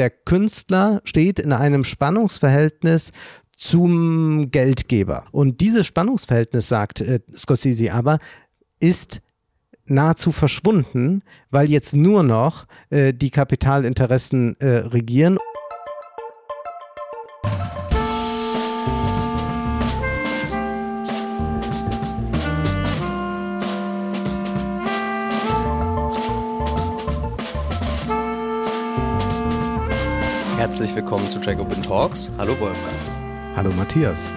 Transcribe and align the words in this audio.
der 0.00 0.08
Künstler 0.08 1.02
steht 1.04 1.38
in 1.38 1.52
einem 1.52 1.84
Spannungsverhältnis 1.84 3.12
zum 3.54 4.50
Geldgeber. 4.50 5.26
Und 5.30 5.60
dieses 5.60 5.86
Spannungsverhältnis, 5.86 6.68
sagt 6.68 7.02
äh, 7.02 7.20
Scorsese 7.36 7.92
aber, 7.92 8.18
ist 8.80 9.20
nahezu 9.84 10.32
verschwunden, 10.32 11.22
weil 11.50 11.68
jetzt 11.68 11.94
nur 11.94 12.22
noch 12.22 12.66
äh, 12.88 13.12
die 13.12 13.30
Kapitalinteressen 13.30 14.58
äh, 14.58 14.68
regieren. 14.68 15.36
Herzlich 30.80 30.96
willkommen 30.96 31.28
zu 31.28 31.38
Jacobin 31.40 31.82
Talks. 31.82 32.32
Hallo 32.38 32.58
Wolfgang. 32.58 32.96
Hallo 33.54 33.70
Matthias. 33.70 34.30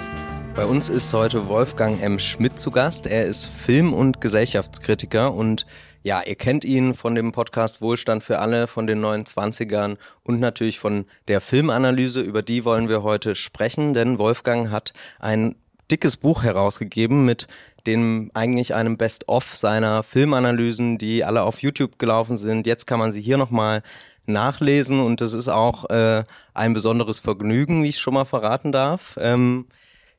Bei 0.54 0.66
uns 0.66 0.90
ist 0.90 1.14
heute 1.14 1.48
Wolfgang 1.48 2.04
M. 2.04 2.20
Schmidt 2.20 2.60
zu 2.60 2.70
Gast. 2.70 3.08
Er 3.08 3.26
ist 3.26 3.46
Film- 3.46 3.94
und 3.94 4.20
Gesellschaftskritiker 4.20 5.34
und 5.34 5.66
ja, 6.02 6.22
ihr 6.22 6.36
kennt 6.36 6.66
ihn 6.66 6.96
von 6.96 7.16
dem 7.16 7.32
Podcast 7.32 7.82
Wohlstand 7.82 8.26
für 8.26 8.40
alle, 8.40 8.68
von 8.68 8.88
den 8.88 9.00
neuen 9.00 9.26
Zwanzigern 9.26 9.98
und 10.24 10.42
natürlich 10.42 10.80
von 10.80 11.06
der 11.30 11.40
Filmanalyse. 11.40 12.20
Über 12.20 12.42
die 12.42 12.66
wollen 12.66 12.90
wir 12.90 13.04
heute 13.04 13.36
sprechen, 13.36 13.94
denn 13.94 14.18
Wolfgang 14.18 14.70
hat 14.70 14.92
ein 15.22 15.56
dickes 15.90 16.18
Buch 16.18 16.44
herausgegeben 16.44 17.24
mit 17.24 17.48
dem 17.88 18.32
eigentlich 18.34 18.76
einem 18.76 18.98
Best-of 18.98 19.56
seiner 19.56 20.04
Filmanalysen, 20.04 20.98
die 20.98 21.24
alle 21.24 21.44
auf 21.44 21.62
YouTube 21.62 22.00
gelaufen 22.00 22.36
sind. 22.36 22.68
Jetzt 22.68 22.86
kann 22.86 23.00
man 23.00 23.14
sie 23.14 23.22
hier 23.22 23.38
nochmal 23.38 23.82
nachlesen 24.26 25.00
und 25.00 25.22
das 25.22 25.34
ist 25.34 25.48
auch 25.48 25.90
äh, 25.90 26.24
ein 26.54 26.74
besonderes 26.74 27.20
Vergnügen, 27.20 27.84
wie 27.84 27.90
ich 27.90 28.00
schon 28.00 28.14
mal 28.14 28.26
verraten 28.26 28.72
darf. 28.72 29.18
Ähm, 29.20 29.68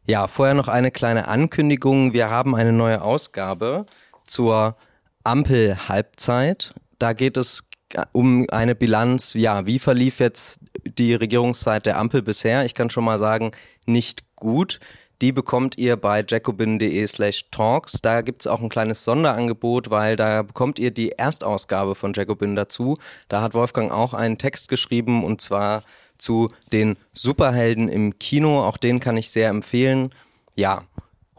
ja, 0.07 0.29
vorher 0.29 0.55
noch 0.55 0.69
eine 0.69 0.91
kleine 0.91 1.29
Ankündigung. 1.29 2.13
Wir 2.13 2.29
haben 2.29 2.55
eine 2.55 2.73
neue 2.73 3.03
Ausgabe 3.03 3.87
zur 4.27 4.77
Ampel-Halbzeit. 5.25 6.75
Da 6.99 7.15
geht 7.15 7.37
es 7.37 7.65
um 8.13 8.47
eine 8.51 8.75
Bilanz, 8.75 9.35
ja, 9.35 9.67
wie 9.67 9.79
verlief 9.79 10.21
jetzt 10.21 10.61
die 10.85 11.15
Regierungszeit 11.15 11.87
der 11.87 11.99
Ampel 11.99 12.23
bisher? 12.23 12.65
Ich 12.65 12.75
kann 12.75 12.91
schon 12.91 13.05
mal 13.05 13.19
sagen, 13.19 13.53
nicht 13.87 14.25
gut. 14.37 14.81
Die 15.23 15.33
bekommt 15.33 15.79
ihr 15.79 15.97
bei 15.97 16.25
jacobin.de 16.27 17.07
slash 17.07 17.51
talks. 17.51 18.01
Da 18.03 18.23
gibt 18.23 18.43
es 18.43 18.47
auch 18.47 18.61
ein 18.61 18.69
kleines 18.69 19.05
Sonderangebot, 19.05 19.91
weil 19.91 20.17
da 20.17 20.43
bekommt 20.43 20.79
ihr 20.79 20.91
die 20.91 21.13
Erstausgabe 21.13 21.95
von 21.95 22.13
Jacobin 22.13 22.57
dazu. 22.57 22.99
Da 23.29 23.41
hat 23.41 23.55
Wolfgang 23.55 23.93
auch 23.93 24.13
einen 24.13 24.39
Text 24.39 24.69
geschrieben 24.69 25.25
und 25.25 25.41
zwar 25.41 25.83
zu 26.19 26.51
den 26.73 26.97
Superhelden 27.13 27.89
im 27.89 28.19
Kino. 28.19 28.63
Auch 28.63 28.77
den 28.77 29.01
kann 29.01 29.17
ich 29.17 29.31
sehr 29.31 29.49
empfehlen. 29.49 30.11
Ja, 30.57 30.83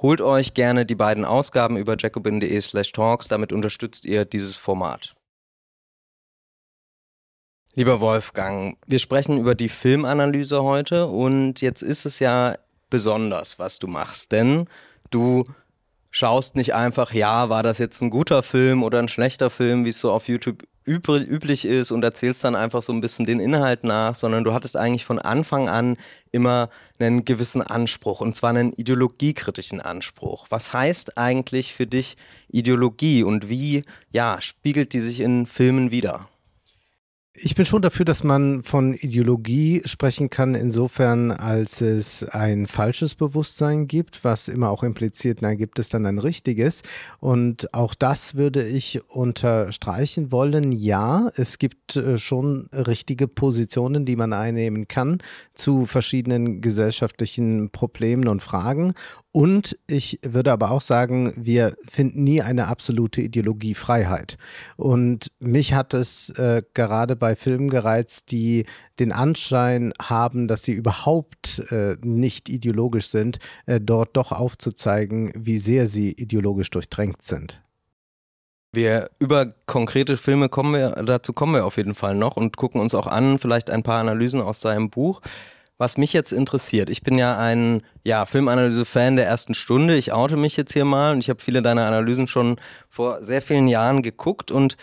holt 0.01 0.21
euch 0.21 0.53
gerne 0.53 0.85
die 0.85 0.95
beiden 0.95 1.25
Ausgaben 1.25 1.77
über 1.77 1.95
jacobin.de 1.97 2.61
slash 2.61 2.91
talks. 2.91 3.27
Damit 3.27 3.51
unterstützt 3.51 4.05
ihr 4.05 4.25
dieses 4.25 4.55
Format. 4.55 5.15
Lieber 7.77 7.99
Wolfgang, 7.99 8.77
wir 8.87 8.99
sprechen 8.99 9.37
über 9.37 9.53
die 9.53 9.67
Filmanalyse 9.67 10.63
heute 10.63 11.07
und 11.07 11.59
jetzt 11.59 11.81
ist 11.81 12.05
es 12.05 12.19
ja 12.19 12.55
besonders, 12.95 13.59
was 13.59 13.77
du 13.77 13.87
machst, 13.87 14.31
denn 14.31 14.69
du 15.09 15.43
schaust 16.11 16.55
nicht 16.55 16.73
einfach, 16.73 17.11
ja, 17.11 17.49
war 17.49 17.61
das 17.61 17.77
jetzt 17.77 17.99
ein 17.99 18.09
guter 18.09 18.41
Film 18.41 18.83
oder 18.83 18.99
ein 18.99 19.09
schlechter 19.09 19.49
Film, 19.49 19.83
wie 19.83 19.89
es 19.89 19.99
so 19.99 20.13
auf 20.13 20.29
YouTube 20.29 20.63
üblich 20.85 21.65
ist 21.65 21.91
und 21.91 22.05
erzählst 22.05 22.41
dann 22.45 22.55
einfach 22.55 22.81
so 22.81 22.93
ein 22.93 23.01
bisschen 23.01 23.25
den 23.25 23.41
Inhalt 23.41 23.83
nach, 23.83 24.15
sondern 24.15 24.45
du 24.45 24.53
hattest 24.53 24.77
eigentlich 24.77 25.03
von 25.03 25.19
Anfang 25.19 25.67
an 25.67 25.97
immer 26.31 26.69
einen 26.97 27.25
gewissen 27.25 27.61
Anspruch 27.61 28.21
und 28.21 28.33
zwar 28.33 28.51
einen 28.51 28.71
ideologiekritischen 28.71 29.81
Anspruch. 29.81 30.45
Was 30.49 30.71
heißt 30.71 31.17
eigentlich 31.17 31.73
für 31.73 31.85
dich 31.85 32.15
Ideologie 32.47 33.23
und 33.23 33.49
wie, 33.49 33.83
ja, 34.13 34.39
spiegelt 34.39 34.93
die 34.93 35.01
sich 35.01 35.19
in 35.19 35.47
Filmen 35.47 35.91
wider? 35.91 36.29
Ich 37.37 37.53
bin 37.53 37.65
schon 37.65 37.81
dafür, 37.81 38.05
dass 38.05 38.23
man 38.23 38.63
von 38.63 38.93
Ideologie 38.93 39.81
sprechen 39.83 40.29
kann, 40.29 40.55
insofern, 40.55 41.31
als 41.31 41.81
es 41.81 42.23
ein 42.23 42.65
falsches 42.65 43.13
Bewusstsein 43.13 43.87
gibt, 43.87 44.23
was 44.23 44.47
immer 44.47 44.69
auch 44.69 44.83
impliziert, 44.83 45.39
na, 45.41 45.53
gibt 45.53 45.77
es 45.77 45.89
dann 45.89 46.05
ein 46.05 46.17
richtiges. 46.17 46.81
Und 47.19 47.73
auch 47.73 47.93
das 47.93 48.35
würde 48.35 48.65
ich 48.65 49.01
unterstreichen 49.09 50.31
wollen. 50.31 50.71
Ja, 50.71 51.29
es 51.35 51.57
gibt 51.57 51.97
äh, 51.97 52.17
schon 52.17 52.69
richtige 52.71 53.27
Positionen, 53.27 54.05
die 54.05 54.15
man 54.15 54.31
einnehmen 54.31 54.87
kann 54.87 55.17
zu 55.53 55.85
verschiedenen 55.85 56.61
gesellschaftlichen 56.61 57.69
Problemen 57.69 58.29
und 58.29 58.43
Fragen. 58.43 58.93
Und 59.35 59.77
ich 59.87 60.21
würde 60.23 60.53
aber 60.53 60.71
auch 60.71 60.79
sagen, 60.79 61.33
wir 61.35 61.75
finden 61.89 62.23
nie 62.23 62.41
eine 62.41 62.67
absolute 62.67 63.19
Ideologiefreiheit. 63.19 64.37
Und 64.77 65.29
mich 65.41 65.73
hat 65.73 65.93
es 65.93 66.29
äh, 66.29 66.63
gerade 66.73 67.17
bei 67.17 67.24
Filmen 67.33 67.69
gereizt, 67.69 68.29
die 68.29 68.67
den 68.99 69.11
Anschein 69.11 69.93
haben, 69.99 70.47
dass 70.47 70.61
sie 70.61 70.73
überhaupt 70.73 71.63
äh, 71.71 71.95
nicht 72.03 72.49
ideologisch 72.49 73.07
sind, 73.07 73.39
äh, 73.65 73.81
dort 73.81 74.15
doch 74.15 74.31
aufzuzeigen, 74.31 75.31
wie 75.35 75.57
sehr 75.57 75.87
sie 75.87 76.11
ideologisch 76.11 76.69
durchdrängt 76.69 77.23
sind. 77.23 77.63
Wir 78.71 79.09
über 79.17 79.53
konkrete 79.65 80.17
Filme 80.17 80.49
kommen 80.49 80.73
wir, 80.73 80.91
dazu 81.03 81.33
kommen 81.33 81.55
wir 81.55 81.65
auf 81.65 81.77
jeden 81.77 81.95
Fall 81.95 82.13
noch 82.13 82.35
und 82.35 82.57
gucken 82.57 82.79
uns 82.79 82.93
auch 82.93 83.07
an, 83.07 83.39
vielleicht 83.39 83.71
ein 83.71 83.81
paar 83.81 84.01
Analysen 84.01 84.41
aus 84.41 84.61
seinem 84.61 84.91
Buch 84.91 85.21
was 85.77 85.97
mich 85.97 86.13
jetzt 86.13 86.31
interessiert, 86.31 86.89
ich 86.89 87.01
bin 87.01 87.17
ja 87.17 87.37
ein 87.37 87.81
ja, 88.03 88.25
Filmanalyse-Fan 88.25 89.17
der 89.17 89.25
ersten 89.25 89.53
Stunde. 89.53 89.97
Ich 89.97 90.13
oute 90.13 90.37
mich 90.37 90.55
jetzt 90.55 90.73
hier 90.73 90.85
mal 90.85 91.11
und 91.11 91.19
ich 91.19 91.29
habe 91.29 91.41
viele 91.41 91.61
deiner 91.61 91.85
Analysen 91.85 92.27
schon 92.27 92.57
vor 92.89 93.21
sehr 93.23 93.41
vielen 93.41 93.67
Jahren 93.67 94.01
geguckt 94.01 94.51
und 94.51 94.77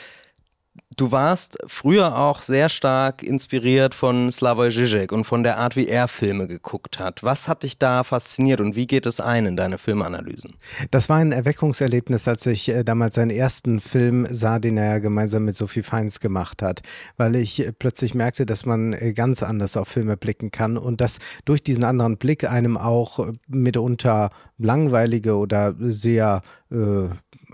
Du 0.97 1.11
warst 1.11 1.59
früher 1.67 2.19
auch 2.19 2.43
sehr 2.43 2.69
stark 2.69 3.23
inspiriert 3.23 3.95
von 3.95 4.31
Slavoj 4.31 4.69
Žižek 4.69 5.13
und 5.13 5.25
von 5.25 5.43
der 5.43 5.59
Art, 5.59 5.75
wie 5.75 5.89
er 5.89 6.07
Filme 6.07 6.47
geguckt 6.47 6.99
hat. 6.99 7.23
Was 7.23 7.49
hat 7.49 7.63
dich 7.63 7.79
da 7.79 8.05
fasziniert 8.05 8.61
und 8.61 8.77
wie 8.77 8.87
geht 8.87 9.07
es 9.07 9.21
ein 9.21 9.47
in 9.47 9.57
deine 9.57 9.79
Filmanalysen? 9.79 10.55
Das 10.91 11.09
war 11.09 11.17
ein 11.17 11.33
Erweckungserlebnis, 11.33 12.29
als 12.29 12.47
ich 12.47 12.69
äh, 12.69 12.85
damals 12.85 13.15
seinen 13.15 13.31
ersten 13.31 13.81
Film 13.81 14.27
sah, 14.31 14.59
den 14.59 14.77
er 14.77 15.01
gemeinsam 15.01 15.45
mit 15.45 15.57
Sophie 15.57 15.83
Feins 15.83 16.21
gemacht 16.21 16.63
hat, 16.63 16.83
weil 17.17 17.37
ich 17.37 17.67
äh, 17.67 17.73
plötzlich 17.73 18.15
merkte, 18.15 18.45
dass 18.45 18.67
man 18.67 18.93
äh, 18.93 19.13
ganz 19.15 19.43
anders 19.43 19.77
auf 19.77 19.89
Filme 19.89 20.17
blicken 20.17 20.51
kann 20.51 20.77
und 20.77 21.01
dass 21.01 21.19
durch 21.45 21.63
diesen 21.63 21.85
anderen 21.85 22.19
Blick 22.19 22.45
einem 22.45 22.77
auch 22.77 23.29
mitunter 23.49 24.31
langweilige 24.59 25.37
oder 25.37 25.75
sehr 25.79 26.43
äh, 26.71 27.09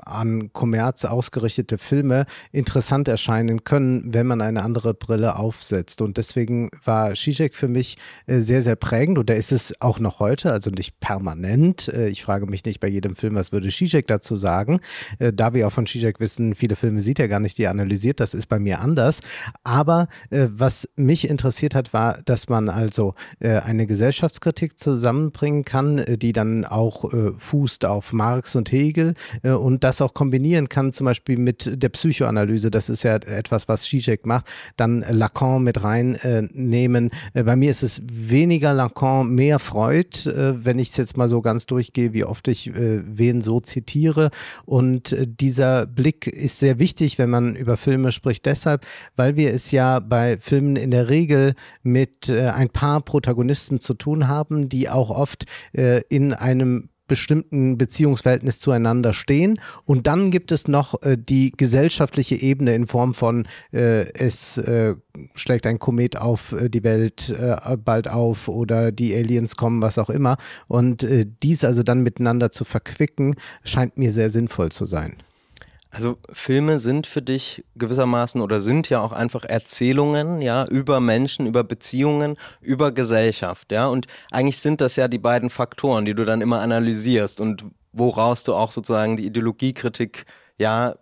an 0.04 0.53
Kommerz 0.53 1.04
ausgerichtete 1.04 1.78
Filme 1.78 2.26
interessant 2.53 3.09
erscheinen 3.09 3.64
können, 3.64 4.12
wenn 4.12 4.26
man 4.26 4.41
eine 4.41 4.62
andere 4.62 4.94
Brille 4.94 5.36
aufsetzt. 5.36 6.00
Und 6.00 6.16
deswegen 6.16 6.70
war 6.84 7.14
Zizek 7.14 7.54
für 7.54 7.69
mich 7.69 7.97
äh, 8.26 8.41
sehr, 8.41 8.62
sehr 8.62 8.76
prägend 8.76 9.19
oder 9.19 9.37
ist 9.37 9.53
es 9.53 9.75
auch 9.81 9.98
noch 9.98 10.20
heute, 10.20 10.53
also 10.53 10.70
nicht 10.70 11.00
permanent. 11.00 11.88
Äh, 11.88 12.08
ich 12.08 12.22
frage 12.22 12.47
mich 12.47 12.64
nicht 12.64 12.81
bei 12.81 12.88
jedem 12.88 13.16
Film, 13.16 13.34
was 13.34 13.53
würde 13.53 13.69
Zizek 13.69 14.06
dazu 14.06 14.37
sagen. 14.37 14.81
Äh, 15.19 15.32
da 15.32 15.54
wir 15.54 15.66
auch 15.66 15.72
von 15.72 15.87
Zizek 15.87 16.20
wissen, 16.20 16.54
viele 16.54 16.76
Filme 16.76 17.00
sieht 17.00 17.19
er 17.19 17.28
gar 17.28 17.41
nicht, 17.41 17.58
die 17.58 17.64
er 17.64 17.70
analysiert, 17.70 18.20
das 18.20 18.34
ist 18.34 18.48
bei 18.48 18.58
mir 18.58 18.81
anders. 18.81 19.20
Aber 19.64 20.08
was 20.31 20.88
mich 20.97 21.28
interessiert 21.28 21.75
hat, 21.75 21.92
war, 21.92 22.20
dass 22.25 22.48
man 22.48 22.69
also 22.69 23.14
eine 23.41 23.87
Gesellschaftskritik 23.87 24.78
zusammenbringen 24.78 25.64
kann, 25.64 26.04
die 26.19 26.32
dann 26.32 26.64
auch 26.64 27.10
fußt 27.37 27.84
auf 27.84 28.12
Marx 28.12 28.56
und 28.56 28.70
Hegel 28.72 29.14
und 29.42 29.84
das 29.88 30.03
auch 30.03 30.12
kombinieren 30.12 30.69
kann, 30.69 30.93
zum 30.93 31.06
Beispiel 31.06 31.38
mit 31.38 31.82
der 31.82 31.88
Psychoanalyse, 31.88 32.71
das 32.71 32.88
ist 32.88 33.03
ja 33.04 33.16
etwas, 33.16 33.69
was 33.69 33.82
Zizek 33.82 34.26
macht, 34.26 34.47
dann 34.76 35.04
Lacan 35.09 35.62
mit 35.62 35.82
reinnehmen. 35.82 37.10
Äh, 37.32 37.43
bei 37.44 37.56
mir 37.56 37.70
ist 37.70 37.82
es 37.82 38.02
weniger 38.05 38.75
Lacan, 38.75 39.35
mehr 39.35 39.58
Freud, 39.58 40.29
äh, 40.29 40.64
wenn 40.64 40.79
ich 40.79 40.90
es 40.90 40.96
jetzt 40.99 41.17
mal 41.17 41.29
so 41.29 41.40
ganz 41.40 41.67
durchgehe, 41.67 42.12
wie 42.12 42.25
oft 42.25 42.49
ich 42.49 42.69
äh, 42.69 43.02
wen 43.05 43.40
so 43.40 43.61
zitiere. 43.61 44.31
Und 44.67 45.12
äh, 45.12 45.26
dieser 45.26 45.87
Blick 45.87 46.26
ist 46.26 46.58
sehr 46.58 46.79
wichtig, 46.79 47.19
wenn 47.19 47.31
man 47.31 47.56
über 47.56 47.79
Filme 47.79 48.12
spricht, 48.12 48.44
deshalb, 48.44 48.87
weil 49.17 49.37
wir 49.37 49.55
es 49.55 49.70
ja 49.70 50.00
bei 50.00 50.37
Filmen 50.38 50.76
in 50.76 50.91
der 50.91 51.08
Regel 51.08 51.55
mit 51.82 52.29
äh, 52.29 52.49
ein 52.49 52.69
paar 52.69 53.00
Protagonisten 53.00 53.81
zu 53.81 53.94
tun 53.94 54.29
haben, 54.29 54.69
die 54.69 54.91
auch 54.91 55.08
oft 55.08 55.46
äh, 55.73 56.02
in 56.11 56.34
einem 56.34 56.91
bestimmten 57.08 57.76
Beziehungsverhältnis 57.78 58.60
zueinander 58.60 59.12
stehen. 59.12 59.58
Und 59.84 60.06
dann 60.06 60.31
gibt 60.31 60.52
es 60.52 60.69
noch 60.69 61.02
äh, 61.02 61.16
die 61.19 61.52
gesellschaftliche 61.56 62.37
Ebene 62.37 62.75
in 62.75 62.87
Form 62.87 63.14
von 63.14 63.49
äh, 63.72 64.12
es 64.12 64.58
äh, 64.58 64.94
schlägt 65.34 65.66
ein 65.66 65.78
Komet 65.78 66.16
auf 66.16 66.52
äh, 66.52 66.69
die 66.69 66.84
Welt 66.84 67.31
äh, 67.31 67.76
bald 67.76 68.08
auf 68.08 68.49
oder 68.49 68.93
die 68.93 69.14
Aliens 69.14 69.56
kommen, 69.56 69.82
was 69.82 69.99
auch 69.99 70.10
immer. 70.10 70.37
Und 70.69 71.02
äh, 71.02 71.26
dies 71.43 71.64
also 71.64 71.82
dann 71.82 72.02
miteinander 72.02 72.52
zu 72.52 72.64
verquicken, 72.64 73.34
scheint 73.64 73.99
mir 73.99 74.12
sehr 74.12 74.31
sinnvoll 74.31 74.70
zu 74.70 74.84
sein. 74.84 75.16
Also 75.90 76.19
Filme 76.32 76.81
sind 76.81 77.06
für 77.06 77.23
dich 77.23 77.64
gewissermaßen 77.76 78.43
oder 78.43 78.61
sind 78.61 78.90
ja 78.90 79.00
auch 79.00 79.12
einfach 79.12 79.44
Erzählungen, 79.44 80.43
ja, 80.43 80.67
über 80.67 81.00
Menschen, 81.00 81.46
über 81.46 81.64
Beziehungen, 81.64 82.37
über 82.61 82.93
Gesellschaft, 82.93 83.73
ja. 83.73 83.87
Und 83.88 84.06
eigentlich 84.31 84.58
sind 84.58 84.81
das 84.82 84.96
ja 84.96 85.08
die 85.08 85.19
beiden 85.19 85.49
Faktoren, 85.50 86.05
die 86.05 86.14
du 86.14 86.25
dann 86.26 86.43
immer 86.43 86.61
analysierst 86.61 87.40
und 87.40 87.64
woraus 87.93 88.44
du 88.44 88.55
auch 88.55 88.70
sozusagen 88.70 89.17
die 89.17 89.26
Ideologiekritik, 89.26 90.26
ja, 90.58 90.94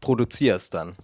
produzierst 0.00 0.74
dann. 0.74 0.94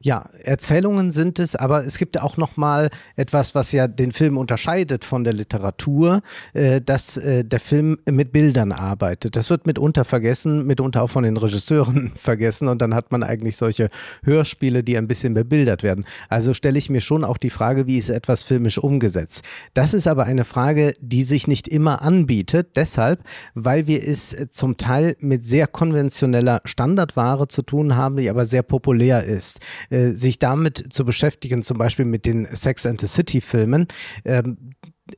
Ja, 0.00 0.28
Erzählungen 0.42 1.12
sind 1.12 1.38
es, 1.38 1.54
aber 1.56 1.84
es 1.86 1.98
gibt 1.98 2.20
auch 2.20 2.36
noch 2.36 2.56
mal 2.56 2.90
etwas, 3.16 3.54
was 3.54 3.72
ja 3.72 3.88
den 3.88 4.12
Film 4.12 4.36
unterscheidet 4.36 5.04
von 5.04 5.24
der 5.24 5.32
Literatur, 5.32 6.22
äh, 6.54 6.80
dass 6.80 7.16
äh, 7.16 7.44
der 7.44 7.60
Film 7.60 7.98
mit 8.10 8.32
Bildern 8.32 8.72
arbeitet. 8.72 9.36
Das 9.36 9.50
wird 9.50 9.66
mitunter 9.66 10.04
vergessen, 10.04 10.66
mitunter 10.66 11.02
auch 11.02 11.10
von 11.10 11.24
den 11.24 11.36
Regisseuren 11.36 12.12
vergessen 12.16 12.68
und 12.68 12.82
dann 12.82 12.94
hat 12.94 13.12
man 13.12 13.22
eigentlich 13.22 13.56
solche 13.56 13.90
Hörspiele, 14.24 14.82
die 14.82 14.98
ein 14.98 15.08
bisschen 15.08 15.34
bebildert 15.34 15.82
werden. 15.82 16.04
Also 16.28 16.52
stelle 16.52 16.78
ich 16.78 16.90
mir 16.90 17.00
schon 17.00 17.24
auch 17.24 17.38
die 17.38 17.50
Frage, 17.50 17.86
wie 17.86 17.98
ist 17.98 18.08
etwas 18.08 18.42
filmisch 18.42 18.78
umgesetzt? 18.78 19.44
Das 19.74 19.94
ist 19.94 20.08
aber 20.08 20.24
eine 20.24 20.44
Frage, 20.44 20.94
die 21.00 21.22
sich 21.22 21.46
nicht 21.46 21.68
immer 21.68 22.02
anbietet, 22.02 22.76
deshalb, 22.76 23.22
weil 23.54 23.86
wir 23.86 24.02
es 24.02 24.36
zum 24.50 24.76
Teil 24.76 25.16
mit 25.20 25.46
sehr 25.46 25.66
konventioneller 25.66 26.60
Standardware 26.64 27.48
zu 27.48 27.62
tun 27.62 27.96
haben, 27.96 28.16
die 28.16 28.30
aber 28.30 28.46
sehr 28.46 28.62
populär 28.62 29.24
ist. 29.24 29.60
Äh, 29.90 30.10
sich 30.10 30.38
damit 30.38 30.92
zu 30.92 31.04
beschäftigen, 31.04 31.62
zum 31.62 31.78
Beispiel 31.78 32.04
mit 32.04 32.26
den 32.26 32.46
Sex 32.46 32.86
and 32.86 33.00
the 33.00 33.06
City 33.06 33.40
Filmen, 33.40 33.86
ähm, 34.24 34.56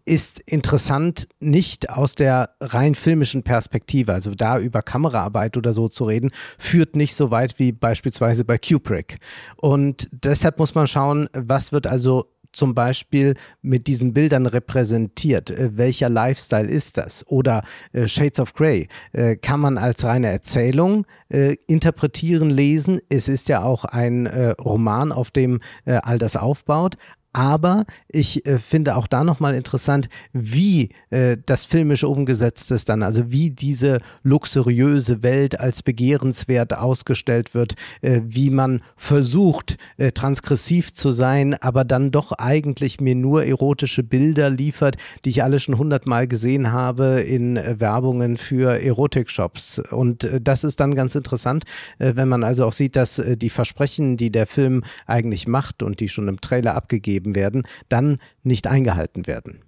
ist 0.05 0.41
interessant 0.47 1.29
nicht 1.41 1.91
aus 1.91 2.15
der 2.15 2.51
rein 2.61 2.95
filmischen 2.95 3.43
Perspektive, 3.43 4.13
also 4.13 4.35
da 4.35 4.59
über 4.59 4.83
Kameraarbeit 4.83 5.57
oder 5.57 5.73
so 5.73 5.89
zu 5.89 6.05
reden, 6.05 6.31
führt 6.59 6.97
nicht 6.97 7.15
so 7.15 7.31
weit 7.31 7.59
wie 7.59 7.73
beispielsweise 7.73 8.45
bei 8.45 8.59
Kubrick. 8.59 9.19
Und 9.57 10.09
deshalb 10.11 10.59
muss 10.59 10.75
man 10.75 10.87
schauen, 10.87 11.29
was 11.33 11.73
wird 11.73 11.87
also 11.87 12.34
zum 12.55 12.75
Beispiel 12.75 13.35
mit 13.63 13.87
diesen 13.87 14.13
Bildern 14.13 14.47
repräsentiert? 14.47 15.51
Äh, 15.51 15.77
welcher 15.77 16.09
Lifestyle 16.09 16.69
ist 16.69 16.97
das? 16.97 17.27
Oder 17.29 17.65
äh, 17.93 18.09
Shades 18.09 18.41
of 18.41 18.55
Grey 18.55 18.89
äh, 19.13 19.37
kann 19.37 19.61
man 19.61 19.79
als 19.79 20.05
reine 20.05 20.29
Erzählung 20.29 21.07
äh, 21.29 21.57
interpretieren, 21.67 22.51
lesen. 22.51 23.01
Es 23.09 23.29
ist 23.29 23.49
ja 23.49 23.63
auch 23.63 23.85
ein 23.85 24.27
Roman, 24.61 25.13
auf 25.13 25.31
dem 25.31 25.61
all 25.85 26.19
das 26.19 26.37
aufbaut. 26.37 26.97
Aber 27.35 27.85
ich 28.09 28.47
äh, 28.47 28.61
finde 28.61 28.95
auch 28.95 29.09
da 29.09 29.25
nochmal 29.25 29.57
interessant, 29.57 30.09
wie 30.33 30.91
äh, 31.11 31.37
das 31.45 31.67
filmisch 31.67 32.05
umgesetzt 32.05 32.71
ist 32.71 32.89
dann, 32.89 33.03
also 33.03 33.33
wie 33.33 33.51
diese 33.51 34.01
luxuriöse 34.23 35.25
Welt 35.25 35.59
als 35.59 35.83
begehrenswert 35.83 36.75
ausgestellt 36.75 37.53
wird, 37.53 37.75
äh, 38.03 38.21
wie 38.25 38.51
man 38.51 38.83
versucht, 38.97 39.79
äh, 39.97 40.13
transgressiv 40.13 40.95
zu 40.95 41.11
sein, 41.11 41.55
aber 41.55 41.85
dann 41.85 42.13
doch 42.13 42.31
eigentlich 42.31 43.01
mir 43.01 43.17
nur 43.17 43.45
erotische 43.45 44.05
Bilder 44.05 44.49
liefert, 44.49 44.97
die 45.25 45.31
ich 45.31 45.43
alle 45.43 45.59
schon 45.59 45.77
hundertmal 45.77 46.29
gesehen 46.29 46.71
habe 46.71 47.21
in 47.21 47.57
äh, 47.57 47.81
Werbungen 47.81 48.37
für 48.37 48.81
Erotikshops. 48.81 49.81
Und 49.91 50.23
äh, 50.23 50.41
das 50.41 50.63
ist 50.63 50.79
dann 50.79 50.95
ganz 50.95 51.17
interessant, 51.17 51.65
wenn 51.99 52.29
man 52.29 52.45
also 52.45 52.65
auch 52.65 52.73
sieht, 52.73 52.95
dass 52.95 53.21
die 53.37 53.51
Versprechen, 53.51 54.17
die 54.17 54.31
der 54.31 54.47
Film 54.47 54.85
eigentlich 55.07 55.49
macht 55.49 55.83
und 55.83 55.99
die 55.99 56.09
schon 56.09 56.29
im 56.29 56.41
Trailer 56.41 56.75
abgegeben 56.77 57.24
gegeben 57.25 57.35
werden, 57.35 57.63
dann 57.89 58.19
nicht 58.43 58.67
eingehalten 58.67 59.27
werden. 59.27 59.63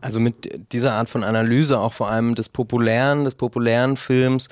Also 0.00 0.18
mit 0.18 0.72
dieser 0.72 0.94
Art 0.94 1.08
von 1.08 1.22
Analyse, 1.22 1.78
auch 1.78 1.92
vor 1.92 2.10
allem 2.10 2.34
des 2.34 2.48
populären, 2.48 3.24
des 3.24 3.36
populären 3.36 3.96
Films, 3.96 4.48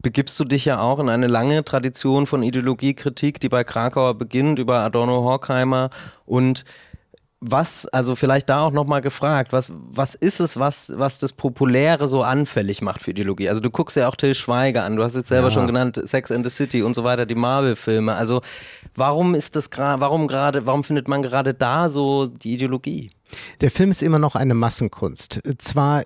begibst 0.00 0.38
du 0.40 0.44
dich 0.44 0.64
ja 0.64 0.80
auch 0.80 0.98
in 0.98 1.08
eine 1.08 1.26
lange 1.26 1.64
Tradition 1.64 2.26
von 2.26 2.42
Ideologiekritik, 2.42 3.38
die 3.38 3.50
bei 3.50 3.64
Krakauer 3.64 4.14
beginnt, 4.14 4.58
über 4.58 4.80
Adorno 4.80 5.22
Horkheimer 5.22 5.90
und 6.24 6.64
was, 7.46 7.86
also 7.86 8.16
vielleicht 8.16 8.48
da 8.48 8.60
auch 8.60 8.72
nochmal 8.72 9.02
gefragt, 9.02 9.52
was, 9.52 9.70
was 9.90 10.14
ist 10.14 10.40
es, 10.40 10.58
was, 10.58 10.92
was 10.96 11.18
das 11.18 11.34
Populäre 11.34 12.08
so 12.08 12.22
anfällig 12.22 12.80
macht 12.80 13.02
für 13.02 13.10
Ideologie? 13.10 13.50
Also 13.50 13.60
du 13.60 13.70
guckst 13.70 13.96
ja 13.98 14.08
auch 14.08 14.16
Till 14.16 14.34
Schweiger 14.34 14.84
an, 14.84 14.96
du 14.96 15.02
hast 15.02 15.14
jetzt 15.14 15.28
selber 15.28 15.48
ja. 15.48 15.54
schon 15.54 15.66
genannt, 15.66 16.00
Sex 16.04 16.32
and 16.32 16.44
the 16.46 16.50
City 16.50 16.82
und 16.82 16.94
so 16.94 17.04
weiter, 17.04 17.26
die 17.26 17.34
Marvel-Filme. 17.34 18.14
Also 18.14 18.40
warum 18.94 19.34
ist 19.34 19.56
das 19.56 19.68
gerade, 19.68 20.00
warum 20.00 20.26
gerade, 20.26 20.64
warum 20.64 20.84
findet 20.84 21.06
man 21.06 21.22
gerade 21.22 21.52
da 21.52 21.90
so 21.90 22.26
die 22.26 22.54
Ideologie? 22.54 23.10
Der 23.60 23.70
Film 23.70 23.90
ist 23.90 24.02
immer 24.02 24.18
noch 24.18 24.36
eine 24.36 24.54
Massenkunst. 24.54 25.40
Zwar 25.58 26.04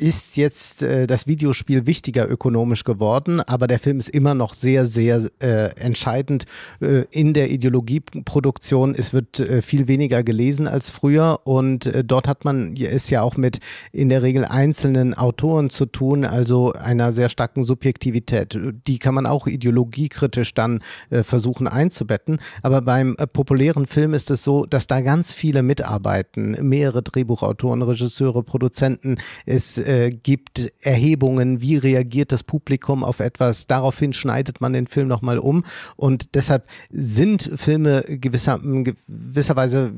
ist 0.00 0.38
jetzt 0.38 0.82
äh, 0.82 1.06
das 1.06 1.26
Videospiel 1.26 1.86
wichtiger 1.86 2.28
ökonomisch 2.28 2.84
geworden, 2.84 3.40
aber 3.40 3.66
der 3.66 3.78
Film 3.78 3.98
ist 3.98 4.08
immer 4.08 4.34
noch 4.34 4.54
sehr, 4.54 4.86
sehr 4.86 5.30
äh, 5.40 5.74
entscheidend 5.76 6.46
äh, 6.80 7.04
in 7.10 7.34
der 7.34 7.50
Ideologieproduktion. 7.50 8.94
Es 8.94 9.12
wird 9.12 9.40
äh, 9.40 9.60
viel 9.60 9.88
weniger 9.88 10.22
gelesen 10.22 10.66
als 10.66 10.88
früher 10.88 11.40
und 11.44 11.86
äh, 11.86 12.02
dort 12.02 12.28
hat 12.28 12.44
man 12.44 12.74
es 12.76 13.10
ja 13.10 13.20
auch 13.20 13.36
mit 13.36 13.60
in 13.92 14.08
der 14.08 14.22
Regel 14.22 14.46
einzelnen 14.46 15.12
Autoren 15.12 15.68
zu 15.68 15.84
tun, 15.84 16.24
also 16.24 16.72
einer 16.72 17.12
sehr 17.12 17.28
starken 17.28 17.64
Subjektivität. 17.64 18.58
Die 18.86 18.98
kann 18.98 19.14
man 19.14 19.26
auch 19.26 19.46
ideologiekritisch 19.46 20.54
dann 20.54 20.80
äh, 21.10 21.22
versuchen 21.22 21.68
einzubetten. 21.68 22.40
Aber 22.62 22.80
beim 22.80 23.16
äh, 23.18 23.26
populären 23.26 23.86
Film 23.86 24.14
ist 24.14 24.30
es 24.30 24.44
so, 24.44 24.64
dass 24.64 24.86
da 24.86 25.02
ganz 25.02 25.34
viele 25.34 25.62
mitarbeiten, 25.62 26.56
mehrere 26.66 27.02
Drehbuchautoren, 27.02 27.82
Regisseure, 27.82 28.42
Produzenten. 28.42 29.18
Es 29.44 29.76
äh, 29.90 30.10
gibt 30.10 30.72
Erhebungen, 30.80 31.60
wie 31.60 31.76
reagiert 31.76 32.30
das 32.30 32.44
Publikum 32.44 33.02
auf 33.02 33.18
etwas. 33.18 33.66
Daraufhin 33.66 34.12
schneidet 34.12 34.60
man 34.60 34.72
den 34.72 34.86
Film 34.86 35.08
nochmal 35.08 35.38
um. 35.38 35.64
Und 35.96 36.36
deshalb 36.36 36.66
sind 36.90 37.50
Filme 37.56 38.04
gewisser, 38.06 38.60
gewisserweise 38.60 39.92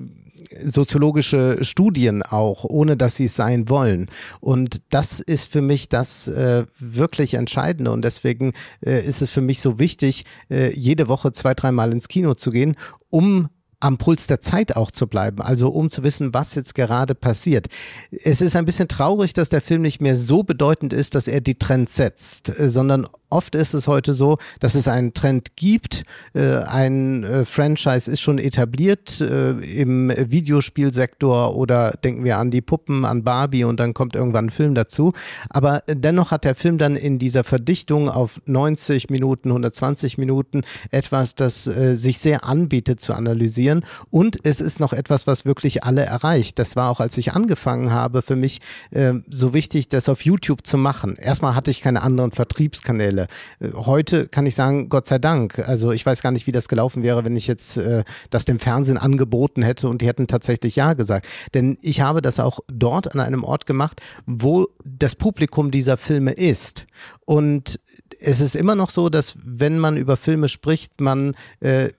soziologische 0.64 1.58
Studien 1.62 2.22
auch, 2.22 2.64
ohne 2.64 2.96
dass 2.96 3.16
sie 3.16 3.26
es 3.26 3.36
sein 3.36 3.68
wollen. 3.68 4.08
Und 4.40 4.80
das 4.88 5.20
ist 5.20 5.52
für 5.52 5.62
mich 5.62 5.90
das 5.90 6.26
äh, 6.26 6.64
wirklich 6.78 7.34
Entscheidende. 7.34 7.92
Und 7.92 8.02
deswegen 8.02 8.54
äh, 8.80 9.04
ist 9.06 9.20
es 9.20 9.30
für 9.30 9.42
mich 9.42 9.60
so 9.60 9.78
wichtig, 9.78 10.24
äh, 10.50 10.74
jede 10.74 11.08
Woche 11.08 11.32
zwei, 11.32 11.52
dreimal 11.52 11.92
ins 11.92 12.08
Kino 12.08 12.34
zu 12.34 12.50
gehen, 12.50 12.76
um 13.10 13.50
am 13.82 13.99
Puls 13.99 14.29
der 14.29 14.40
Zeit 14.40 14.76
auch 14.76 14.93
zu 14.93 15.08
bleiben, 15.08 15.43
also 15.43 15.69
um 15.69 15.90
zu 15.90 16.05
wissen, 16.05 16.32
was 16.32 16.55
jetzt 16.55 16.75
gerade 16.75 17.14
passiert. 17.17 17.67
Es 18.11 18.40
ist 18.40 18.55
ein 18.55 18.64
bisschen 18.64 18.87
traurig, 18.87 19.32
dass 19.32 19.49
der 19.49 19.61
Film 19.61 19.82
nicht 19.82 20.00
mehr 20.00 20.17
so 20.17 20.44
bedeutend 20.44 20.93
ist, 20.93 21.17
dass 21.17 21.26
er 21.26 21.40
die 21.40 21.56
Trends 21.56 21.96
setzt, 21.96 22.52
sondern 22.58 23.08
oft 23.32 23.55
ist 23.55 23.75
es 23.75 23.88
heute 23.88 24.12
so, 24.12 24.38
dass 24.61 24.75
es 24.75 24.87
einen 24.87 25.14
Trend 25.14 25.56
gibt. 25.56 26.05
Äh, 26.34 26.58
ein 26.58 27.25
äh, 27.25 27.44
Franchise 27.44 28.11
ist 28.11 28.20
schon 28.20 28.38
etabliert 28.38 29.20
äh, 29.20 29.52
im 29.52 30.12
Videospielsektor 30.17 31.56
oder 31.56 31.93
denken 32.05 32.25
wir 32.25 32.38
an 32.38 32.50
die 32.50 32.61
Puppen, 32.61 33.05
an 33.05 33.25
Barbie 33.25 33.64
und 33.64 33.80
dann 33.80 33.95
kommt 33.95 34.14
irgendwann 34.14 34.47
ein 34.47 34.50
Film 34.50 34.75
dazu. 34.75 35.12
Aber 35.49 35.83
dennoch 35.88 36.30
hat 36.30 36.45
der 36.45 36.54
Film 36.54 36.78
dann 36.78 36.95
in 36.95 37.18
dieser 37.18 37.42
Verdichtung 37.42 38.09
auf 38.09 38.40
90 38.47 39.11
Minuten, 39.11 39.49
120 39.49 40.18
Minuten 40.18 40.62
etwas, 40.90 41.35
das 41.35 41.66
äh, 41.66 41.97
sich 41.97 42.18
sehr 42.18 42.45
anbietet 42.45 43.00
zu 43.00 43.14
analysieren. 43.14 43.72
Und 44.11 44.38
es 44.45 44.61
ist 44.61 44.81
noch 44.81 44.93
etwas, 44.93 45.26
was 45.26 45.45
wirklich 45.45 45.85
alle 45.85 46.02
erreicht. 46.02 46.59
Das 46.59 46.76
war 46.76 46.91
auch, 46.91 47.00
als 47.00 47.17
ich 47.17 47.33
angefangen 47.33 47.91
habe, 47.91 48.23
für 48.23 48.37
mich 48.37 48.61
äh, 48.91 49.14
so 49.29 49.55
wichtig, 49.55 49.88
das 49.88 50.09
auf 50.09 50.25
YouTube 50.25 50.67
zu 50.67 50.76
machen. 50.76 51.17
Erstmal 51.17 51.55
hatte 51.55 51.71
ich 51.71 51.81
keine 51.81 52.02
anderen 52.02 52.33
Vertriebskanäle. 52.33 53.26
Äh, 53.61 53.69
heute 53.75 54.29
kann 54.29 54.47
ich 54.47 54.55
sagen, 54.55 54.88
Gott 54.88 55.07
sei 55.07 55.19
Dank. 55.19 55.59
Also 55.59 55.93
ich 55.93 56.05
weiß 56.05 56.23
gar 56.23 56.33
nicht, 56.33 56.47
wie 56.47 56.52
das 56.52 56.69
gelaufen 56.69 57.02
wäre, 57.02 57.25
wenn 57.25 57.37
ich 57.37 57.47
jetzt 57.47 57.79
äh, 57.79 58.05
das 58.31 58.45
dem 58.45 58.59
Fernsehen 58.59 58.99
angeboten 58.99 59.62
hätte 59.62 59.88
und 59.88 60.02
die 60.02 60.07
hätten 60.07 60.26
tatsächlich 60.26 60.76
Ja 60.76 60.93
gesagt. 60.93 61.26
Denn 61.55 61.79
ich 61.81 62.00
habe 62.00 62.23
das 62.23 62.41
auch 62.41 62.61
dort 62.69 63.12
an 63.14 63.21
einem 63.21 63.45
Ort 63.45 63.67
gemacht, 63.67 64.00
wo 64.26 64.69
das 64.85 65.14
Publikum 65.14 65.71
dieser 65.71 65.97
Filme 65.97 66.33
ist. 66.33 66.87
Und 67.25 67.81
es 68.21 68.41
ist 68.41 68.57
immer 68.57 68.75
noch 68.75 68.91
so, 68.91 69.09
dass 69.09 69.37
wenn 69.45 69.79
man 69.79 69.97
über 69.97 70.17
Filme 70.17 70.49
spricht, 70.49 71.00
man 71.00 71.35
äh, 71.61 71.91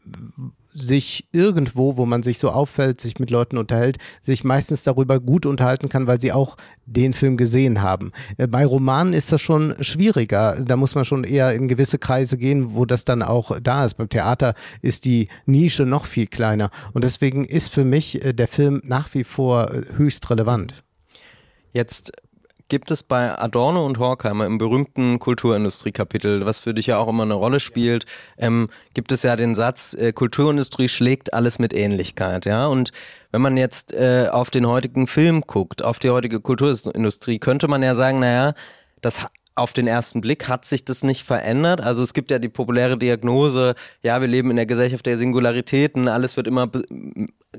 sich 0.73 1.27
irgendwo, 1.31 1.97
wo 1.97 2.05
man 2.05 2.23
sich 2.23 2.39
so 2.39 2.49
auffällt, 2.49 3.01
sich 3.01 3.19
mit 3.19 3.29
Leuten 3.29 3.57
unterhält, 3.57 3.97
sich 4.21 4.43
meistens 4.43 4.83
darüber 4.83 5.19
gut 5.19 5.45
unterhalten 5.45 5.89
kann, 5.89 6.07
weil 6.07 6.19
sie 6.19 6.31
auch 6.31 6.57
den 6.85 7.13
Film 7.13 7.37
gesehen 7.37 7.81
haben. 7.81 8.11
Äh, 8.37 8.47
bei 8.47 8.65
Romanen 8.65 9.13
ist 9.13 9.31
das 9.31 9.41
schon 9.41 9.75
schwieriger. 9.79 10.61
Da 10.65 10.75
muss 10.75 10.95
man 10.95 11.05
schon 11.05 11.23
eher 11.23 11.53
in 11.53 11.67
gewisse 11.67 11.99
Kreise 11.99 12.37
gehen, 12.37 12.75
wo 12.75 12.85
das 12.85 13.05
dann 13.05 13.21
auch 13.21 13.59
da 13.61 13.85
ist. 13.85 13.95
Beim 13.95 14.09
Theater 14.09 14.53
ist 14.81 15.05
die 15.05 15.27
Nische 15.45 15.85
noch 15.85 16.05
viel 16.05 16.27
kleiner. 16.27 16.71
Und 16.93 17.03
deswegen 17.03 17.45
ist 17.45 17.73
für 17.73 17.85
mich 17.85 18.23
äh, 18.23 18.33
der 18.33 18.47
Film 18.47 18.81
nach 18.85 19.13
wie 19.13 19.23
vor 19.23 19.71
äh, 19.71 19.83
höchst 19.95 20.29
relevant. 20.29 20.83
Jetzt 21.73 22.11
gibt 22.73 22.89
es 22.89 23.03
bei 23.03 23.37
Adorno 23.37 23.85
und 23.85 23.99
Horkheimer 23.99 24.47
im 24.47 24.57
berühmten 24.57 25.19
Kulturindustrie-Kapitel, 25.19 26.47
was 26.47 26.59
für 26.59 26.73
dich 26.73 26.87
ja 26.87 26.97
auch 26.97 27.07
immer 27.07 27.21
eine 27.21 27.35
Rolle 27.35 27.59
spielt, 27.59 28.07
ähm, 28.35 28.67
gibt 28.95 29.11
es 29.11 29.21
ja 29.21 29.35
den 29.35 29.53
Satz, 29.53 29.93
äh, 29.93 30.11
Kulturindustrie 30.11 30.89
schlägt 30.89 31.35
alles 31.35 31.59
mit 31.59 31.71
Ähnlichkeit, 31.71 32.45
ja. 32.47 32.65
Und 32.65 32.91
wenn 33.31 33.43
man 33.43 33.57
jetzt 33.57 33.93
äh, 33.93 34.27
auf 34.31 34.49
den 34.49 34.65
heutigen 34.65 35.05
Film 35.05 35.41
guckt, 35.41 35.83
auf 35.83 35.99
die 35.99 36.09
heutige 36.09 36.39
Kulturindustrie, 36.39 37.37
könnte 37.37 37.67
man 37.67 37.83
ja 37.83 37.93
sagen, 37.93 38.17
naja, 38.17 38.55
das 39.01 39.23
auf 39.55 39.73
den 39.73 39.87
ersten 39.87 40.21
Blick 40.21 40.47
hat 40.47 40.65
sich 40.65 40.83
das 40.85 41.03
nicht 41.03 41.23
verändert. 41.23 41.81
Also 41.81 42.01
es 42.03 42.13
gibt 42.13 42.31
ja 42.31 42.39
die 42.39 42.49
populäre 42.49 42.97
Diagnose, 42.97 43.75
ja, 44.01 44.19
wir 44.19 44.27
leben 44.27 44.49
in 44.49 44.55
der 44.55 44.65
Gesellschaft 44.65 45.05
der 45.05 45.17
Singularitäten, 45.17 46.07
alles 46.07 46.37
wird 46.37 46.47
immer 46.47 46.69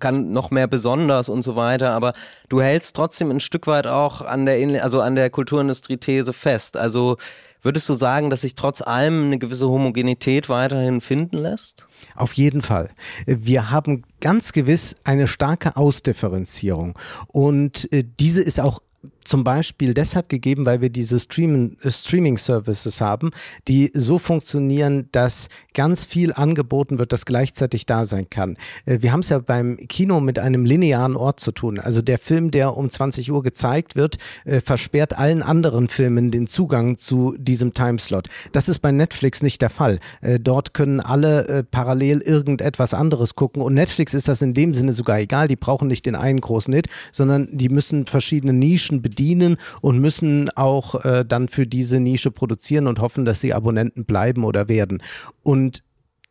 kann 0.01 0.33
noch 0.33 0.51
mehr 0.51 0.67
besonders 0.67 1.29
und 1.29 1.43
so 1.43 1.57
weiter, 1.57 1.93
aber 1.93 2.13
du 2.49 2.61
hältst 2.61 2.97
trotzdem 2.97 3.31
ein 3.31 3.41
Stück 3.41 3.67
weit 3.67 3.87
auch 3.87 4.23
an 4.23 4.47
der 4.47 4.83
also 4.83 5.01
an 5.01 5.15
der 5.15 5.31
Kulturindustrie-These 5.31 6.33
fest. 6.33 6.77
Also 6.77 7.17
würdest 7.63 7.89
du 7.89 7.95
sagen, 7.95 8.29
dass 8.29 8.43
sich 8.43 8.57
trotz 8.57 8.83
allem 8.83 9.27
eine 9.27 9.39
gewisse 9.39 9.69
Homogenität 9.69 10.49
weiterhin 10.49 11.01
finden 11.01 11.39
lässt? 11.39 11.87
Auf 12.17 12.33
jeden 12.35 12.63
Fall. 12.63 12.91
Wir 13.27 13.71
haben 13.71 14.03
ganz 14.21 14.53
gewiss 14.53 14.97
eine 15.05 15.29
starke 15.29 15.77
Ausdifferenzierung 15.77 16.99
und 17.29 17.91
äh, 17.93 18.05
diese 18.19 18.43
ist 18.43 18.61
auch 18.61 18.81
zum 19.25 19.43
Beispiel 19.43 19.95
deshalb 19.95 20.29
gegeben, 20.29 20.67
weil 20.67 20.81
wir 20.81 20.91
diese 20.91 21.17
äh, 21.17 21.91
Streaming 21.91 22.39
Services 22.39 23.01
haben, 23.01 23.31
die 23.69 23.91
so 23.95 24.19
funktionieren, 24.19 25.09
dass 25.13 25.49
ganz 25.73 26.05
viel 26.05 26.33
angeboten 26.33 26.99
wird, 26.99 27.13
das 27.13 27.25
gleichzeitig 27.25 27.87
da 27.87 28.05
sein 28.05 28.29
kann. 28.31 28.57
Äh, 28.85 28.99
wir 29.01 29.13
haben 29.13 29.21
es 29.21 29.31
ja 29.31 29.39
beim 29.39 29.79
Kino 29.89 30.21
mit 30.21 30.39
einem 30.39 30.65
linearen 30.65 31.17
Ort 31.17 31.41
zu 31.41 31.53
tun. 31.53 31.79
Also 31.79 32.03
der 32.03 32.19
Film, 32.19 32.51
der 32.51 32.77
um 32.77 32.91
20 32.91 33.33
Uhr 33.33 33.43
gezeigt 33.43 33.97
wird, 33.97 34.19
äh, 34.45 34.61
versperrt 34.61 35.19
allen 35.19 35.43
anderen 35.43 35.89
Filmen 35.89 36.31
den 36.31 36.47
Zugang 36.47 36.99
zu 36.99 37.35
diesem 37.39 37.73
Timeslot. 37.73 38.29
Das 38.53 38.69
ist 38.69 38.81
bei 38.81 38.93
Netflix 38.93 39.43
nicht 39.43 39.63
der 39.63 39.71
Fall. 39.71 39.99
Dort 40.41 40.75
können 40.75 41.01
alle 41.01 41.65
parallel 41.71 42.21
irgendetwas 42.21 42.95
anderes 42.95 43.35
gucken 43.35 43.63
und 43.63 43.75
Netflix 43.75 44.15
ist 44.15 44.29
das 44.29 44.43
in 44.43 44.55
dem 44.55 44.75
Sinne 44.75 44.93
sogar 44.93 45.19
egal. 45.19 45.49
Die 45.49 45.57
brauchen 45.57 45.89
nicht 45.89 46.07
den 46.07 46.15
einen 46.15 46.41
großen 46.41 46.73
Hit, 46.75 46.89
sondern 47.13 47.49
die 47.53 47.69
müssen 47.69 48.07
verschiedene 48.07 48.53
Nischen 48.53 49.03
bedienen 49.03 49.14
bedienen 49.15 49.59
und 49.81 50.01
müssen 50.01 50.51
auch 50.51 51.05
äh, 51.05 51.25
dann 51.25 51.49
für 51.49 51.67
diese 51.67 52.01
Nische 52.01 52.31
produzieren 52.31 52.87
und 52.89 52.99
hoffen, 52.99 53.25
dass 53.25 53.41
sie 53.41 53.55
Abonnenten 53.55 54.05
bleiben 54.05 54.45
oder 54.45 54.69
werden. 54.69 55.03
Und 55.43 55.85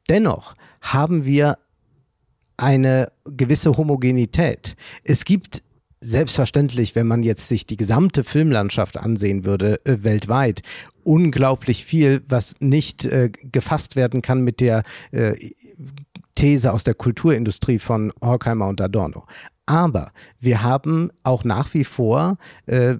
dennoch 0.10 0.56
haben 0.82 1.24
wir 1.24 1.58
eine 2.58 3.12
gewisse 3.26 3.78
Homogenität. 3.78 4.76
Es 5.04 5.24
gibt 5.24 5.64
selbstverständlich, 6.02 6.96
wenn 6.96 7.08
man 7.08 7.24
jetzt 7.24 7.48
sich 7.48 7.66
die 7.66 7.78
gesamte 7.78 8.26
Filmlandschaft 8.26 8.98
ansehen 8.98 9.46
würde, 9.46 9.80
äh, 9.86 10.04
weltweit, 10.04 10.62
unglaublich 11.04 11.86
viel, 11.86 12.22
was 12.28 12.56
nicht 12.60 13.06
äh, 13.06 13.30
gefasst 13.30 13.96
werden 13.96 14.22
kann 14.22 14.42
mit 14.42 14.60
der 14.60 14.84
äh, 15.12 15.34
These 16.36 16.74
aus 16.74 16.84
der 16.84 16.96
Kulturindustrie 16.96 17.80
von 17.80 18.12
Horkheimer 18.22 18.68
und 18.68 18.82
Adorno. 18.82 19.26
Aber 19.66 20.12
wir 20.40 20.64
haben 20.64 21.10
auch 21.24 21.44
nach 21.44 21.74
wie 21.74 21.84
vor 21.84 22.38
äh, 22.66 22.96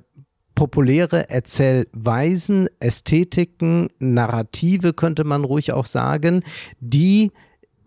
populäre 0.56 1.30
Erzählweisen, 1.30 2.70
Ästhetiken, 2.80 3.90
Narrative 4.00 4.94
könnte 4.94 5.24
man 5.24 5.44
ruhig 5.44 5.74
auch 5.74 5.86
sagen, 5.86 6.44
die 6.80 7.32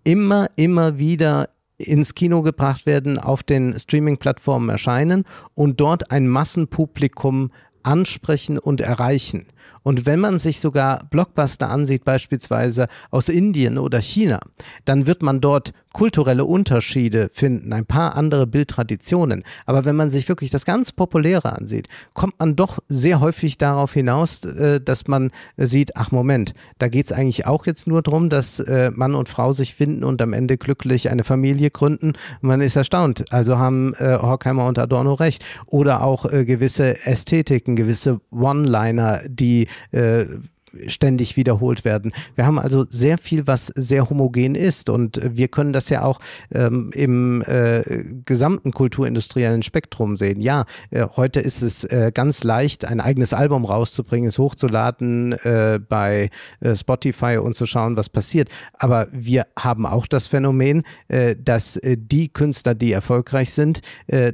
immer, 0.05 0.49
immer 0.57 0.99
wieder 0.99 1.49
ins 1.79 2.15
Kino 2.15 2.43
gebracht 2.43 2.87
werden, 2.87 3.19
auf 3.19 3.43
den 3.43 3.79
Streaming-Plattformen 3.79 4.69
erscheinen 4.69 5.25
und 5.55 5.81
dort 5.81 6.11
ein 6.11 6.26
Massenpublikum 6.26 7.50
ansprechen 7.87 8.59
und 8.59 8.81
erreichen. 8.81 9.47
Und 9.83 10.05
wenn 10.05 10.19
man 10.21 10.38
sich 10.38 10.61
sogar 10.61 11.05
Blockbuster 11.11 11.71
ansieht, 11.71 12.05
beispielsweise 12.05 12.88
aus 13.11 13.28
Indien 13.28 13.78
oder 13.78 14.00
China, 14.00 14.40
dann 14.85 15.07
wird 15.07 15.23
man 15.23 15.40
dort 15.40 15.73
kulturelle 15.93 16.45
Unterschiede 16.45 17.31
finden, 17.33 17.73
ein 17.73 17.87
paar 17.87 18.16
andere 18.16 18.47
Bildtraditionen. 18.47 19.45
Aber 19.64 19.87
wenn 19.87 19.97
man 19.97 20.11
sich 20.11 20.28
wirklich 20.28 20.50
das 20.50 20.66
ganz 20.66 20.93
Populäre 20.93 21.57
ansieht, 21.57 21.88
kommt 22.14 22.38
man 22.38 22.55
doch 22.55 22.81
sehr 22.88 23.21
häufig 23.21 23.57
darauf 23.57 23.95
hinaus, 23.95 24.45
äh, 24.45 24.78
dass 24.78 25.07
man 25.07 25.31
sieht, 25.57 25.97
ach 25.97 26.11
Moment, 26.11 26.52
da 26.78 26.88
geht 26.88 27.07
es 27.07 27.12
eigentlich 27.12 27.47
auch 27.47 27.64
jetzt 27.64 27.87
nur 27.87 28.02
darum, 28.02 28.28
dass 28.28 28.59
äh, 28.61 28.90
Mann 28.95 29.14
und 29.14 29.31
Frau 29.31 29.52
sich 29.52 29.75
finden 29.75 30.05
und 30.05 30.21
am 30.21 30.35
Ende 30.35 30.59
glücklich 30.59 31.09
eine 31.09 31.25
Familie 31.25 31.71
gründen. 31.71 32.12
Man 32.43 32.61
ist 32.61 32.76
erstaunt. 32.76 33.33
Also 33.33 33.57
haben 33.57 33.95
äh, 33.95 34.19
Horkheimer 34.21 34.66
und 34.66 34.78
Adorno 34.78 35.14
recht. 35.14 35.45
Oder 35.66 36.02
auch 36.02 36.26
gewisse 36.28 37.07
Ästhetiken, 37.07 37.75
gewisse 37.76 38.21
One-Liner, 38.30 39.23
die 39.28 39.68
äh, 39.92 40.26
ständig 40.88 41.37
wiederholt 41.37 41.85
werden. 41.85 42.12
Wir 42.35 42.47
haben 42.47 42.59
also 42.59 42.85
sehr 42.88 43.18
viel, 43.18 43.47
was 43.47 43.66
sehr 43.75 44.09
homogen 44.09 44.54
ist 44.54 44.88
und 44.88 45.21
wir 45.23 45.49
können 45.49 45.73
das 45.73 45.88
ja 45.88 46.02
auch 46.02 46.21
ähm, 46.52 46.90
im 46.95 47.42
äh, 47.42 47.83
gesamten 48.25 48.73
kulturindustriellen 48.73 49.62
Spektrum 49.62 50.16
sehen. 50.16 50.40
Ja, 50.40 50.64
äh, 50.90 51.06
heute 51.16 51.40
ist 51.40 51.62
es 51.62 51.85
äh, 51.85 52.11
ganz 52.14 52.45
leicht, 52.45 52.85
ein 52.85 53.00
eigenes 53.00 53.33
Album 53.33 53.64
rauszubringen, 53.64 54.28
es 54.28 54.38
hochzuladen 54.38 55.33
äh, 55.33 55.80
bei 55.87 56.30
äh, 56.61 56.75
Spotify 56.76 57.38
und 57.38 57.54
zu 57.54 57.66
schauen, 57.66 57.97
was 57.97 58.09
passiert. 58.09 58.49
Aber 58.75 59.09
wir 59.12 59.47
haben 59.59 59.87
auch 59.87 60.06
das 60.06 60.26
Phänomen, 60.26 60.83
äh, 61.09 61.37
dass 61.37 61.78
die 61.83 62.28
Künstler, 62.28 62.75
die 62.75 62.92
erfolgreich 62.92 63.52
sind, 63.52 63.80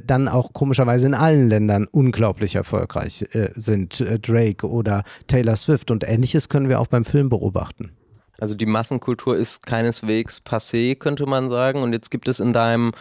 dann 0.05 0.27
auch 0.27 0.53
komischerweise 0.53 1.05
in 1.05 1.13
allen 1.13 1.49
Ländern 1.49 1.87
unglaublich 1.91 2.55
erfolgreich 2.55 3.25
sind. 3.55 4.03
Drake 4.21 4.67
oder 4.67 5.03
Taylor 5.27 5.55
Swift 5.55 5.91
und 5.91 6.07
ähnliche 6.07 6.32
Ähnliches 6.33 6.49
können 6.49 6.67
wir 6.67 6.79
auch 6.79 6.87
beim 6.87 7.05
Film 7.05 7.29
beobachten. 7.29 7.91
Also 8.39 8.55
die 8.55 8.65
Massenkultur 8.65 9.37
ist 9.37 9.67
keineswegs 9.67 10.41
passé, 10.43 10.95
könnte 10.95 11.27
man 11.27 11.47
sagen. 11.47 11.83
Und 11.83 11.93
jetzt 11.93 12.09
gibt 12.09 12.27
es 12.27 12.39
in 12.39 12.53
deinem 12.53 12.91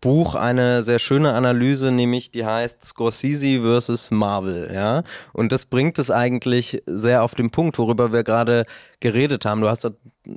Buch 0.00 0.34
eine 0.34 0.82
sehr 0.82 0.98
schöne 0.98 1.34
Analyse, 1.34 1.92
nämlich 1.92 2.30
die 2.30 2.46
heißt 2.46 2.82
Scorsese 2.82 3.60
versus 3.60 4.10
Marvel, 4.10 4.70
ja. 4.72 5.02
Und 5.34 5.52
das 5.52 5.66
bringt 5.66 5.98
es 5.98 6.10
eigentlich 6.10 6.82
sehr 6.86 7.22
auf 7.22 7.34
den 7.34 7.50
Punkt, 7.50 7.76
worüber 7.76 8.14
wir 8.14 8.24
gerade 8.24 8.64
geredet 9.00 9.44
haben. 9.44 9.60
Du 9.60 9.68
hast 9.68 9.90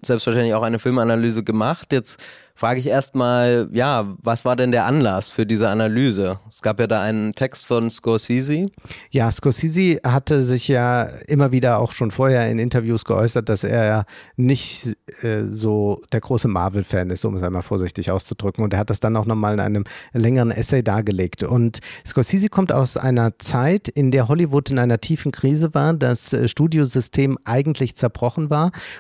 selbstverständlich 0.04 0.54
auch 0.54 0.64
eine 0.64 0.80
Filmanalyse 0.80 1.44
gemacht. 1.44 1.92
Jetzt 1.92 2.20
frage 2.56 2.80
ich 2.80 2.88
erstmal, 2.88 3.68
ja, 3.74 4.16
was 4.22 4.46
war 4.46 4.56
denn 4.56 4.72
der 4.72 4.86
Anlass 4.86 5.32
für 5.32 5.46
diese 5.46 5.70
Analyse? 5.70 6.40
Es 6.50 6.62
gab 6.62 6.80
ja 6.80 6.88
da 6.88 7.02
einen 7.02 7.34
Text 7.34 7.66
von 7.66 7.90
Scorsese. 7.90 8.68
Ja, 9.10 9.30
Scorsese 9.32 10.00
hatte 10.04 10.44
sich 10.44 10.68
ja 10.68 11.04
immer 11.28 11.52
wieder 11.52 11.80
auch 11.80 11.92
schon 11.92 12.12
vorher 12.12 12.50
in 12.50 12.60
Interviews 12.60 13.06
geäußert, 13.06 13.50
dass 13.50 13.64
er 13.64 13.86
ja 13.86 14.06
nicht 14.36 14.96
äh, 15.24 15.46
so 15.46 16.02
der 16.12 16.22
große 16.22 16.48
Marvel-Fan 16.48 17.10
ist, 17.10 17.26
um 17.26 17.36
es 17.36 17.44
einmal 17.44 17.64
vorsichtig 17.64 18.12
auszudrücken. 18.12 18.64
Und 18.64 18.74
er 18.74 18.80
hat 18.80 18.92
das 18.92 19.00
dann 19.00 19.18
auch 19.18 19.26
nochmal 19.26 19.56
in 19.56 19.60
einem 19.60 19.84
längeren 20.14 20.52
Essay 20.52 20.84
dargelegt. 20.84 21.44
Und 21.44 21.80
Scorsese 22.06 22.50
kommt 22.50 22.72
aus 22.72 22.98
einer 22.98 23.40
Zeit, 23.40 23.90
in 23.90 24.12
der 24.12 24.28
Hollywood 24.28 24.70
in 24.70 24.80
einer 24.80 25.02
tiefen 25.02 25.32
Krise 25.32 25.74
war, 25.74 25.94
das 25.96 26.34
äh, 26.34 26.48
Studiosystem 26.48 27.38
eigentlich 27.46 27.96
zerbrochen 27.96 28.52
war 28.52 28.53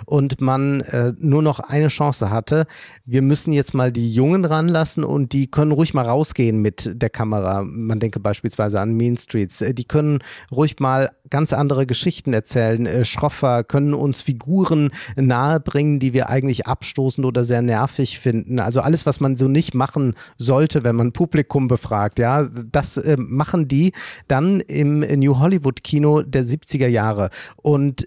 und 0.05 0.41
man 0.41 0.81
äh, 0.81 1.13
nur 1.19 1.41
noch 1.41 1.60
eine 1.60 1.89
Chance 1.89 2.29
hatte. 2.29 2.65
Wir 3.05 3.22
müssen 3.22 3.43
müssen 3.43 3.53
jetzt 3.53 3.74
mal 3.74 3.91
die 3.91 4.13
Jungen 4.13 4.45
ranlassen 4.45 5.03
und 5.03 5.33
die 5.33 5.48
können 5.48 5.72
ruhig 5.72 5.93
mal 5.93 6.05
rausgehen 6.05 6.62
mit 6.62 7.01
der 7.01 7.10
Kamera. 7.10 7.63
Man 7.63 8.00
denke 8.00 8.19
beispielsweise 8.19 8.79
an 8.79 8.93
Mean 8.95 9.17
Streets. 9.17 9.62
Äh, 9.62 9.74
die 9.74 9.83
können 9.83 10.19
ruhig 10.51 10.79
mal 10.79 11.12
ganz 11.29 11.51
andere 11.51 11.86
Geschichten 11.86 12.33
erzählen. 12.33 12.86
Äh, 12.86 13.05
Schroffer 13.05 13.63
können 13.63 13.93
uns 13.93 14.22
Figuren 14.22 14.91
nahebringen, 15.15 16.00
die 16.00 16.13
wir 16.13 16.29
eigentlich 16.29 16.67
abstoßend 16.67 17.25
oder 17.25 17.43
sehr 17.43 17.62
nervig 17.62 18.19
finden. 18.19 18.60
Also 18.60 18.81
alles, 18.81 19.05
was 19.05 19.19
man 19.19 19.36
so 19.36 19.48
nicht 19.48 19.74
machen 19.74 20.13
sollte, 20.38 20.83
wenn 20.83 20.95
man 20.95 21.12
Publikum 21.12 21.67
befragt, 21.67 22.19
ja, 22.19 22.43
das 22.43 22.98
äh, 22.98 23.17
machen 23.17 23.67
die 23.67 23.91
dann 24.27 24.62
im 24.62 25.00
New 25.00 25.39
Hollywood 25.39 25.83
Kino 25.83 26.22
der 26.22 26.45
70er 26.45 26.88
Jahre. 26.88 27.29
Und 27.57 28.05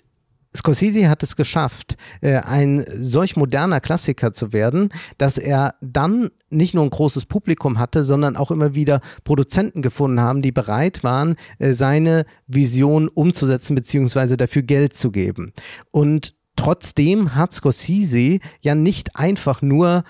Scorsese 0.57 1.09
hat 1.09 1.23
es 1.23 1.37
geschafft, 1.37 1.97
äh, 2.21 2.37
ein 2.37 2.85
solch 2.89 3.37
moderner 3.37 3.81
Klassiker 3.81 4.33
zu 4.33 4.53
werden, 4.53 4.91
dass 5.19 5.39
er 5.39 5.75
dann 5.81 6.31
nicht 6.51 6.75
nur 6.75 6.85
ein 6.85 6.91
großes 6.91 7.27
Publikum 7.27 7.79
hatte, 7.79 8.05
sondern 8.05 8.37
auch 8.37 8.51
immer 8.51 8.75
wieder 8.75 9.01
Produzenten 9.25 9.83
gefunden 9.83 10.21
haben, 10.21 10.43
die 10.43 10.53
bereit 10.53 11.05
waren, 11.05 11.37
äh, 11.59 11.73
seine 11.73 12.25
Vision 12.47 13.09
umzusetzen 13.09 13.75
bzw. 13.75 14.37
dafür 14.37 14.63
Geld 14.63 14.97
zu 14.97 15.11
geben. 15.11 15.53
Und 15.91 16.35
trotzdem 16.57 17.35
hat 17.35 17.53
Scorsese 17.53 18.39
ja 18.61 18.75
nicht 18.75 19.17
einfach 19.17 19.63
nur 19.63 20.05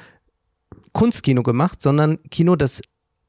Kunstkino 0.92 1.42
gemacht, 1.42 1.82
sondern 1.82 2.18
Kino, 2.30 2.56
das 2.56 2.80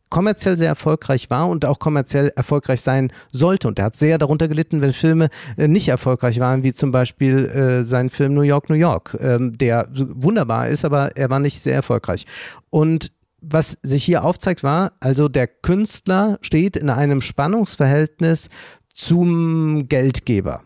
kommerziell 0.09 0.57
sehr 0.57 0.67
erfolgreich 0.67 1.29
war 1.29 1.49
und 1.49 1.65
auch 1.65 1.79
kommerziell 1.79 2.31
erfolgreich 2.35 2.81
sein 2.81 3.11
sollte. 3.31 3.67
Und 3.67 3.79
er 3.79 3.85
hat 3.85 3.97
sehr 3.97 4.17
darunter 4.17 4.47
gelitten, 4.47 4.81
wenn 4.81 4.93
Filme 4.93 5.29
äh, 5.57 5.67
nicht 5.67 5.87
erfolgreich 5.87 6.39
waren, 6.39 6.63
wie 6.63 6.73
zum 6.73 6.91
Beispiel 6.91 7.45
äh, 7.45 7.83
sein 7.83 8.09
Film 8.09 8.33
New 8.33 8.41
York, 8.41 8.69
New 8.69 8.75
York, 8.75 9.17
ähm, 9.19 9.57
der 9.57 9.87
wunderbar 9.91 10.69
ist, 10.69 10.85
aber 10.85 11.15
er 11.15 11.29
war 11.29 11.39
nicht 11.39 11.59
sehr 11.59 11.75
erfolgreich. 11.75 12.25
Und 12.69 13.11
was 13.41 13.77
sich 13.83 14.03
hier 14.03 14.23
aufzeigt, 14.23 14.63
war, 14.63 14.93
also 14.99 15.29
der 15.29 15.47
Künstler 15.47 16.39
steht 16.41 16.75
in 16.75 16.89
einem 16.89 17.21
Spannungsverhältnis 17.21 18.49
zum 18.93 19.87
Geldgeber. 19.87 20.63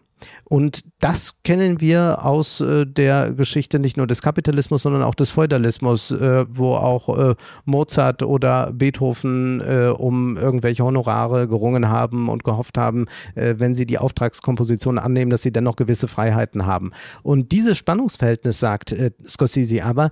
Und 0.51 0.83
das 0.99 1.35
kennen 1.45 1.79
wir 1.79 2.25
aus 2.25 2.59
äh, 2.59 2.85
der 2.85 3.31
Geschichte 3.31 3.79
nicht 3.79 3.95
nur 3.95 4.05
des 4.05 4.21
Kapitalismus, 4.21 4.81
sondern 4.81 5.01
auch 5.01 5.15
des 5.15 5.29
Feudalismus, 5.29 6.11
äh, 6.11 6.45
wo 6.49 6.73
auch 6.73 7.17
äh, 7.17 7.35
Mozart 7.63 8.21
oder 8.21 8.73
Beethoven 8.73 9.61
äh, 9.61 9.93
um 9.97 10.35
irgendwelche 10.35 10.83
Honorare 10.83 11.47
gerungen 11.47 11.87
haben 11.87 12.27
und 12.27 12.43
gehofft 12.43 12.77
haben, 12.77 13.05
äh, 13.35 13.55
wenn 13.59 13.75
sie 13.75 13.85
die 13.85 13.97
Auftragskomposition 13.97 14.99
annehmen, 14.99 15.31
dass 15.31 15.41
sie 15.41 15.53
dennoch 15.53 15.77
gewisse 15.77 16.09
Freiheiten 16.09 16.65
haben. 16.65 16.91
Und 17.23 17.53
dieses 17.53 17.77
Spannungsverhältnis, 17.77 18.59
sagt 18.59 18.91
äh, 18.91 19.11
Scorsese 19.25 19.85
aber, 19.85 20.09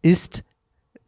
ist 0.00 0.44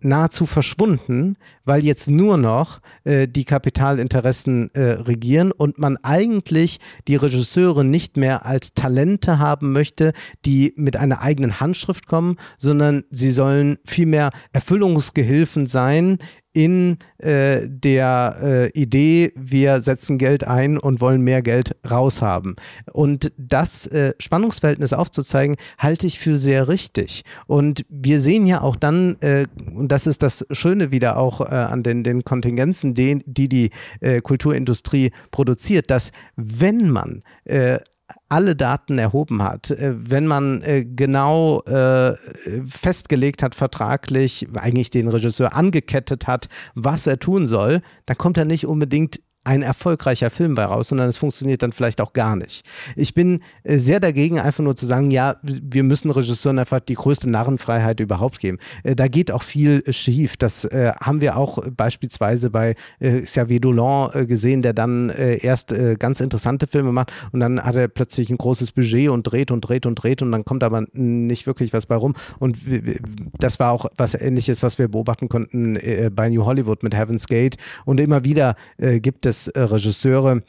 nahezu 0.04 0.46
verschwunden, 0.46 1.36
weil 1.64 1.84
jetzt 1.84 2.08
nur 2.08 2.36
noch 2.36 2.80
äh, 3.04 3.26
die 3.26 3.44
Kapitalinteressen 3.44 4.72
äh, 4.74 4.82
regieren 4.82 5.52
und 5.52 5.78
man 5.78 5.96
eigentlich 6.02 6.78
die 7.08 7.16
Regisseure 7.16 7.84
nicht 7.84 8.16
mehr 8.16 8.46
als 8.46 8.74
Talente 8.74 9.38
haben 9.38 9.72
möchte, 9.72 10.12
die 10.44 10.74
mit 10.76 10.96
einer 10.96 11.22
eigenen 11.22 11.60
Handschrift 11.60 12.06
kommen, 12.06 12.36
sondern 12.58 13.04
sie 13.10 13.30
sollen 13.30 13.78
vielmehr 13.84 14.30
Erfüllungsgehilfen 14.52 15.66
sein 15.66 16.18
in 16.54 16.98
äh, 17.18 17.68
der 17.68 18.36
äh, 18.40 18.80
Idee, 18.80 19.32
wir 19.36 19.80
setzen 19.80 20.18
Geld 20.18 20.46
ein 20.46 20.78
und 20.78 21.00
wollen 21.00 21.20
mehr 21.20 21.42
Geld 21.42 21.76
raushaben. 21.88 22.56
Und 22.92 23.32
das 23.36 23.86
äh, 23.88 24.14
Spannungsverhältnis 24.18 24.92
aufzuzeigen, 24.92 25.56
halte 25.78 26.06
ich 26.06 26.18
für 26.18 26.36
sehr 26.36 26.68
richtig. 26.68 27.24
Und 27.46 27.84
wir 27.88 28.20
sehen 28.20 28.46
ja 28.46 28.62
auch 28.62 28.76
dann, 28.76 29.16
äh, 29.20 29.46
und 29.74 29.88
das 29.88 30.06
ist 30.06 30.22
das 30.22 30.46
Schöne 30.52 30.90
wieder 30.92 31.18
auch 31.18 31.40
äh, 31.40 31.54
an 31.54 31.82
den, 31.82 32.04
den 32.04 32.24
Kontingenzen, 32.24 32.94
die 32.94 33.18
die, 33.26 33.48
die 33.48 33.70
äh, 34.00 34.20
Kulturindustrie 34.20 35.10
produziert, 35.32 35.90
dass 35.90 36.12
wenn 36.36 36.88
man 36.88 37.22
alle 38.28 38.54
Daten 38.54 38.98
erhoben 38.98 39.42
hat, 39.42 39.70
äh, 39.70 39.94
wenn 39.96 40.26
man 40.26 40.62
äh, 40.62 40.84
genau 40.84 41.62
äh, 41.62 42.14
festgelegt 42.68 43.42
hat, 43.42 43.54
vertraglich 43.54 44.48
eigentlich 44.54 44.90
den 44.90 45.08
Regisseur 45.08 45.54
angekettet 45.54 46.26
hat, 46.26 46.48
was 46.74 47.06
er 47.06 47.18
tun 47.18 47.46
soll, 47.46 47.82
dann 48.06 48.18
kommt 48.18 48.36
er 48.36 48.44
nicht 48.44 48.66
unbedingt 48.66 49.20
ein 49.44 49.60
erfolgreicher 49.62 50.30
Film 50.30 50.54
bei 50.54 50.64
raus, 50.64 50.88
sondern 50.88 51.08
es 51.08 51.18
funktioniert 51.18 51.62
dann 51.62 51.72
vielleicht 51.72 52.00
auch 52.00 52.14
gar 52.14 52.34
nicht. 52.34 52.64
Ich 52.96 53.12
bin 53.12 53.40
äh, 53.62 53.76
sehr 53.76 54.00
dagegen, 54.00 54.40
einfach 54.40 54.64
nur 54.64 54.74
zu 54.74 54.86
sagen, 54.86 55.10
ja, 55.10 55.36
wir 55.42 55.82
müssen 55.82 56.10
Regisseuren 56.10 56.58
einfach 56.58 56.80
die 56.80 56.94
größte 56.94 57.28
Narrenfreiheit 57.28 58.00
überhaupt 58.00 58.40
geben. 58.40 58.58
Äh, 58.82 58.96
da 58.96 59.06
geht 59.08 59.30
auch 59.30 59.42
viel 59.42 59.82
äh, 59.86 59.92
schief. 59.92 60.38
Das 60.38 60.64
haben 60.64 61.20
wir 61.20 61.36
auch 61.36 61.58
beispielsweise 61.76 62.48
bei 62.48 62.74
Xavier 63.00 63.60
Dolan 63.60 64.26
gesehen, 64.26 64.62
der 64.62 64.72
dann 64.72 65.10
erst 65.10 65.74
ganz 65.98 66.20
interessante 66.20 66.66
Filme 66.66 66.92
macht 66.92 67.12
und 67.32 67.40
dann 67.40 67.62
hat 67.62 67.76
er 67.76 67.88
plötzlich 67.88 68.30
ein 68.30 68.38
großes 68.38 68.72
Budget 68.72 69.10
und 69.10 69.24
dreht 69.24 69.50
und 69.50 69.60
dreht 69.60 69.84
und 69.84 69.96
dreht 69.96 70.22
und 70.22 70.32
dann 70.32 70.44
kommt 70.44 70.62
aber 70.64 70.84
nicht 70.92 71.46
wirklich 71.46 71.72
was 71.72 71.86
bei 71.86 71.96
rum. 71.96 72.14
Und 72.38 72.56
das 73.38 73.60
war 73.60 73.72
auch 73.72 73.86
was 73.96 74.14
Ähnliches, 74.14 74.62
was 74.62 74.78
wir 74.78 74.88
beobachten 74.88 75.28
konnten 75.28 75.78
bei 76.14 76.30
New 76.30 76.44
Hollywood 76.44 76.82
mit 76.82 76.94
Heaven's 76.94 77.26
Gate. 77.26 77.56
Und 77.84 78.00
immer 78.00 78.24
wieder 78.24 78.56
gibt 78.78 79.26
es 79.26 79.33
es 79.34 79.48
äh, 79.48 79.60
Regisseure, 79.60 80.42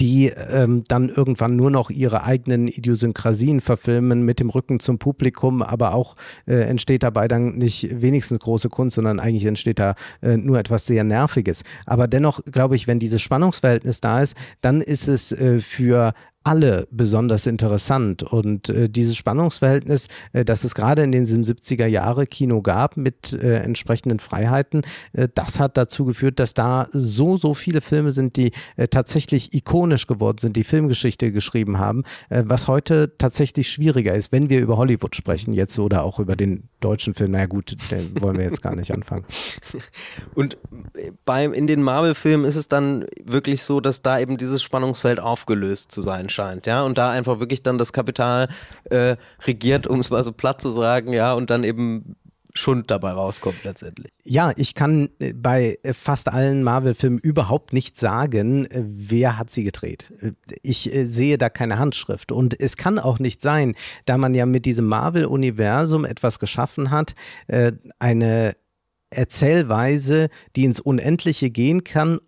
die 0.00 0.28
ähm, 0.28 0.82
dann 0.88 1.10
irgendwann 1.10 1.56
nur 1.56 1.70
noch 1.70 1.90
ihre 1.90 2.24
eigenen 2.24 2.68
Idiosynkrasien 2.68 3.60
verfilmen 3.60 4.24
mit 4.24 4.40
dem 4.40 4.48
Rücken 4.48 4.80
zum 4.80 4.98
Publikum, 4.98 5.62
aber 5.62 5.92
auch 5.92 6.16
äh, 6.46 6.54
entsteht 6.54 7.02
dabei 7.02 7.28
dann 7.28 7.56
nicht 7.56 8.00
wenigstens 8.00 8.38
große 8.38 8.70
Kunst, 8.70 8.94
sondern 8.94 9.20
eigentlich 9.20 9.44
entsteht 9.44 9.78
da 9.78 9.94
äh, 10.22 10.38
nur 10.38 10.58
etwas 10.58 10.86
sehr 10.86 11.04
Nerviges. 11.04 11.64
Aber 11.84 12.08
dennoch 12.08 12.40
glaube 12.50 12.76
ich, 12.76 12.86
wenn 12.86 12.98
dieses 12.98 13.20
Spannungsverhältnis 13.20 14.00
da 14.00 14.22
ist, 14.22 14.36
dann 14.62 14.80
ist 14.80 15.06
es 15.06 15.32
äh, 15.32 15.60
für 15.60 16.14
alle 16.44 16.86
besonders 16.90 17.46
interessant. 17.46 18.22
Und 18.22 18.68
äh, 18.68 18.88
dieses 18.88 19.16
Spannungsverhältnis, 19.16 20.08
äh, 20.34 20.44
das 20.44 20.62
es 20.62 20.74
gerade 20.74 21.02
in 21.02 21.10
den 21.10 21.24
70er 21.24 21.86
Jahre 21.86 22.26
Kino 22.26 22.60
gab 22.60 22.96
mit 22.96 23.32
äh, 23.32 23.60
entsprechenden 23.60 24.18
Freiheiten, 24.18 24.82
äh, 25.14 25.28
das 25.34 25.58
hat 25.58 25.76
dazu 25.76 26.04
geführt, 26.04 26.38
dass 26.38 26.52
da 26.52 26.86
so, 26.92 27.38
so 27.38 27.54
viele 27.54 27.80
Filme 27.80 28.12
sind, 28.12 28.36
die 28.36 28.52
äh, 28.76 28.88
tatsächlich 28.88 29.54
ikonisch 29.54 30.06
geworden 30.06 30.38
sind, 30.38 30.56
die 30.56 30.64
Filmgeschichte 30.64 31.32
geschrieben 31.32 31.78
haben, 31.78 32.04
äh, 32.28 32.42
was 32.46 32.68
heute 32.68 33.16
tatsächlich 33.16 33.70
schwieriger 33.70 34.14
ist, 34.14 34.30
wenn 34.30 34.50
wir 34.50 34.60
über 34.60 34.76
Hollywood 34.76 35.16
sprechen 35.16 35.54
jetzt 35.54 35.78
oder 35.78 36.04
auch 36.04 36.20
über 36.20 36.36
den 36.36 36.68
deutschen 36.80 37.14
Film. 37.14 37.30
Na 37.30 37.40
ja, 37.40 37.46
gut, 37.46 37.76
den 37.90 38.20
wollen 38.20 38.36
wir 38.36 38.44
jetzt 38.44 38.60
gar 38.60 38.76
nicht 38.76 38.92
anfangen. 38.92 39.24
Und 40.34 40.58
beim, 41.24 41.54
in 41.54 41.66
den 41.66 41.82
Marvel-Filmen 41.82 42.44
ist 42.44 42.56
es 42.56 42.68
dann 42.68 43.06
wirklich 43.24 43.62
so, 43.62 43.80
dass 43.80 44.02
da 44.02 44.18
eben 44.18 44.36
dieses 44.36 44.62
Spannungsfeld 44.62 45.20
aufgelöst 45.20 45.90
zu 45.90 46.02
sein 46.02 46.28
scheint, 46.34 46.66
ja, 46.66 46.82
und 46.82 46.98
da 46.98 47.10
einfach 47.10 47.40
wirklich 47.40 47.62
dann 47.62 47.78
das 47.78 47.92
Kapital 47.92 48.48
äh, 48.84 49.16
regiert, 49.46 49.86
um 49.86 50.00
es 50.00 50.10
mal 50.10 50.22
so 50.22 50.32
platt 50.32 50.60
zu 50.60 50.70
sagen, 50.70 51.12
ja, 51.12 51.32
und 51.32 51.50
dann 51.50 51.64
eben 51.64 52.16
Schund 52.56 52.90
dabei 52.90 53.10
rauskommt 53.10 53.64
letztendlich. 53.64 54.12
Ja, 54.22 54.52
ich 54.56 54.74
kann 54.74 55.10
äh, 55.18 55.32
bei 55.32 55.76
äh, 55.82 55.92
fast 55.92 56.28
allen 56.28 56.62
Marvel-Filmen 56.62 57.18
überhaupt 57.18 57.72
nicht 57.72 57.98
sagen, 57.98 58.66
äh, 58.66 58.82
wer 58.84 59.38
hat 59.38 59.50
sie 59.50 59.64
gedreht. 59.64 60.12
Ich 60.62 60.90
sehe 60.92 61.36
da 61.36 61.48
keine 61.48 61.78
Handschrift. 61.78 62.30
Und 62.30 62.58
es 62.60 62.76
kann 62.76 63.00
auch 63.00 63.18
nicht 63.18 63.42
sein, 63.42 63.74
da 64.06 64.18
man 64.18 64.34
ja 64.34 64.46
mit 64.46 64.66
diesem 64.66 64.86
Marvel-Universum 64.86 66.04
etwas 66.04 66.38
geschaffen 66.38 66.90
hat, 66.90 67.14
eine 67.98 68.56
Erzählweise, 69.10 70.28
die 70.56 70.64
ins 70.64 70.80
Unendliche 70.80 71.50
gehen 71.50 71.84
kann, 71.84 72.18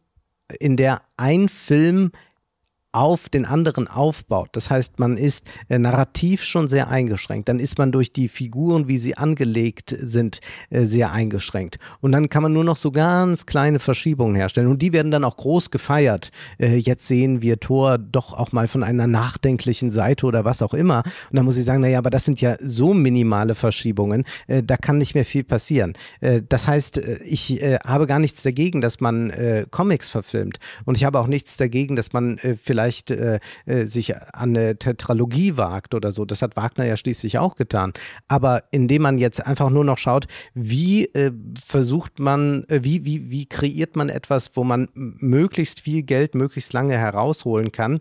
in 0.58 0.76
der 0.76 1.02
ein 1.16 1.48
Film 1.48 2.12
auf 2.96 3.28
den 3.28 3.44
anderen 3.44 3.88
aufbaut. 3.88 4.48
Das 4.52 4.70
heißt, 4.70 4.98
man 4.98 5.18
ist 5.18 5.44
äh, 5.68 5.78
narrativ 5.78 6.42
schon 6.42 6.68
sehr 6.68 6.88
eingeschränkt. 6.88 7.48
Dann 7.48 7.60
ist 7.60 7.76
man 7.78 7.92
durch 7.92 8.12
die 8.12 8.28
Figuren, 8.28 8.88
wie 8.88 8.98
sie 8.98 9.16
angelegt 9.16 9.94
sind, 9.98 10.40
äh, 10.70 10.86
sehr 10.86 11.12
eingeschränkt. 11.12 11.78
Und 12.00 12.12
dann 12.12 12.28
kann 12.28 12.42
man 12.42 12.52
nur 12.52 12.64
noch 12.64 12.76
so 12.78 12.90
ganz 12.90 13.44
kleine 13.44 13.80
Verschiebungen 13.80 14.34
herstellen. 14.34 14.68
Und 14.68 14.80
die 14.80 14.92
werden 14.92 15.10
dann 15.10 15.24
auch 15.24 15.36
groß 15.36 15.70
gefeiert. 15.70 16.30
Äh, 16.58 16.76
jetzt 16.76 17.06
sehen 17.06 17.42
wir 17.42 17.60
Thor 17.60 17.98
doch 17.98 18.32
auch 18.32 18.52
mal 18.52 18.66
von 18.66 18.82
einer 18.82 19.06
nachdenklichen 19.06 19.90
Seite 19.90 20.24
oder 20.24 20.46
was 20.46 20.62
auch 20.62 20.72
immer. 20.72 21.02
Und 21.30 21.36
dann 21.36 21.44
muss 21.44 21.58
ich 21.58 21.64
sagen, 21.64 21.82
naja, 21.82 21.98
aber 21.98 22.10
das 22.10 22.24
sind 22.24 22.40
ja 22.40 22.56
so 22.60 22.94
minimale 22.94 23.54
Verschiebungen, 23.54 24.24
äh, 24.46 24.62
da 24.62 24.76
kann 24.76 24.98
nicht 24.98 25.14
mehr 25.14 25.24
viel 25.24 25.44
passieren. 25.44 25.94
Äh, 26.20 26.42
das 26.48 26.66
heißt, 26.66 26.98
äh, 26.98 27.18
ich 27.24 27.62
habe 27.84 28.06
gar 28.06 28.18
nichts 28.18 28.42
dagegen, 28.42 28.80
dass 28.80 29.00
man 29.00 29.32
Comics 29.70 30.08
verfilmt. 30.08 30.58
Und 30.84 30.96
ich 30.96 31.04
habe 31.04 31.18
auch 31.18 31.26
nichts 31.26 31.56
dagegen, 31.56 31.96
dass 31.96 32.12
man 32.12 32.38
vielleicht 32.62 32.85
vielleicht 32.86 33.10
äh, 33.10 33.40
äh, 33.66 33.86
sich 33.86 34.16
an 34.16 34.56
eine 34.56 34.78
Tetralogie 34.78 35.56
wagt 35.56 35.94
oder 35.94 36.12
so. 36.12 36.24
Das 36.24 36.42
hat 36.42 36.56
Wagner 36.56 36.84
ja 36.84 36.96
schließlich 36.96 37.38
auch 37.38 37.56
getan. 37.56 37.92
Aber 38.28 38.64
indem 38.70 39.02
man 39.02 39.18
jetzt 39.18 39.44
einfach 39.44 39.70
nur 39.70 39.84
noch 39.84 39.98
schaut, 39.98 40.26
wie 40.54 41.06
äh, 41.06 41.32
versucht 41.64 42.18
man, 42.18 42.64
äh, 42.68 42.82
wie, 42.82 43.04
wie, 43.04 43.30
wie 43.30 43.46
kreiert 43.46 43.96
man 43.96 44.08
etwas, 44.08 44.52
wo 44.54 44.64
man 44.64 44.88
möglichst 44.94 45.80
viel 45.80 46.02
Geld 46.02 46.34
möglichst 46.34 46.72
lange 46.72 46.96
herausholen 46.96 47.72
kann, 47.72 48.00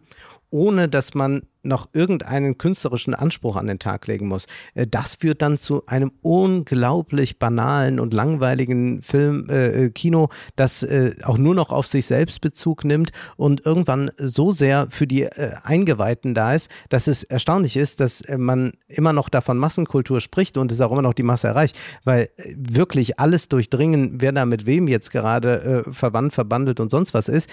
ohne 0.51 0.87
dass 0.87 1.15
man 1.15 1.43
noch 1.65 1.89
irgendeinen 1.93 2.57
künstlerischen 2.57 3.13
Anspruch 3.13 3.55
an 3.55 3.67
den 3.67 3.79
Tag 3.79 4.07
legen 4.07 4.27
muss. 4.27 4.45
Äh, 4.73 4.87
das 4.87 5.15
führt 5.15 5.41
dann 5.41 5.57
zu 5.57 5.85
einem 5.87 6.11
unglaublich 6.21 7.39
banalen 7.39 7.99
und 7.99 8.13
langweiligen 8.13 9.01
Film, 9.01 9.49
äh, 9.49 9.85
äh, 9.85 9.89
Kino, 9.89 10.29
das 10.55 10.83
äh, 10.83 11.15
auch 11.23 11.37
nur 11.37 11.55
noch 11.55 11.71
auf 11.71 11.87
sich 11.87 12.05
selbst 12.05 12.41
Bezug 12.41 12.85
nimmt 12.85 13.11
und 13.37 13.65
irgendwann 13.65 14.11
so 14.17 14.51
sehr 14.51 14.87
für 14.89 15.07
die 15.07 15.23
äh, 15.23 15.53
Eingeweihten 15.63 16.33
da 16.33 16.53
ist, 16.53 16.69
dass 16.89 17.07
es 17.07 17.23
erstaunlich 17.23 17.77
ist, 17.77 17.99
dass 17.99 18.21
äh, 18.21 18.37
man 18.37 18.73
immer 18.87 19.13
noch 19.13 19.29
davon 19.29 19.57
Massenkultur 19.57 20.21
spricht 20.21 20.57
und 20.57 20.71
es 20.71 20.81
auch 20.81 20.91
immer 20.91 21.01
noch 21.01 21.13
die 21.13 21.23
Masse 21.23 21.47
erreicht, 21.47 21.77
weil 22.03 22.29
wirklich 22.55 23.19
alles 23.19 23.49
durchdringen, 23.49 24.21
wer 24.21 24.31
da 24.31 24.45
mit 24.45 24.65
wem 24.65 24.87
jetzt 24.87 25.11
gerade 25.11 25.83
verwandt, 25.91 26.33
verbandelt 26.33 26.79
und 26.79 26.91
sonst 26.91 27.13
was 27.13 27.29
ist, 27.29 27.49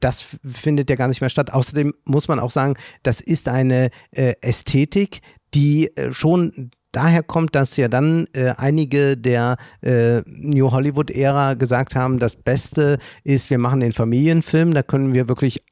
das 0.00 0.26
findet 0.44 0.90
ja 0.90 0.96
gar 0.96 1.08
nicht 1.08 1.20
mehr 1.20 1.30
statt. 1.30 1.52
Außerdem 1.52 1.94
muss 2.04 2.28
man 2.28 2.38
auch 2.40 2.50
sagen, 2.50 2.74
das 3.02 3.20
ist 3.20 3.47
eine 3.48 3.90
äh, 4.12 4.34
Ästhetik, 4.40 5.20
die 5.54 5.96
äh, 5.96 6.12
schon 6.12 6.70
daher 6.92 7.22
kommt, 7.22 7.54
dass 7.54 7.76
ja 7.76 7.88
dann 7.88 8.26
äh, 8.32 8.54
einige 8.56 9.16
der 9.16 9.56
äh, 9.82 10.22
New 10.26 10.70
Hollywood-Ära 10.70 11.54
gesagt 11.54 11.94
haben, 11.94 12.18
das 12.18 12.36
Beste 12.36 12.98
ist, 13.24 13.50
wir 13.50 13.58
machen 13.58 13.80
den 13.80 13.92
Familienfilm, 13.92 14.72
da 14.72 14.82
können 14.82 15.14
wir 15.14 15.28
wirklich 15.28 15.62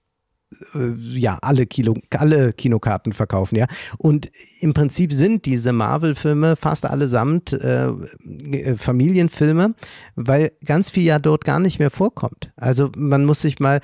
äh, 0.75 0.93
ja, 0.99 1.39
alle, 1.41 1.67
Kilo, 1.67 1.95
alle 2.11 2.53
Kinokarten 2.53 3.13
verkaufen, 3.13 3.57
ja. 3.57 3.67
Und 3.99 4.31
im 4.61 4.75
Prinzip 4.75 5.13
sind 5.13 5.47
diese 5.47 5.73
Marvel-Filme 5.73 6.55
fast 6.57 6.85
allesamt 6.85 7.59
Familienfilme, 8.77 9.75
weil 10.15 10.53
ganz 10.65 10.91
viel 10.91 11.05
ja 11.05 11.19
dort 11.19 11.45
gar 11.45 11.59
nicht 11.59 11.79
mehr 11.79 11.91
vorkommt. 11.91 12.53
Also 12.57 12.91
man 12.97 13.25
muss 13.25 13.41
sich 13.41 13.59
mal 13.59 13.81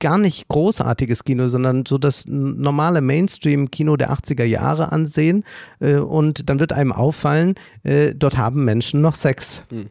gar 0.00 0.18
nicht 0.18 0.48
großartiges 0.48 1.24
Kino, 1.24 1.48
sondern 1.48 1.84
so 1.86 1.98
das 1.98 2.24
normale 2.26 3.00
Mainstream-Kino 3.00 3.96
der 3.96 4.12
80er 4.12 4.44
Jahre 4.44 4.92
ansehen 4.92 5.44
äh, 5.80 5.96
und 5.96 6.48
dann 6.48 6.60
wird 6.60 6.72
einem 6.72 6.92
auffallen, 6.92 7.54
äh, 7.82 8.14
dort 8.14 8.36
haben 8.36 8.64
Menschen 8.64 9.00
noch 9.00 9.14
Sex. 9.14 9.64
Hm. 9.70 9.90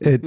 Äh, 0.00 0.18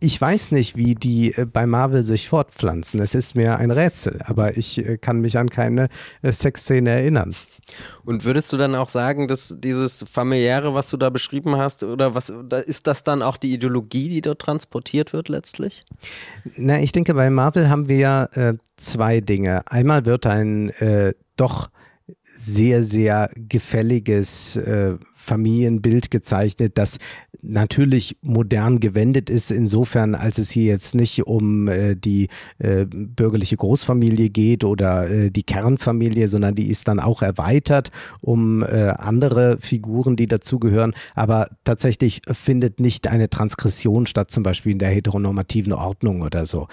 ich 0.00 0.20
weiß 0.20 0.50
nicht, 0.50 0.76
wie 0.76 0.94
die 0.94 1.34
äh, 1.34 1.44
bei 1.44 1.66
Marvel 1.66 2.04
sich 2.04 2.28
fortpflanzen. 2.28 3.00
Es 3.00 3.14
ist 3.14 3.34
mir 3.34 3.56
ein 3.56 3.70
Rätsel, 3.70 4.20
aber 4.24 4.56
ich 4.56 4.78
äh, 4.78 4.98
kann 4.98 5.20
mich 5.20 5.38
an 5.38 5.48
keine 5.48 5.88
Sexszene 6.22 6.90
erinnern. 6.90 7.34
Und 8.04 8.24
würdest 8.24 8.52
du 8.52 8.56
dann 8.56 8.74
auch 8.74 8.88
sagen, 8.88 9.28
dass 9.28 9.56
dieses 9.58 10.04
familiäre, 10.10 10.74
was 10.74 10.90
du 10.90 10.96
da 10.96 11.10
beschrieben 11.10 11.56
hast, 11.56 11.84
oder 11.84 12.14
was 12.14 12.30
ist 12.66 12.86
das 12.86 13.04
dann 13.04 13.22
auch 13.22 13.36
die 13.36 13.52
Ideologie, 13.52 14.08
die 14.08 14.20
dort 14.20 14.40
transportiert 14.40 15.12
wird 15.12 15.28
letztlich? 15.28 15.84
Na, 16.56 16.80
ich 16.80 16.92
denke, 16.92 17.14
bei 17.14 17.30
Marvel 17.30 17.68
haben 17.68 17.88
wir 17.88 17.96
ja 17.96 18.24
äh, 18.32 18.54
zwei 18.76 19.20
Dinge. 19.20 19.62
Einmal 19.66 20.04
wird 20.04 20.26
ein 20.26 20.70
äh, 20.70 21.14
doch 21.36 21.70
sehr, 22.22 22.84
sehr 22.84 23.30
gefälliges 23.36 24.56
äh, 24.56 24.96
Familienbild 25.14 26.10
gezeichnet, 26.10 26.76
das 26.76 26.98
natürlich 27.42 28.16
modern 28.22 28.80
gewendet 28.80 29.28
ist, 29.28 29.50
insofern, 29.50 30.14
als 30.14 30.38
es 30.38 30.50
hier 30.50 30.64
jetzt 30.64 30.94
nicht 30.94 31.26
um 31.26 31.68
äh, 31.68 31.96
die 31.96 32.28
äh, 32.58 32.86
bürgerliche 32.86 33.56
Großfamilie 33.56 34.30
geht 34.30 34.64
oder 34.64 35.10
äh, 35.10 35.30
die 35.30 35.42
Kernfamilie, 35.42 36.28
sondern 36.28 36.54
die 36.54 36.68
ist 36.68 36.88
dann 36.88 37.00
auch 37.00 37.20
erweitert 37.22 37.90
um 38.20 38.62
äh, 38.62 38.94
andere 38.96 39.58
Figuren, 39.60 40.16
die 40.16 40.26
dazugehören. 40.26 40.94
Aber 41.14 41.48
tatsächlich 41.64 42.22
findet 42.30 42.80
nicht 42.80 43.08
eine 43.08 43.28
Transgression 43.28 44.06
statt, 44.06 44.30
zum 44.30 44.42
Beispiel 44.42 44.72
in 44.72 44.78
der 44.78 44.90
heteronormativen 44.90 45.72
Ordnung 45.72 46.22
oder 46.22 46.46
so. 46.46 46.68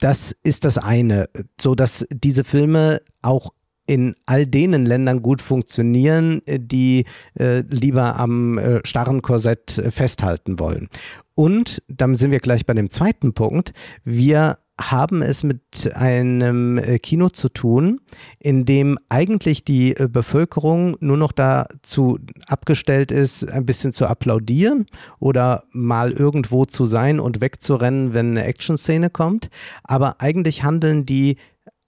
Das 0.00 0.34
ist 0.42 0.64
das 0.64 0.78
eine, 0.78 1.28
so 1.60 1.74
dass 1.74 2.06
diese 2.10 2.42
Filme 2.42 3.02
auch 3.22 3.52
in 3.90 4.14
all 4.24 4.46
denen 4.46 4.86
Ländern 4.86 5.20
gut 5.20 5.42
funktionieren, 5.42 6.42
äh, 6.46 6.60
die 6.60 7.06
äh, 7.34 7.64
lieber 7.68 8.20
am 8.20 8.56
äh, 8.56 8.80
starren 8.84 9.20
Korsett 9.20 9.78
äh, 9.78 9.90
festhalten 9.90 10.60
wollen. 10.60 10.88
Und 11.34 11.82
dann 11.88 12.14
sind 12.14 12.30
wir 12.30 12.38
gleich 12.38 12.64
bei 12.64 12.74
dem 12.74 12.90
zweiten 12.90 13.32
Punkt. 13.32 13.72
Wir 14.04 14.58
haben 14.80 15.22
es 15.22 15.42
mit 15.42 15.90
einem 15.92 16.78
äh, 16.78 17.00
Kino 17.00 17.30
zu 17.30 17.48
tun, 17.48 18.00
in 18.38 18.64
dem 18.64 18.96
eigentlich 19.08 19.64
die 19.64 19.94
Bevölkerung 20.08 20.96
nur 21.00 21.16
noch 21.16 21.32
dazu 21.32 22.20
abgestellt 22.46 23.10
ist, 23.10 23.50
ein 23.50 23.66
bisschen 23.66 23.92
zu 23.92 24.06
applaudieren 24.06 24.86
oder 25.18 25.64
mal 25.72 26.12
irgendwo 26.12 26.64
zu 26.64 26.84
sein 26.84 27.18
und 27.18 27.40
wegzurennen, 27.40 28.14
wenn 28.14 28.30
eine 28.30 28.44
Action-Szene 28.44 29.10
kommt. 29.10 29.50
Aber 29.82 30.20
eigentlich 30.20 30.62
handeln 30.62 31.04
die 31.04 31.38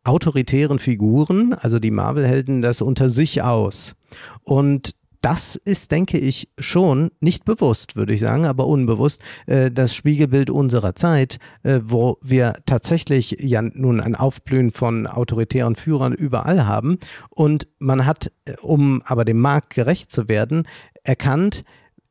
autoritären 0.05 0.79
Figuren, 0.79 1.55
also 1.55 1.79
die 1.79 1.91
Marvel-Helden, 1.91 2.63
das 2.63 2.83
unter 2.83 3.11
sich 3.11 3.43
aus. 3.43 3.95
Und 4.43 4.95
das 5.23 5.55
ist, 5.55 5.93
denke 5.93 6.19
ich, 6.19 6.49
schon 6.59 7.13
nicht 7.21 7.45
bewusst, 7.45 7.95
würde 7.95 8.13
ich 8.13 8.21
sagen, 8.21 8.45
aber 8.45 8.67
unbewusst, 8.67 9.23
äh, 9.47 9.71
das 9.71 9.95
Spiegelbild 9.95 10.51
unserer 10.51 10.97
Zeit, 10.97 11.39
äh, 11.63 11.79
wo 11.85 12.19
wir 12.21 12.55
tatsächlich 12.67 13.37
ja 13.39 13.63
nun 13.63 14.01
ein 14.01 14.17
Aufblühen 14.17 14.73
von 14.73 15.07
autoritären 15.07 15.77
Führern 15.77 16.13
überall 16.13 16.67
haben. 16.67 16.99
Und 17.31 17.69
man 17.79 18.05
hat, 18.05 18.33
äh, 18.47 18.55
um 18.61 19.01
aber 19.07 19.25
dem 19.25 19.39
Markt 19.39 19.71
gerecht 19.71 20.11
zu 20.11 20.29
werden, 20.29 20.67
erkannt, 21.05 21.63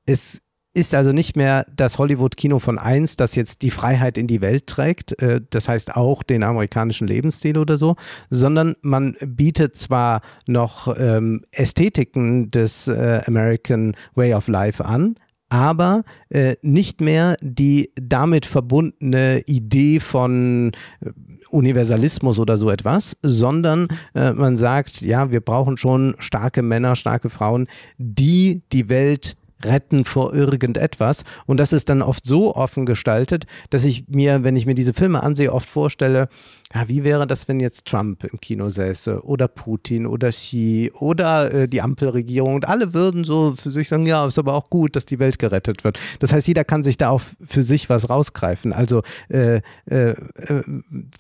es 0.06 0.42
ist 0.74 0.96
also 0.96 1.12
nicht 1.12 1.36
mehr 1.36 1.66
das 1.76 1.98
Hollywood-Kino 1.98 2.60
von 2.60 2.78
eins, 2.78 3.16
das 3.16 3.36
jetzt 3.36 3.62
die 3.62 3.72
Freiheit 3.72 4.18
in 4.18 4.28
die 4.28 4.42
Welt 4.42 4.68
trägt, 4.68 5.22
äh, 5.22 5.42
das 5.50 5.68
heißt 5.68 5.96
auch 5.96 6.24
den 6.24 6.44
amerikanischen 6.44 7.08
Lebensstil 7.08 7.58
oder 7.58 7.78
so, 7.78 7.96
sondern 8.30 8.76
man 8.82 9.16
bietet 9.26 9.76
zwar 9.76 10.22
noch 10.48 10.96
ähm, 10.98 11.42
Ästhetiken 11.52 12.52
des 12.52 12.88
äh, 12.88 13.22
American 13.26 13.96
Way 14.16 14.34
of 14.34 14.48
Life 14.48 14.84
an, 14.84 15.16
aber 15.52 16.04
äh, 16.30 16.56
nicht 16.62 17.02
mehr 17.02 17.36
die 17.42 17.92
damit 17.96 18.46
verbundene 18.46 19.42
Idee 19.48 20.00
von 20.00 20.72
äh, 21.02 21.10
Universalismus 21.50 22.40
oder 22.40 22.56
so 22.56 22.70
etwas, 22.70 23.18
sondern 23.22 23.90
äh, 24.16 24.32
man 24.32 24.56
sagt, 24.56 25.02
ja, 25.02 25.30
wir 25.32 25.42
brauchen 25.42 25.76
schon 25.76 26.16
starke 26.20 26.62
Männer, 26.62 26.96
starke 26.96 27.30
Frauen, 27.30 27.68
die 27.98 28.62
die 28.72 28.88
Welt 28.88 29.36
retten 29.66 30.06
vor 30.06 30.34
irgendetwas. 30.34 31.24
Und 31.46 31.58
das 31.58 31.74
ist 31.74 31.90
dann 31.90 32.02
oft 32.02 32.26
so 32.26 32.56
offen 32.56 32.86
gestaltet, 32.86 33.46
dass 33.70 33.86
ich 33.86 34.06
mir, 34.08 34.44
wenn 34.44 34.56
ich 34.56 34.66
mir 34.66 34.76
diese 34.76 34.94
Filme 34.94 35.24
ansehe, 35.24 35.54
oft 35.54 35.68
vorstelle, 35.68 36.30
ja, 36.74 36.88
wie 36.88 37.04
wäre 37.04 37.28
das, 37.28 37.48
wenn 37.48 37.60
jetzt 37.60 37.86
Trump 37.86 38.24
im 38.24 38.40
Kino 38.40 38.70
säße 38.70 39.26
oder 39.26 39.48
Putin 39.48 40.06
oder 40.06 40.30
Xi 40.30 40.92
oder 40.98 41.54
äh, 41.54 41.68
die 41.68 41.82
Ampelregierung 41.82 42.56
und 42.56 42.68
alle 42.68 42.94
würden 42.94 43.24
so 43.24 43.56
für 43.58 43.72
sich 43.72 43.90
sagen, 43.90 44.06
ja, 44.06 44.26
ist 44.26 44.40
aber 44.40 44.54
auch 44.54 44.70
gut, 44.70 44.96
dass 44.96 45.06
die 45.06 45.20
Welt 45.20 45.38
gerettet 45.40 45.84
wird. 45.84 46.00
Das 46.20 46.32
heißt, 46.32 46.48
jeder 46.48 46.64
kann 46.64 46.84
sich 46.84 46.98
da 46.98 47.10
auch 47.10 47.22
für 47.46 47.64
sich 47.64 47.90
was 47.90 48.10
rausgreifen. 48.10 48.72
Also 48.74 49.04
äh, 49.30 49.62
äh, 49.86 50.16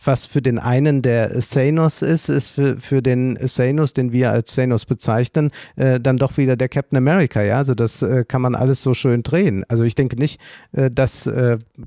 was 0.04 0.25
für 0.25 0.41
den 0.41 0.58
einen 0.58 1.01
der 1.01 1.38
Thanos 1.41 2.01
ist, 2.01 2.30
ist 2.30 2.49
für, 2.49 2.77
für 2.77 3.01
den 3.01 3.36
Thanos, 3.36 3.93
den 3.93 4.12
wir 4.12 4.32
als 4.32 4.56
Thanos 4.56 4.86
bezeichnen, 4.86 5.51
äh, 5.75 5.99
dann 5.99 6.17
doch 6.17 6.38
wieder 6.38 6.56
der 6.56 6.69
Captain 6.69 6.97
America. 6.97 7.41
Ja, 7.41 7.58
also 7.58 7.75
das 7.75 8.01
äh, 8.01 8.23
kann 8.32 8.41
man 8.41 8.56
alles 8.56 8.82
so 8.82 8.94
schön 8.94 9.22
drehen. 9.22 9.65
Also 9.67 9.84
ich 9.84 9.94
denke 9.94 10.15
nicht, 10.15 10.39
äh, 10.72 10.89
dass 10.89 11.30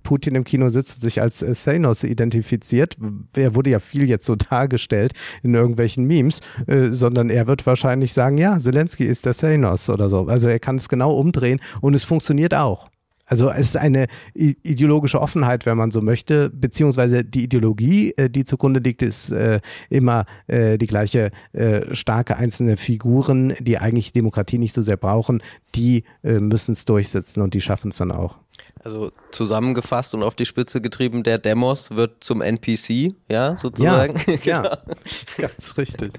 Putin 0.02 0.34
im 0.34 0.44
Kino 0.44 0.68
sitzt 0.68 0.96
und 0.96 1.00
sich 1.00 1.20
als 1.20 1.44
Thanos 1.64 2.04
identifiziert. 2.04 2.96
Er 3.34 3.54
wurde 3.54 3.70
ja 3.70 3.78
viel 3.78 4.08
jetzt 4.08 4.26
so 4.26 4.36
dargestellt 4.36 5.12
in 5.42 5.54
irgendwelchen 5.54 6.04
Memes, 6.04 6.40
äh, 6.66 6.86
sondern 6.90 7.30
er 7.30 7.46
wird 7.46 7.66
wahrscheinlich 7.66 8.12
sagen, 8.12 8.38
ja, 8.38 8.58
Zelensky 8.58 9.04
ist 9.04 9.26
der 9.26 9.34
Thanos 9.34 9.88
oder 9.88 10.10
so. 10.10 10.26
Also 10.26 10.48
er 10.48 10.58
kann 10.58 10.76
es 10.76 10.88
genau 10.88 11.14
umdrehen 11.14 11.60
und 11.80 11.94
es 11.94 12.04
funktioniert 12.04 12.54
auch. 12.54 12.88
Also 13.26 13.50
es 13.50 13.68
ist 13.68 13.76
eine 13.76 14.06
ideologische 14.34 15.20
Offenheit, 15.20 15.64
wenn 15.66 15.78
man 15.78 15.90
so 15.90 16.02
möchte, 16.02 16.50
beziehungsweise 16.50 17.24
die 17.24 17.44
Ideologie, 17.44 18.12
äh, 18.16 18.28
die 18.28 18.44
zugrunde 18.44 18.80
liegt, 18.80 19.02
ist 19.02 19.30
äh, 19.32 19.60
immer 19.88 20.26
äh, 20.46 20.76
die 20.76 20.86
gleiche 20.86 21.30
äh, 21.52 21.94
starke 21.94 22.36
einzelne 22.36 22.76
Figuren, 22.76 23.54
die 23.60 23.78
eigentlich 23.78 24.12
Demokratie 24.12 24.58
nicht 24.58 24.74
so 24.74 24.82
sehr 24.82 24.96
brauchen, 24.96 25.42
die 25.74 26.04
müssen 26.22 26.72
es 26.72 26.84
durchsetzen 26.84 27.42
und 27.42 27.54
die 27.54 27.60
schaffen 27.60 27.88
es 27.88 27.96
dann 27.96 28.12
auch. 28.12 28.36
Also 28.84 29.10
zusammengefasst 29.32 30.14
und 30.14 30.22
auf 30.22 30.34
die 30.34 30.46
Spitze 30.46 30.80
getrieben, 30.80 31.22
der 31.22 31.38
Demos 31.38 31.90
wird 31.96 32.22
zum 32.22 32.42
NPC, 32.42 33.14
ja, 33.28 33.56
sozusagen. 33.56 34.20
Ja, 34.44 34.62
ja 34.62 34.78
ganz 35.36 35.76
richtig. 35.76 36.12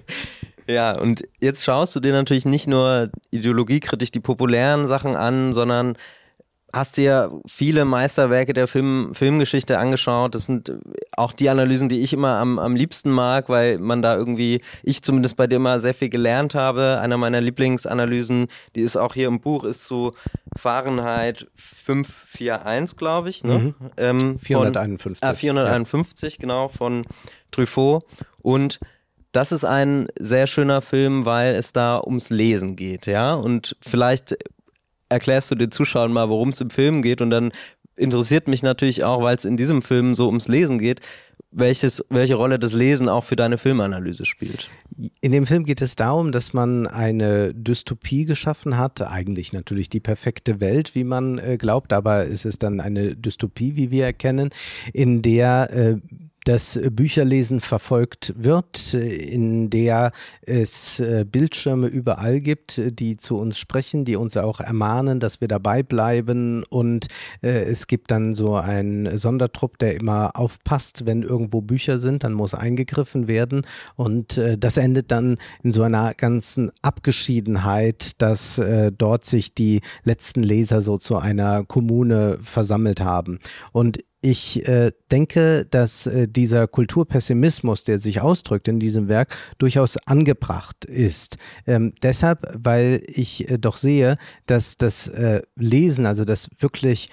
Ja, 0.67 0.99
und 0.99 1.23
jetzt 1.39 1.63
schaust 1.63 1.95
du 1.95 1.99
dir 1.99 2.11
natürlich 2.11 2.45
nicht 2.45 2.67
nur 2.67 3.11
ideologiekritisch 3.31 4.11
die 4.11 4.19
populären 4.19 4.87
Sachen 4.87 5.15
an, 5.15 5.53
sondern 5.53 5.95
hast 6.75 6.97
dir 6.97 7.31
viele 7.47 7.85
Meisterwerke 7.85 8.51
der 8.51 8.67
Film, 8.67 9.15
Filmgeschichte 9.15 9.79
angeschaut. 9.79 10.35
Das 10.35 10.45
sind 10.45 10.73
auch 11.15 11.31
die 11.31 11.49
Analysen, 11.49 11.87
die 11.87 12.01
ich 12.01 12.11
immer 12.11 12.37
am, 12.37 12.59
am 12.59 12.75
liebsten 12.75 13.11
mag, 13.11 13.47
weil 13.47 13.79
man 13.79 14.01
da 14.01 14.15
irgendwie, 14.15 14.61
ich 14.83 15.01
zumindest 15.01 15.37
bei 15.37 15.47
dir 15.47 15.59
mal 15.59 15.79
sehr 15.79 15.93
viel 15.93 16.09
gelernt 16.09 16.53
habe. 16.53 16.99
Einer 17.01 17.17
meiner 17.17 17.39
Lieblingsanalysen, 17.39 18.47
die 18.75 18.81
ist 18.81 18.97
auch 18.97 19.13
hier 19.13 19.29
im 19.29 19.39
Buch, 19.39 19.63
ist 19.63 19.85
zu 19.85 20.11
Fahrenheit 20.57 21.47
541, 21.55 22.97
glaube 22.97 23.29
ich. 23.29 23.45
Ne? 23.45 23.57
Mhm. 23.57 23.75
Ähm, 23.95 24.39
451. 24.39 25.19
Von, 25.21 25.29
äh, 25.29 25.33
451, 25.33 26.33
ja. 26.33 26.39
genau, 26.41 26.67
von 26.67 27.05
Truffaut. 27.51 28.03
Und 28.41 28.79
das 29.31 29.51
ist 29.51 29.63
ein 29.63 30.07
sehr 30.19 30.47
schöner 30.47 30.81
Film, 30.81 31.25
weil 31.25 31.55
es 31.55 31.73
da 31.73 32.01
ums 32.01 32.29
Lesen 32.29 32.75
geht, 32.75 33.05
ja. 33.05 33.33
Und 33.33 33.75
vielleicht 33.81 34.35
erklärst 35.09 35.51
du 35.51 35.55
den 35.55 35.71
Zuschauern 35.71 36.11
mal, 36.11 36.29
worum 36.29 36.49
es 36.49 36.61
im 36.61 36.69
Film 36.69 37.01
geht 37.01 37.21
und 37.21 37.29
dann 37.29 37.51
interessiert 37.95 38.47
mich 38.47 38.63
natürlich 38.63 39.03
auch, 39.03 39.21
weil 39.21 39.35
es 39.35 39.45
in 39.45 39.57
diesem 39.57 39.81
Film 39.81 40.15
so 40.15 40.27
ums 40.27 40.47
Lesen 40.47 40.79
geht, 40.79 41.01
welches, 41.51 42.03
welche 42.09 42.35
Rolle 42.35 42.59
das 42.59 42.73
Lesen 42.73 43.07
auch 43.07 43.23
für 43.23 43.37
deine 43.37 43.57
Filmanalyse 43.57 44.25
spielt. 44.25 44.69
In 45.21 45.31
dem 45.31 45.45
Film 45.45 45.63
geht 45.63 45.81
es 45.81 45.95
darum, 45.95 46.33
dass 46.33 46.53
man 46.53 46.85
eine 46.85 47.53
Dystopie 47.53 48.25
geschaffen 48.25 48.77
hat, 48.77 49.01
eigentlich 49.01 49.53
natürlich 49.53 49.89
die 49.89 50.01
perfekte 50.01 50.59
Welt, 50.59 50.95
wie 50.95 51.05
man 51.05 51.37
äh, 51.37 51.57
glaubt, 51.57 51.93
aber 51.93 52.27
es 52.27 52.43
ist 52.43 52.63
dann 52.63 52.81
eine 52.81 53.15
Dystopie, 53.15 53.77
wie 53.77 53.89
wir 53.89 54.05
erkennen, 54.05 54.49
in 54.91 55.21
der 55.21 55.69
äh, 55.71 55.97
das 56.45 56.79
Bücherlesen 56.91 57.59
verfolgt 57.59 58.33
wird, 58.37 58.93
in 58.93 59.69
der 59.69 60.11
es 60.41 60.99
äh, 60.99 61.25
Bildschirme 61.29 61.87
überall 61.87 62.39
gibt, 62.39 62.79
die 62.99 63.17
zu 63.17 63.37
uns 63.37 63.57
sprechen, 63.57 64.05
die 64.05 64.15
uns 64.15 64.37
auch 64.37 64.59
ermahnen, 64.59 65.19
dass 65.19 65.41
wir 65.41 65.47
dabei 65.47 65.81
bleiben. 65.81 66.63
Und 66.69 67.07
äh, 67.41 67.63
es 67.63 67.87
gibt 67.87 68.11
dann 68.11 68.35
so 68.35 68.55
einen 68.55 69.17
Sondertrupp, 69.17 69.79
der 69.79 69.95
immer 69.95 70.31
aufpasst, 70.35 71.05
wenn 71.07 71.23
irgendwo 71.23 71.61
Bücher 71.61 71.97
sind, 71.97 72.23
dann 72.23 72.33
muss 72.33 72.53
eingegriffen 72.53 73.27
werden. 73.27 73.65
Und 73.95 74.37
äh, 74.37 74.57
das 74.57 74.77
endet 74.77 75.11
dann 75.11 75.37
in 75.63 75.71
so 75.71 75.81
einer 75.81 76.13
ganzen 76.13 76.71
Abgeschiedenheit, 76.81 78.11
dass 78.21 78.61
dort 78.97 79.25
sich 79.25 79.53
die 79.53 79.81
letzten 80.03 80.43
Leser 80.43 80.81
so 80.81 80.97
zu 80.97 81.17
einer 81.17 81.63
Kommune 81.63 82.37
versammelt 82.41 83.01
haben. 83.01 83.39
Und 83.71 83.99
ich 84.25 84.67
äh, 84.67 84.91
denke, 85.11 85.67
dass 85.69 86.07
äh, 86.07 86.27
dieser 86.27 86.67
Kulturpessimismus, 86.67 87.83
der 87.83 87.99
sich 87.99 88.21
ausdrückt 88.21 88.67
in 88.67 88.79
diesem 88.79 89.07
Werk, 89.07 89.35
durchaus 89.59 89.97
angebracht 90.07 90.83
ist. 90.85 91.37
Ähm, 91.67 91.93
deshalb, 92.01 92.51
weil 92.57 93.03
ich 93.05 93.51
äh, 93.51 93.59
doch 93.59 93.77
sehe, 93.77 94.17
dass 94.47 94.77
das 94.77 95.07
äh, 95.07 95.43
Lesen, 95.55 96.07
also 96.07 96.25
das 96.25 96.49
wirklich 96.57 97.09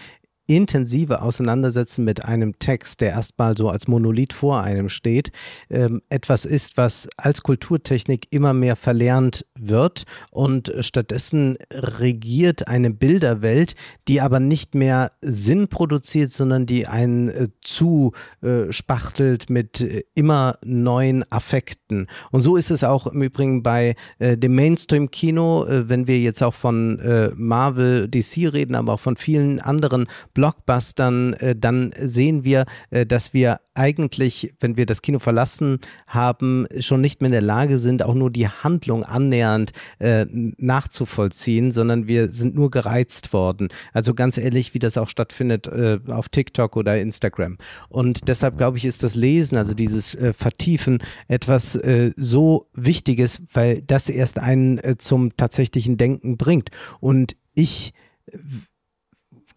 intensive 0.47 1.23
Auseinandersetzen 1.23 2.05
mit 2.05 2.25
einem 2.25 2.59
Text, 2.59 3.01
der 3.01 3.11
erstmal 3.11 3.57
so 3.57 3.69
als 3.69 3.89
Monolith 3.89 4.33
vor 4.33 4.61
einem 4.61 4.89
steht, 4.89 5.33
ähm, 5.71 6.03
etwas 6.09 6.45
ist, 6.45 6.77
was 6.77 7.09
als 7.17 7.43
Kulturtechnik 7.43 8.27
immer 8.31 8.53
mehr 8.53 8.77
verlernt 8.77 9.47
wird 9.59 10.05
und 10.31 10.73
stattdessen 10.81 11.57
regiert 11.73 12.69
eine 12.69 12.91
Bilderwelt, 12.91 13.75
die 14.09 14.21
aber 14.21 14.41
nicht 14.41 14.75
mehr 14.75 15.11
Sinn 15.21 15.69
produziert, 15.69 16.33
sondern 16.33 16.67
die 16.67 16.87
einen 16.87 17.29
äh, 17.29 17.49
zuspachtelt 17.63 19.49
äh, 19.49 19.53
mit 19.53 19.81
äh, 19.81 20.03
immer 20.15 20.57
neuen 20.65 21.25
Affekten. 21.31 22.09
Und 22.31 22.43
so 22.43 22.57
ist 22.57 22.71
es 22.71 22.85
auch 22.85 23.07
im 23.07 23.23
Übrigen 23.23 23.63
bei 23.63 23.95
äh, 24.19 24.37
dem 24.37 24.55
Mainstream-Kino, 24.55 25.65
äh, 25.67 25.89
wenn 25.89 26.07
wir 26.07 26.19
jetzt 26.19 26.43
auch 26.43 26.55
von 26.55 26.99
äh, 26.99 27.31
Marvel, 27.37 28.09
DC 28.09 28.53
reden, 28.53 28.75
aber 28.75 28.95
auch 28.95 29.01
von 29.01 29.17
vielen 29.17 29.61
anderen 29.61 30.07
Blockbustern, 30.35 31.35
äh, 31.35 31.57
dann 31.57 31.93
sehen 31.97 32.45
wir, 32.45 32.65
äh, 32.91 33.07
dass 33.07 33.33
wir 33.33 33.61
eigentlich, 33.75 34.55
wenn 34.61 34.77
wir 34.77 34.87
das 34.87 35.03
Kino 35.03 35.19
verlassen 35.19 35.79
haben, 36.07 36.67
schon 36.81 37.01
nicht 37.01 37.21
mehr 37.21 37.29
in 37.29 37.33
der 37.33 37.41
Lage 37.41 37.79
sind, 37.79 38.03
auch 38.03 38.15
nur 38.15 38.31
die 38.31 38.49
Handlung 38.49 39.05
annähernd 39.05 39.73
äh, 39.99 40.27
nachzuvollziehen, 40.31 41.73
sondern 41.73 42.07
wir 42.07 42.31
sind 42.31 42.55
nur 42.55 42.71
gereizt 42.71 43.33
worden. 43.33 43.69
Also 43.93 44.15
ganz 44.15 44.37
ehrlich, 44.37 44.75
wie 44.75 44.79
das 44.79 44.99
auch 44.99 45.09
stattfindet 45.09 45.67
äh, 45.67 45.99
auf 46.09 46.29
TikTok 46.29 46.77
oder 46.77 46.99
Instagram. 46.99 47.57
Und 47.89 48.29
deshalb 48.29 48.59
glaube 48.59 48.77
ich, 48.77 48.85
ist 48.85 49.03
das 49.03 49.15
Lesen, 49.15 49.57
also 49.57 49.75
dieses 49.75 50.15
äh, 50.15 50.33
Vertiefen, 50.33 51.03
etwas 51.29 51.75
äh, 51.77 52.13
so 52.17 52.69
Wichtiges, 52.75 53.43
weil 53.53 53.83
das 53.83 54.09
erst 54.09 54.39
einen 54.39 54.79
äh, 54.79 54.97
zum 54.99 55.37
tatsächlichen 55.37 55.97
Denken 55.97 56.37
bringt. 56.37 56.71
Und 57.01 57.37
ich 57.55 57.93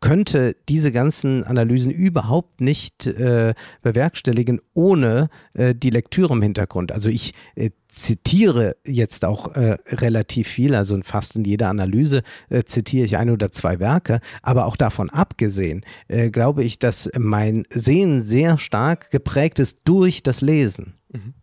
könnte 0.01 0.55
diese 0.69 0.91
ganzen 0.91 1.43
Analysen 1.43 1.91
überhaupt 1.91 2.61
nicht 2.61 3.07
äh, 3.07 3.53
bewerkstelligen 3.81 4.61
ohne 4.73 5.29
äh, 5.53 5.75
die 5.75 5.89
Lektüre 5.89 6.33
im 6.33 6.41
Hintergrund. 6.41 6.91
Also 6.91 7.09
ich 7.09 7.33
äh, 7.55 7.71
zitiere 7.87 8.75
jetzt 8.85 9.23
auch 9.23 9.55
äh, 9.55 9.77
relativ 9.87 10.47
viel, 10.47 10.75
also 10.75 10.99
fast 11.01 11.35
in 11.35 11.45
jeder 11.45 11.69
Analyse 11.69 12.23
äh, 12.49 12.63
zitiere 12.63 13.05
ich 13.05 13.17
ein 13.17 13.29
oder 13.29 13.51
zwei 13.51 13.79
Werke, 13.79 14.19
aber 14.41 14.65
auch 14.65 14.75
davon 14.75 15.09
abgesehen 15.09 15.85
äh, 16.07 16.29
glaube 16.29 16.63
ich, 16.63 16.77
dass 16.77 17.09
mein 17.17 17.65
Sehen 17.69 18.23
sehr 18.23 18.57
stark 18.57 19.11
geprägt 19.11 19.59
ist 19.59 19.79
durch 19.85 20.23
das 20.23 20.41
Lesen. 20.41 20.95
Mhm. 21.11 21.33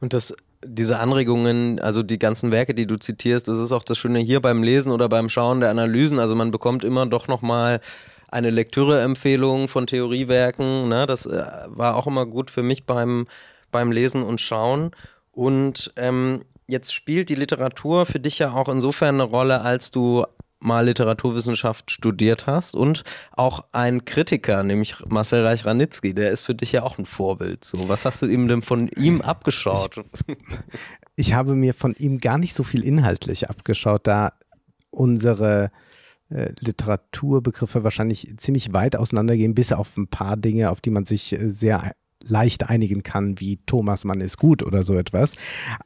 Und 0.00 0.12
das 0.12 0.34
diese 0.64 0.98
Anregungen, 0.98 1.80
also 1.80 2.02
die 2.02 2.18
ganzen 2.18 2.50
Werke, 2.50 2.74
die 2.74 2.86
du 2.86 2.96
zitierst, 2.96 3.48
das 3.48 3.58
ist 3.58 3.72
auch 3.72 3.82
das 3.82 3.98
Schöne 3.98 4.18
hier 4.18 4.40
beim 4.40 4.62
Lesen 4.62 4.92
oder 4.92 5.08
beim 5.08 5.28
Schauen 5.28 5.60
der 5.60 5.70
Analysen. 5.70 6.18
Also 6.18 6.34
man 6.34 6.50
bekommt 6.50 6.84
immer 6.84 7.06
doch 7.06 7.28
nochmal 7.28 7.80
eine 8.28 8.50
Lektüreempfehlung 8.50 9.68
von 9.68 9.86
Theoriewerken. 9.86 10.88
Ne? 10.88 11.06
Das 11.06 11.26
äh, 11.26 11.44
war 11.66 11.96
auch 11.96 12.06
immer 12.06 12.26
gut 12.26 12.50
für 12.50 12.62
mich 12.62 12.84
beim, 12.84 13.26
beim 13.70 13.92
Lesen 13.92 14.22
und 14.22 14.40
Schauen. 14.40 14.90
Und 15.32 15.92
ähm, 15.96 16.44
jetzt 16.66 16.92
spielt 16.92 17.28
die 17.28 17.36
Literatur 17.36 18.06
für 18.06 18.20
dich 18.20 18.38
ja 18.38 18.52
auch 18.52 18.68
insofern 18.68 19.16
eine 19.20 19.24
Rolle, 19.24 19.62
als 19.62 19.90
du 19.90 20.24
mal 20.60 20.86
Literaturwissenschaft 20.86 21.90
studiert 21.90 22.46
hast 22.46 22.74
und 22.74 23.04
auch 23.32 23.64
ein 23.72 24.04
Kritiker, 24.04 24.62
nämlich 24.62 24.96
Marcel 25.08 25.44
Reich-Ranitzky, 25.46 26.14
der 26.14 26.30
ist 26.30 26.42
für 26.42 26.54
dich 26.54 26.72
ja 26.72 26.82
auch 26.82 26.98
ein 26.98 27.06
Vorbild. 27.06 27.64
So, 27.64 27.88
was 27.88 28.04
hast 28.04 28.22
du 28.22 28.26
ihm 28.26 28.48
denn 28.48 28.62
von 28.62 28.88
ihm 28.88 29.20
abgeschaut? 29.20 29.96
Ich, 30.26 30.36
ich 31.16 31.32
habe 31.34 31.54
mir 31.54 31.74
von 31.74 31.94
ihm 31.94 32.18
gar 32.18 32.38
nicht 32.38 32.54
so 32.54 32.64
viel 32.64 32.82
inhaltlich 32.82 33.48
abgeschaut, 33.48 34.06
da 34.06 34.32
unsere 34.90 35.70
äh, 36.30 36.52
Literaturbegriffe 36.60 37.84
wahrscheinlich 37.84 38.34
ziemlich 38.38 38.72
weit 38.72 38.96
auseinandergehen, 38.96 39.54
bis 39.54 39.72
auf 39.72 39.96
ein 39.96 40.08
paar 40.08 40.36
Dinge, 40.36 40.70
auf 40.70 40.80
die 40.80 40.90
man 40.90 41.06
sich 41.06 41.32
äh, 41.32 41.50
sehr 41.50 41.92
leicht 42.26 42.68
einigen 42.68 43.02
kann, 43.02 43.40
wie 43.40 43.58
Thomas 43.66 44.04
Mann 44.04 44.20
ist 44.20 44.38
gut 44.38 44.62
oder 44.62 44.82
so 44.82 44.96
etwas. 44.96 45.34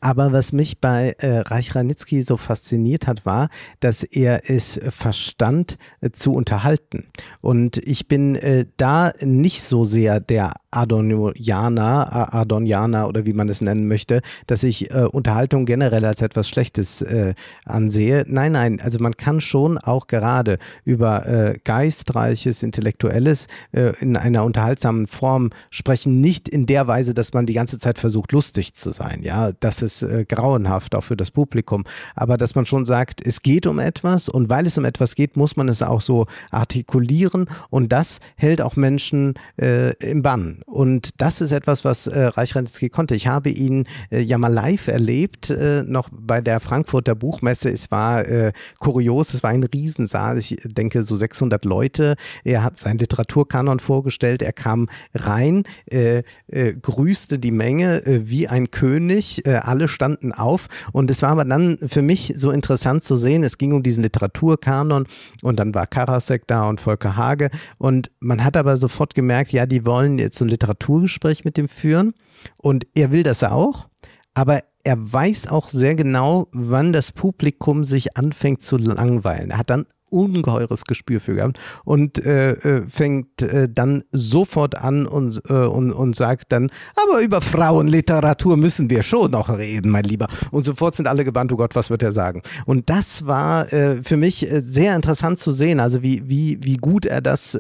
Aber 0.01 0.33
was 0.33 0.53
mich 0.53 0.81
bei 0.81 1.15
äh, 1.19 1.39
Reich 1.39 1.75
Ranitzky 1.75 2.23
so 2.23 2.37
fasziniert 2.37 3.07
hat, 3.07 3.27
war, 3.27 3.49
dass 3.81 4.03
er 4.03 4.51
es 4.51 4.81
verstand 4.91 5.79
äh, 6.01 6.11
zu 6.11 6.33
unterhalten. 6.33 7.07
Und 7.41 7.79
ich 7.79 8.09
bin 8.09 8.35
äh, 8.37 8.67
da 8.77 9.13
nicht 9.21 9.63
so 9.63 9.85
sehr 9.85 10.21
der 10.21 10.55
Adonianer, 10.73 12.35
Adonianer 12.35 13.07
oder 13.09 13.27
wie 13.27 13.33
man 13.33 13.49
es 13.49 13.61
nennen 13.61 13.87
möchte, 13.87 14.23
dass 14.47 14.63
ich 14.63 14.91
äh, 14.91 15.05
Unterhaltung 15.05 15.67
generell 15.67 16.05
als 16.05 16.23
etwas 16.23 16.49
Schlechtes 16.49 17.03
äh, 17.03 17.35
ansehe. 17.65 18.25
Nein, 18.27 18.53
nein, 18.53 18.81
also 18.83 18.99
man 18.99 19.17
kann 19.17 19.41
schon 19.41 19.79
auch 19.79 20.07
gerade 20.07 20.59
über 20.85 21.27
äh, 21.27 21.59
geistreiches, 21.63 22.63
intellektuelles 22.63 23.47
äh, 23.73 23.93
in 24.01 24.17
einer 24.17 24.45
unterhaltsamen 24.45 25.07
Form 25.07 25.51
sprechen, 25.71 26.21
nicht 26.21 26.49
in 26.49 26.67
der 26.67 26.87
Weise, 26.87 27.15
dass 27.15 27.33
man 27.33 27.47
die 27.47 27.53
ganze 27.53 27.79
Zeit 27.79 27.99
versucht, 27.99 28.33
lustig 28.33 28.75
zu 28.75 28.91
sein. 28.93 29.21
Ja, 29.23 29.53
das 29.61 29.83
ist 29.83 30.03
äh, 30.03 30.25
grauenhaft 30.27 30.95
auch 30.95 31.05
für 31.05 31.17
das 31.17 31.31
Publikum. 31.31 31.85
Aber 32.17 32.37
dass 32.37 32.55
man 32.55 32.67
schon 32.67 32.85
sagt, 32.85 33.25
es 33.27 33.43
geht 33.43 33.67
um 33.67 33.79
etwas 33.79 34.29
und 34.29 34.49
weil 34.49 34.67
es 34.67 34.79
um 34.79 34.85
etwas 34.85 35.15
geht, 35.15 35.37
muss 35.37 35.57
man 35.57 35.69
es 35.69 35.83
auch 35.83 36.01
so 36.01 36.27
artikulieren 36.51 37.47
und 37.71 37.93
das 37.93 38.19
hält 38.37 38.63
auch 38.63 38.77
Menschen 38.77 39.35
äh, 39.61 39.95
im 39.97 40.23
Bann. 40.23 40.62
Und 40.67 41.21
das 41.21 41.41
ist 41.41 41.53
etwas, 41.53 41.85
was 41.85 42.07
äh, 42.07 42.25
Reich 42.25 42.55
Ranitzky 42.55 42.89
konnte. 42.89 43.15
Ich 43.15 43.27
habe 43.27 43.51
ihn 43.51 43.87
äh, 44.11 44.21
ja 44.21 44.39
mal 44.39 44.53
live 44.53 44.89
erlebt, 44.89 45.51
äh, 45.51 45.83
noch 45.83 46.09
bei 46.13 46.41
der 46.41 46.61
Frankfurter 46.61 47.15
Buchmesse. 47.15 47.71
Es 47.71 47.91
war 47.91 48.27
äh, 48.27 48.53
kurios, 48.79 49.35
es 49.35 49.43
war 49.43 49.51
ein 49.51 49.65
Riesensaal. 49.65 50.39
Ich 50.39 50.57
denke, 50.65 51.03
so 51.03 51.17
600 51.17 51.65
Leute. 51.65 52.17
Er 52.45 52.63
hat 52.63 52.79
seinen 52.79 52.99
Literaturkanon 52.99 53.81
vorgestellt. 53.81 54.43
Er 54.43 54.53
kam 54.53 54.89
rein. 55.15 55.65
Äh, 55.91 56.23
äh, 56.49 56.75
grüßte 56.75 57.39
die 57.39 57.51
Menge 57.51 58.05
äh, 58.07 58.29
wie 58.29 58.49
ein 58.49 58.71
König. 58.71 59.47
Äh, 59.47 59.57
alle 59.57 59.89
standen 59.89 60.33
auf. 60.33 60.69
Und 60.93 61.11
es 61.11 61.23
war 61.23 61.31
aber 61.31 61.45
dann 61.45 61.79
für 61.87 62.03
mich 62.03 62.35
so 62.37 62.51
interessant 62.51 63.05
zu 63.05 63.17
sehen, 63.17 63.43
es 63.45 63.59
ging 63.59 63.73
um 63.73 63.83
diesen 63.83 64.03
Literaturkanon 64.03 65.07
und 65.43 65.59
dann 65.59 65.75
war 65.75 65.87
Karasek 65.87 66.47
da 66.47 66.69
und 66.69 66.81
Volker 66.81 67.17
Hage. 67.17 67.51
Und 67.79 68.11
man 68.21 68.45
hat 68.45 68.57
aber 68.57 68.77
sofort 68.77 69.15
gemerkt, 69.15 69.53
ja, 69.53 69.67
die 69.67 69.85
wollen 69.85 70.19
jetzt 70.19 70.39
so 70.39 70.45
Literaturgespräch 70.53 71.45
mit 71.45 71.57
dem 71.57 71.69
führen. 71.69 72.15
Und 72.57 72.87
er 72.95 73.13
will 73.13 73.23
das 73.23 73.43
auch. 73.45 73.89
Aber 74.35 74.61
er 74.85 74.97
weiß 74.99 75.49
auch 75.49 75.69
sehr 75.69 75.95
genau, 75.95 76.49
wann 76.53 76.93
das 76.93 77.13
Publikum 77.13 77.85
sich 77.85 78.17
anfängt 78.17 78.63
zu 78.63 78.77
langweilen. 78.77 79.51
Er 79.51 79.59
hat 79.59 79.71
dann 79.71 79.87
ungeheures 80.13 80.85
Gespür 80.85 81.21
für 81.21 81.35
gehabt 81.35 81.59
und 81.85 82.25
äh, 82.25 82.53
äh, 82.53 82.87
fängt 82.89 83.43
äh, 83.43 83.69
dann 83.73 84.05
sofort 84.13 84.77
an 84.77 85.07
und, 85.07 85.43
äh, 85.49 85.55
und, 85.55 85.93
und 85.93 86.17
sagt 86.17 86.53
dann, 86.53 86.71
aber 86.97 87.23
über 87.23 87.41
Frauenliteratur 87.41 88.57
müssen 88.57 88.91
wir 88.91 89.03
schon 89.03 89.31
noch 89.31 89.49
reden, 89.49 89.91
mein 89.91 90.05
Lieber. 90.05 90.27
Und 90.51 90.65
sofort 90.65 90.95
sind 90.95 91.07
alle 91.07 91.25
gebannt, 91.25 91.53
oh 91.53 91.57
Gott, 91.57 91.75
was 91.75 91.91
wird 91.91 92.03
er 92.03 92.13
sagen? 92.13 92.43
Und 92.67 92.91
das 92.91 93.27
war 93.27 93.73
äh, 93.73 94.03
für 94.03 94.17
mich 94.17 94.51
äh, 94.51 94.63
sehr 94.67 94.95
interessant 94.95 95.41
zu 95.41 95.53
sehen, 95.53 95.81
also 95.81 96.03
wie, 96.03 96.29
wie, 96.29 96.59
wie 96.63 96.77
gut 96.77 97.07
er 97.07 97.21
das 97.21 97.59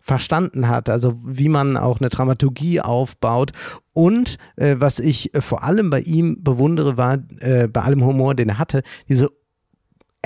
verstanden 0.00 0.68
hat, 0.68 0.88
also 0.88 1.14
wie 1.24 1.48
man 1.48 1.76
auch 1.76 2.00
eine 2.00 2.08
Dramaturgie 2.08 2.80
aufbaut 2.80 3.52
und 3.96 4.36
äh, 4.56 4.76
was 4.78 4.98
ich 4.98 5.30
vor 5.40 5.64
allem 5.64 5.88
bei 5.88 6.00
ihm 6.00 6.44
bewundere, 6.44 6.98
war 6.98 7.18
äh, 7.40 7.66
bei 7.66 7.80
allem 7.80 8.04
Humor, 8.04 8.34
den 8.34 8.50
er 8.50 8.58
hatte, 8.58 8.82
diese 9.08 9.28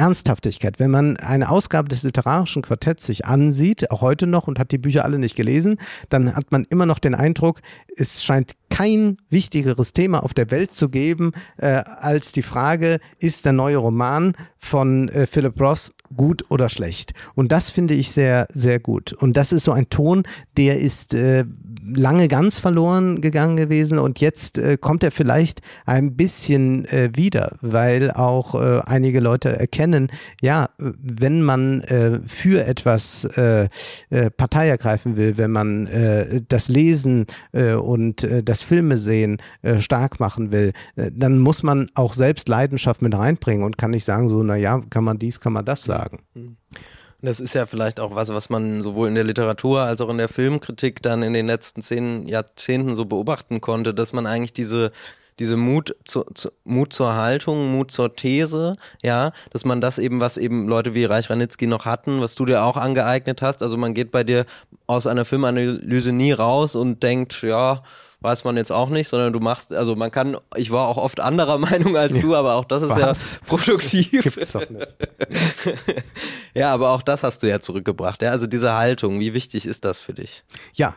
Ernsthaftigkeit. 0.01 0.79
Wenn 0.79 0.91
man 0.91 1.19
eine 1.19 1.51
Ausgabe 1.51 1.91
des 1.91 2.03
literarischen 2.03 2.63
Quartetts 2.63 3.05
sich 3.05 3.27
ansieht, 3.27 3.91
auch 3.91 4.01
heute 4.01 4.27
noch 4.27 4.49
und 4.49 4.59
hat 4.59 4.73
die 4.73 4.79
Bücher 4.79 5.05
alle 5.05 5.19
nicht 5.19 5.37
gelesen, 5.37 5.77
dann 6.09 6.35
hat 6.35 6.51
man 6.53 6.65
immer 6.65 6.87
noch 6.87 6.99
den 6.99 7.15
Eindruck, 7.15 7.61
es 7.97 8.25
scheint 8.25 8.53
kein 8.71 9.19
wichtigeres 9.29 9.93
Thema 9.93 10.23
auf 10.23 10.33
der 10.33 10.51
Welt 10.51 10.75
zu 10.75 10.89
geben, 10.89 11.33
äh, 11.59 11.83
als 11.85 12.33
die 12.33 12.43
Frage, 12.43 12.99
ist 13.19 13.45
der 13.45 13.53
neue 13.53 13.77
Roman 13.77 14.33
von 14.57 15.11
äh, 15.11 15.27
Philip 15.27 15.61
Ross 15.61 15.93
gut 16.17 16.45
oder 16.49 16.69
schlecht? 16.69 17.13
Und 17.35 17.53
das 17.53 17.71
finde 17.71 17.95
ich 17.95 18.11
sehr, 18.11 18.47
sehr 18.53 18.79
gut. 18.79 19.13
Und 19.13 19.37
das 19.37 19.53
ist 19.53 19.65
so 19.65 19.73
ein 19.73 19.89
Ton, 19.91 20.25
der 20.57 20.79
ist 20.79 21.15
äh, 21.15 21.45
lange 21.85 22.29
ganz 22.29 22.59
verloren 22.59 23.21
gegangen 23.21 23.57
gewesen 23.57 23.99
und 23.99 24.21
jetzt 24.21 24.59
äh, 24.59 24.77
kommt 24.77 25.03
er 25.03 25.11
vielleicht 25.11 25.61
ein 25.87 26.17
bisschen 26.17 26.85
äh, 26.87 27.11
wieder, 27.15 27.57
weil 27.61 28.11
auch 28.11 28.55
äh, 28.55 28.81
einige 28.87 29.21
Leute 29.21 29.59
erkennen, 29.59 30.11
ja, 30.41 30.69
wenn 30.79 31.43
man 31.43 31.83
für 32.27 32.65
etwas 32.65 33.29
Partei 33.33 34.69
ergreifen 34.69 35.17
will, 35.17 35.37
wenn 35.37 35.51
man 35.51 36.45
das 36.49 36.69
Lesen 36.69 37.27
und 37.53 38.27
das 38.45 38.63
Filme 38.63 38.99
sehen 38.99 39.39
äh, 39.63 39.81
stark 39.81 40.21
machen 40.21 40.53
will, 40.53 40.73
äh, 40.97 41.11
dann 41.15 41.39
muss 41.39 41.63
man 41.63 41.89
auch 41.95 42.15
selbst 42.15 42.49
Leidenschaft 42.49 43.03
mit 43.03 43.15
reinbringen 43.15 43.65
und 43.65 43.77
kann 43.77 43.91
nicht 43.91 44.05
sagen, 44.05 44.29
so, 44.29 44.43
naja, 44.43 44.81
kann 44.91 45.05
man 45.05 45.19
dies, 45.19 45.41
kann 45.41 45.53
man 45.53 45.65
das 45.65 45.83
sagen. 45.83 46.00
Mhm. 46.35 46.57
Das 47.23 47.39
ist 47.39 47.55
ja 47.55 47.67
vielleicht 47.67 48.01
auch 48.01 48.15
was, 48.15 48.31
was 48.31 48.49
man 48.49 48.83
sowohl 48.83 49.09
in 49.09 49.15
der 49.15 49.25
Literatur 49.25 49.83
als 49.83 50.01
auch 50.01 50.09
in 50.09 50.17
der 50.17 50.29
Filmkritik 50.29 51.03
dann 51.03 51.23
in 51.23 51.35
den 51.35 51.47
letzten 51.47 51.83
zehn 51.83 52.27
Jahrzehnten 52.27 52.95
so 52.95 53.05
beobachten 53.05 53.61
konnte, 53.61 53.93
dass 53.93 54.15
man 54.15 54.27
eigentlich 54.27 54.55
diese 54.55 54.91
diese 55.41 55.57
Mut, 55.57 55.97
zu, 56.05 56.25
zu, 56.35 56.53
Mut 56.65 56.93
zur 56.93 57.15
Haltung, 57.15 57.73
Mut 57.73 57.91
zur 57.91 58.15
These, 58.15 58.77
ja, 59.03 59.33
dass 59.51 59.65
man 59.65 59.81
das 59.81 59.99
eben, 59.99 60.21
was 60.21 60.37
eben 60.37 60.69
Leute 60.69 60.95
wie 60.95 61.07
Reich 61.07 61.31
Ranitzky 61.31 61.67
noch 61.67 61.87
hatten, 61.87 62.21
was 62.21 62.35
du 62.35 62.45
dir 62.45 62.63
auch 62.63 62.77
angeeignet 62.77 63.43
hast, 63.43 63.63
also 63.63 63.77
man 63.77 63.95
geht 63.95 64.13
bei 64.13 64.23
dir 64.23 64.45
aus 64.87 65.07
einer 65.07 65.25
Filmanalyse 65.25 66.13
nie 66.13 66.33
raus 66.33 66.77
und 66.77 67.03
denkt, 67.03 67.43
ja, 67.43 67.83
weiß 68.21 68.45
man 68.45 68.59
jetzt 68.59 68.71
auch 68.71 68.91
nicht, 68.91 69.09
sondern 69.09 69.33
du 69.33 69.41
machst, 69.41 69.73
also 69.73 69.97
man 69.97 70.11
kann, 70.11 70.37
ich 70.57 70.71
war 70.71 70.89
auch 70.89 70.99
oft 70.99 71.21
anderer 71.21 71.59
Meinung 71.59 71.97
als 71.97 72.17
ja. 72.17 72.23
du, 72.23 72.37
aber 72.37 72.55
auch 72.55 72.67
das 72.67 72.83
ist 72.83 72.91
Was? 72.91 73.35
ja 73.35 73.39
produktiv. 73.47 74.23
Gibt's 74.23 74.53
doch 74.53 74.69
nicht. 74.69 74.89
ja, 76.55 76.73
aber 76.73 76.91
auch 76.91 77.03
das 77.03 77.23
hast 77.23 77.43
du 77.43 77.49
ja 77.49 77.61
zurückgebracht. 77.61 78.21
Ja? 78.21 78.31
Also 78.31 78.47
diese 78.47 78.75
Haltung, 78.75 79.21
wie 79.21 79.33
wichtig 79.33 79.65
ist 79.65 79.87
das 79.87 80.01
für 80.01 80.13
dich? 80.13 80.45
Ja, 80.75 80.97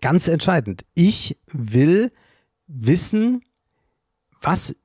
ganz 0.00 0.26
entscheidend. 0.26 0.84
Ich 0.94 1.38
will 1.52 2.10
wissen, 2.66 3.42
was 4.46 4.76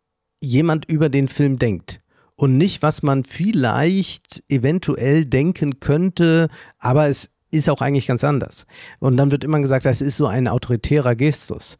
jemand 0.41 0.85
über 0.89 1.09
den 1.09 1.27
Film 1.27 1.59
denkt 1.59 2.01
und 2.35 2.57
nicht, 2.57 2.81
was 2.81 3.03
man 3.03 3.23
vielleicht 3.23 4.43
eventuell 4.49 5.25
denken 5.25 5.79
könnte, 5.79 6.49
aber 6.79 7.07
es 7.07 7.29
ist 7.51 7.69
auch 7.69 7.81
eigentlich 7.81 8.07
ganz 8.07 8.23
anders. 8.23 8.65
Und 8.99 9.17
dann 9.17 9.29
wird 9.29 9.43
immer 9.43 9.59
gesagt, 9.59 9.85
das 9.85 10.01
ist 10.01 10.17
so 10.17 10.25
ein 10.25 10.47
autoritärer 10.47 11.15
Gestus. 11.15 11.77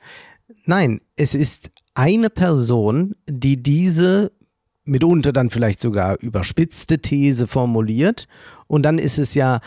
Nein, 0.66 1.02
es 1.16 1.34
ist 1.34 1.72
eine 1.96 2.30
Person, 2.30 3.16
die 3.28 3.64
diese 3.64 4.32
mitunter 4.84 5.34
dann 5.34 5.50
vielleicht 5.50 5.80
sogar 5.80 6.20
überspitzte 6.20 7.00
These 7.00 7.48
formuliert. 7.48 8.28
Und 8.68 8.84
dann 8.84 9.00
ist 9.00 9.18
es 9.18 9.34
ja 9.34 9.60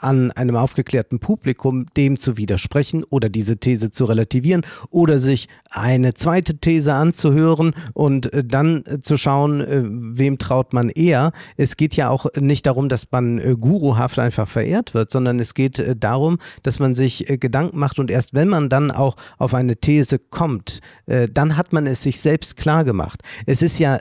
an 0.00 0.30
einem 0.32 0.56
aufgeklärten 0.56 1.18
Publikum, 1.20 1.86
dem 1.96 2.18
zu 2.18 2.36
widersprechen 2.36 3.04
oder 3.04 3.28
diese 3.28 3.58
These 3.58 3.90
zu 3.90 4.04
relativieren 4.04 4.62
oder 4.90 5.18
sich 5.18 5.48
eine 5.70 6.14
zweite 6.14 6.58
These 6.58 6.94
anzuhören 6.94 7.74
und 7.94 8.32
äh, 8.32 8.44
dann 8.44 8.82
äh, 8.86 9.00
zu 9.00 9.16
schauen, 9.16 9.60
äh, 9.60 9.82
wem 9.84 10.38
traut 10.38 10.72
man 10.72 10.88
eher. 10.88 11.32
Es 11.56 11.76
geht 11.76 11.94
ja 11.94 12.10
auch 12.10 12.26
nicht 12.36 12.66
darum, 12.66 12.88
dass 12.88 13.10
man 13.10 13.38
guruhaft 13.60 14.18
einfach 14.18 14.48
verehrt 14.48 14.94
wird, 14.94 15.10
sondern 15.10 15.40
es 15.40 15.54
geht 15.54 15.96
darum, 16.02 16.38
dass 16.62 16.78
man 16.78 16.94
sich 16.94 17.26
Gedanken 17.40 17.78
macht 17.78 17.98
und 17.98 18.10
erst 18.10 18.34
wenn 18.34 18.48
man 18.48 18.68
dann 18.68 18.90
auch 18.90 19.16
auf 19.38 19.54
eine 19.54 19.76
These 19.76 20.18
kommt, 20.18 20.80
dann 21.06 21.56
hat 21.56 21.72
man 21.72 21.86
es 21.86 22.02
sich 22.02 22.20
selbst 22.20 22.56
klar 22.56 22.84
gemacht. 22.84 23.22
Es 23.46 23.62
ist 23.62 23.78
ja 23.78 23.98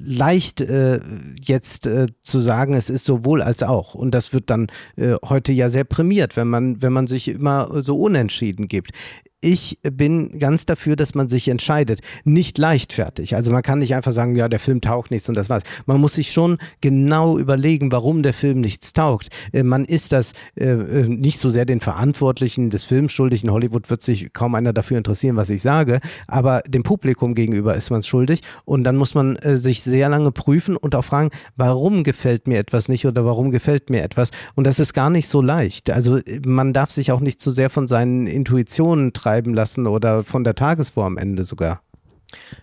leicht 0.00 0.64
jetzt 1.40 1.88
zu 2.22 2.40
sagen, 2.40 2.74
es 2.74 2.90
ist 2.90 3.04
sowohl 3.04 3.42
als 3.42 3.62
auch 3.62 3.94
und 3.94 4.12
das 4.12 4.32
wird 4.32 4.50
dann 4.50 4.68
heute 5.24 5.52
ja 5.52 5.70
sehr 5.70 5.84
prämiert, 5.84 6.36
wenn 6.36 6.48
man, 6.48 6.82
wenn 6.82 6.92
man 6.92 7.06
sich 7.06 7.28
immer 7.28 7.82
so 7.82 7.98
unentschieden 7.98 8.68
gibt 8.68 8.92
ich 9.40 9.78
bin 9.82 10.38
ganz 10.38 10.66
dafür, 10.66 10.96
dass 10.96 11.14
man 11.14 11.28
sich 11.28 11.48
entscheidet. 11.48 12.00
Nicht 12.24 12.58
leichtfertig. 12.58 13.34
Also 13.34 13.50
man 13.50 13.62
kann 13.62 13.78
nicht 13.78 13.94
einfach 13.94 14.12
sagen, 14.12 14.36
ja, 14.36 14.48
der 14.48 14.58
Film 14.58 14.80
taugt 14.80 15.10
nichts 15.10 15.28
und 15.28 15.34
das 15.34 15.48
war's. 15.48 15.62
Man 15.86 16.00
muss 16.00 16.14
sich 16.14 16.30
schon 16.30 16.58
genau 16.80 17.38
überlegen, 17.38 17.90
warum 17.90 18.22
der 18.22 18.34
Film 18.34 18.60
nichts 18.60 18.92
taugt. 18.92 19.28
Äh, 19.52 19.62
man 19.62 19.84
ist 19.84 20.12
das 20.12 20.32
äh, 20.56 20.66
äh, 20.66 21.08
nicht 21.08 21.38
so 21.38 21.48
sehr 21.48 21.64
den 21.64 21.80
Verantwortlichen 21.80 22.68
des 22.70 22.84
Films 22.84 23.12
schuldig. 23.12 23.42
In 23.42 23.50
Hollywood 23.50 23.88
wird 23.88 24.02
sich 24.02 24.32
kaum 24.32 24.54
einer 24.54 24.72
dafür 24.72 24.98
interessieren, 24.98 25.36
was 25.36 25.48
ich 25.48 25.62
sage. 25.62 26.00
Aber 26.26 26.60
dem 26.66 26.82
Publikum 26.82 27.34
gegenüber 27.34 27.74
ist 27.74 27.90
man 27.90 28.02
schuldig. 28.02 28.40
Und 28.66 28.84
dann 28.84 28.96
muss 28.96 29.14
man 29.14 29.38
sich 29.42 29.82
sehr 29.82 30.08
lange 30.08 30.32
prüfen 30.32 30.76
und 30.76 30.94
auch 30.94 31.04
fragen, 31.04 31.30
warum 31.56 32.04
gefällt 32.04 32.46
mir 32.46 32.58
etwas 32.58 32.88
nicht 32.88 33.06
oder 33.06 33.24
warum 33.24 33.50
gefällt 33.50 33.90
mir 33.90 34.02
etwas. 34.02 34.30
Und 34.54 34.66
das 34.66 34.78
ist 34.78 34.92
gar 34.92 35.10
nicht 35.10 35.28
so 35.28 35.40
leicht. 35.40 35.90
Also 35.90 36.18
man 36.44 36.72
darf 36.72 36.90
sich 36.90 37.12
auch 37.12 37.20
nicht 37.20 37.40
zu 37.40 37.50
sehr 37.50 37.70
von 37.70 37.88
seinen 37.88 38.26
Intuitionen 38.26 39.12
treiben 39.12 39.29
treiben 39.30 39.54
lassen 39.54 39.86
oder 39.86 40.24
von 40.24 40.42
der 40.42 40.56
Tagesform 40.56 41.16
am 41.16 41.18
Ende 41.18 41.44
sogar. 41.44 41.82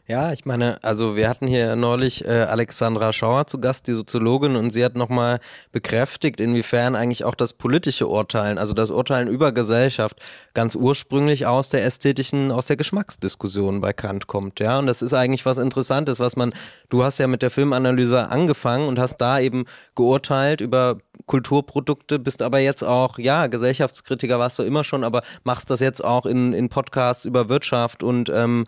Ja, 0.08 0.32
ich 0.32 0.45
meine, 0.45 0.82
also 0.82 1.17
wir 1.17 1.27
hatten 1.27 1.47
hier 1.47 1.75
neulich 1.75 2.23
äh, 2.23 2.30
Alexandra 2.30 3.12
Schauer 3.12 3.47
zu 3.47 3.60
Gast, 3.60 3.88
die 3.88 3.93
Soziologin, 3.93 4.56
und 4.56 4.69
sie 4.69 4.84
hat 4.84 4.95
nochmal 4.95 5.39
bekräftigt, 5.73 6.39
inwiefern 6.39 6.95
eigentlich 6.95 7.25
auch 7.25 7.36
das 7.36 7.51
politische 7.51 8.08
Urteilen, 8.08 8.58
also 8.58 8.73
das 8.73 8.91
Urteilen 8.91 9.27
über 9.27 9.51
Gesellschaft, 9.51 10.21
ganz 10.53 10.75
ursprünglich 10.75 11.45
aus 11.45 11.67
der 11.67 11.84
ästhetischen, 11.86 12.51
aus 12.51 12.67
der 12.67 12.77
Geschmacksdiskussion 12.77 13.82
bei 13.82 13.91
Kant 13.91 14.27
kommt. 14.27 14.62
Ja, 14.62 14.80
und 14.80 14.88
das 14.88 15.01
ist 15.01 15.13
eigentlich 15.13 15.45
was 15.45 15.58
Interessantes, 15.58 16.21
was 16.21 16.38
man, 16.38 16.53
du 16.89 17.03
hast 17.03 17.19
ja 17.19 17.27
mit 17.27 17.41
der 17.41 17.51
Filmanalyse 17.51 18.30
angefangen 18.30 18.88
und 18.88 18.99
hast 18.99 19.17
da 19.17 19.39
eben 19.39 19.65
geurteilt 19.95 20.62
über 20.62 20.97
Kulturprodukte, 21.27 22.19
bist 22.19 22.41
aber 22.41 22.59
jetzt 22.59 22.83
auch, 22.83 23.19
ja, 23.19 23.47
Gesellschaftskritiker 23.47 24.39
warst 24.39 24.57
du 24.57 24.63
immer 24.63 24.83
schon, 24.83 25.03
aber 25.03 25.21
machst 25.43 25.69
das 25.69 25.81
jetzt 25.81 26.03
auch 26.03 26.25
in, 26.25 26.53
in 26.53 26.69
Podcasts 26.69 27.25
über 27.25 27.49
Wirtschaft 27.49 28.01
und 28.01 28.31
ähm, 28.33 28.65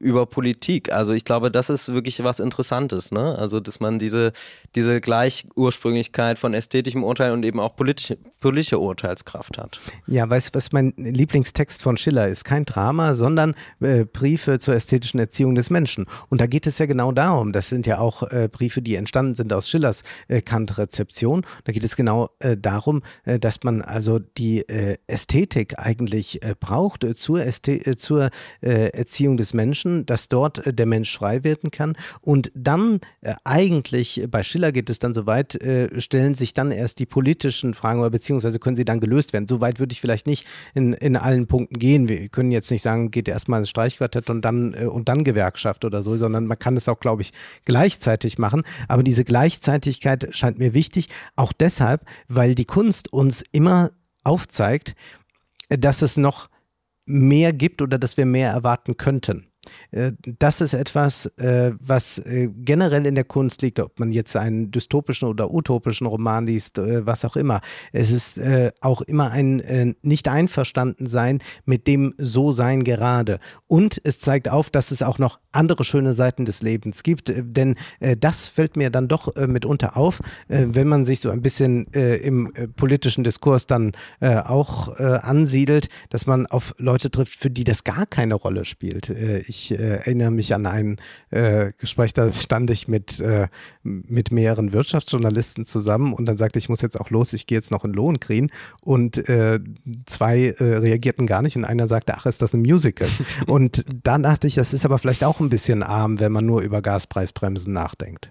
über 0.00 0.26
Politik. 0.26 0.92
Also 0.92 1.12
ich 1.12 1.24
glaube, 1.24 1.50
das 1.50 1.70
ist 1.70 1.92
wirklich 1.92 2.24
was 2.24 2.40
Interessantes, 2.40 3.12
ne? 3.12 3.38
Also, 3.38 3.60
dass 3.60 3.78
man 3.78 3.98
diese, 3.98 4.32
diese 4.74 5.00
Gleichursprünglichkeit 5.00 6.38
von 6.38 6.54
ästhetischem 6.54 7.04
Urteil 7.04 7.32
und 7.32 7.44
eben 7.44 7.60
auch 7.60 7.76
politische, 7.76 8.16
politische 8.40 8.78
Urteilskraft 8.78 9.58
hat. 9.58 9.78
Ja, 10.06 10.28
weißt 10.28 10.48
du, 10.48 10.54
was 10.54 10.72
mein 10.72 10.94
Lieblingstext 10.96 11.82
von 11.82 11.96
Schiller 11.98 12.26
ist? 12.26 12.44
Kein 12.44 12.64
Drama, 12.64 13.14
sondern 13.14 13.54
äh, 13.80 14.04
Briefe 14.04 14.58
zur 14.58 14.74
ästhetischen 14.74 15.20
Erziehung 15.20 15.54
des 15.54 15.68
Menschen. 15.68 16.06
Und 16.30 16.40
da 16.40 16.46
geht 16.46 16.66
es 16.66 16.78
ja 16.78 16.86
genau 16.86 17.12
darum. 17.12 17.52
Das 17.52 17.68
sind 17.68 17.86
ja 17.86 17.98
auch 17.98 18.22
äh, 18.30 18.48
Briefe, 18.50 18.80
die 18.80 18.94
entstanden 18.94 19.34
sind 19.34 19.52
aus 19.52 19.68
Schillers 19.68 20.02
äh, 20.28 20.40
Kant-Rezeption. 20.40 21.44
Da 21.64 21.72
geht 21.72 21.81
es 21.84 21.96
genau 21.96 22.30
äh, 22.40 22.56
darum, 22.56 23.02
äh, 23.24 23.38
dass 23.38 23.62
man 23.62 23.82
also 23.82 24.18
die 24.18 24.68
äh, 24.68 24.96
Ästhetik 25.06 25.78
eigentlich 25.78 26.40
braucht 26.60 27.06
zur, 27.16 27.44
Ästhe 27.44 27.96
zur 27.96 28.30
Erziehung 28.60 29.36
des 29.36 29.54
Menschen, 29.54 30.06
dass 30.06 30.28
dort 30.28 30.62
der 30.66 30.86
Mensch 30.86 31.16
frei 31.16 31.44
werden 31.44 31.70
kann. 31.70 31.96
Und 32.20 32.50
dann 32.54 33.00
eigentlich, 33.44 34.26
bei 34.30 34.42
Schiller 34.42 34.72
geht 34.72 34.90
es 34.90 34.98
dann 34.98 35.14
so 35.14 35.26
weit, 35.26 35.58
stellen 35.98 36.34
sich 36.34 36.52
dann 36.52 36.70
erst 36.70 36.98
die 36.98 37.06
politischen 37.06 37.74
Fragen 37.74 38.00
oder 38.00 38.10
beziehungsweise 38.10 38.58
können 38.58 38.76
sie 38.76 38.84
dann 38.84 39.00
gelöst 39.00 39.32
werden. 39.32 39.46
So 39.48 39.60
weit 39.60 39.78
würde 39.78 39.92
ich 39.92 40.00
vielleicht 40.00 40.26
nicht 40.26 40.46
in, 40.74 40.92
in 40.92 41.16
allen 41.16 41.46
Punkten 41.46 41.78
gehen. 41.78 42.08
Wir 42.08 42.28
können 42.28 42.50
jetzt 42.50 42.70
nicht 42.70 42.82
sagen, 42.82 43.10
geht 43.10 43.28
erstmal 43.28 43.60
ins 43.60 43.70
Streichquartett 43.70 44.30
und 44.30 44.42
dann, 44.42 44.74
und 44.74 45.08
dann 45.08 45.24
Gewerkschaft 45.24 45.84
oder 45.84 46.02
so, 46.02 46.16
sondern 46.16 46.46
man 46.46 46.58
kann 46.58 46.76
es 46.76 46.88
auch, 46.88 47.00
glaube 47.00 47.22
ich, 47.22 47.32
gleichzeitig 47.64 48.38
machen. 48.38 48.62
Aber 48.88 49.02
diese 49.02 49.24
Gleichzeitigkeit 49.24 50.28
scheint 50.30 50.58
mir 50.58 50.74
wichtig. 50.74 51.08
Auch 51.36 51.52
deshalb, 51.52 51.71
weil 52.28 52.54
die 52.54 52.64
Kunst 52.64 53.12
uns 53.12 53.42
immer 53.52 53.90
aufzeigt, 54.24 54.94
dass 55.68 56.02
es 56.02 56.16
noch 56.16 56.48
mehr 57.06 57.52
gibt 57.52 57.82
oder 57.82 57.98
dass 57.98 58.16
wir 58.16 58.26
mehr 58.26 58.50
erwarten 58.50 58.96
könnten. 58.96 59.51
Äh, 59.90 60.12
das 60.38 60.60
ist 60.60 60.74
etwas, 60.74 61.26
äh, 61.36 61.72
was 61.80 62.18
äh, 62.18 62.48
generell 62.54 63.06
in 63.06 63.14
der 63.14 63.24
Kunst 63.24 63.62
liegt, 63.62 63.80
ob 63.80 63.98
man 64.00 64.12
jetzt 64.12 64.36
einen 64.36 64.70
dystopischen 64.70 65.28
oder 65.28 65.52
utopischen 65.52 66.06
Roman 66.06 66.46
liest, 66.46 66.78
was 66.78 67.24
auch 67.24 67.36
immer. 67.36 67.60
Es 67.92 68.10
ist 68.10 68.40
auch 68.80 69.02
immer 69.02 69.30
ein 69.30 69.94
Nicht-Einverstanden-Sein 70.02 71.40
mit 71.64 71.86
dem 71.86 72.14
So-Sein 72.18 72.84
gerade. 72.84 73.38
Und 73.66 74.00
es 74.04 74.18
zeigt 74.18 74.50
auf, 74.50 74.70
dass 74.70 74.90
es 74.90 75.02
auch 75.02 75.18
noch 75.18 75.38
andere 75.52 75.84
schöne 75.84 76.14
Seiten 76.14 76.44
des 76.44 76.62
Lebens 76.62 77.02
gibt, 77.02 77.32
denn 77.36 77.76
das 78.18 78.48
fällt 78.48 78.76
mir 78.76 78.90
dann 78.90 79.08
doch 79.08 79.34
mitunter 79.36 79.96
auf, 79.96 80.20
wenn 80.48 80.88
man 80.88 81.04
sich 81.04 81.20
so 81.20 81.30
ein 81.30 81.42
bisschen 81.42 81.84
im 81.86 82.52
politischen 82.76 83.24
Diskurs 83.24 83.66
dann 83.66 83.92
auch 84.20 84.96
ansiedelt, 84.96 85.88
dass 86.10 86.26
man 86.26 86.46
auf 86.46 86.74
Leute 86.78 87.10
trifft, 87.10 87.36
für 87.36 87.50
die 87.50 87.64
das 87.64 87.84
gar 87.84 88.06
keine 88.06 88.34
Rolle 88.34 88.64
spielt. 88.64 89.10
Ich 89.10 89.61
ich 89.70 89.78
äh, 89.78 89.96
erinnere 89.96 90.30
mich 90.30 90.54
an 90.54 90.66
ein 90.66 91.00
äh, 91.30 91.72
Gespräch, 91.78 92.12
da 92.12 92.32
stand 92.32 92.70
ich 92.70 92.88
mit, 92.88 93.20
äh, 93.20 93.48
mit 93.82 94.32
mehreren 94.32 94.72
Wirtschaftsjournalisten 94.72 95.66
zusammen 95.66 96.12
und 96.12 96.26
dann 96.26 96.36
sagte 96.36 96.58
ich, 96.58 96.62
ich 96.62 96.68
muss 96.68 96.80
jetzt 96.80 97.00
auch 97.00 97.10
los, 97.10 97.32
ich 97.32 97.46
gehe 97.46 97.58
jetzt 97.58 97.70
noch 97.70 97.84
in 97.84 97.92
Lohn 97.92 98.20
kriegen. 98.20 98.50
Und 98.80 99.28
äh, 99.28 99.60
zwei 100.06 100.54
äh, 100.58 100.76
reagierten 100.76 101.26
gar 101.26 101.42
nicht 101.42 101.56
und 101.56 101.64
einer 101.64 101.88
sagte, 101.88 102.14
ach, 102.16 102.26
ist 102.26 102.42
das 102.42 102.54
ein 102.54 102.62
Musical? 102.62 103.08
und 103.46 103.84
dann 104.02 104.22
dachte 104.22 104.46
ich, 104.46 104.54
das 104.54 104.72
ist 104.72 104.84
aber 104.84 104.98
vielleicht 104.98 105.24
auch 105.24 105.40
ein 105.40 105.48
bisschen 105.48 105.82
arm, 105.82 106.20
wenn 106.20 106.32
man 106.32 106.46
nur 106.46 106.62
über 106.62 106.82
Gaspreisbremsen 106.82 107.72
nachdenkt. 107.72 108.30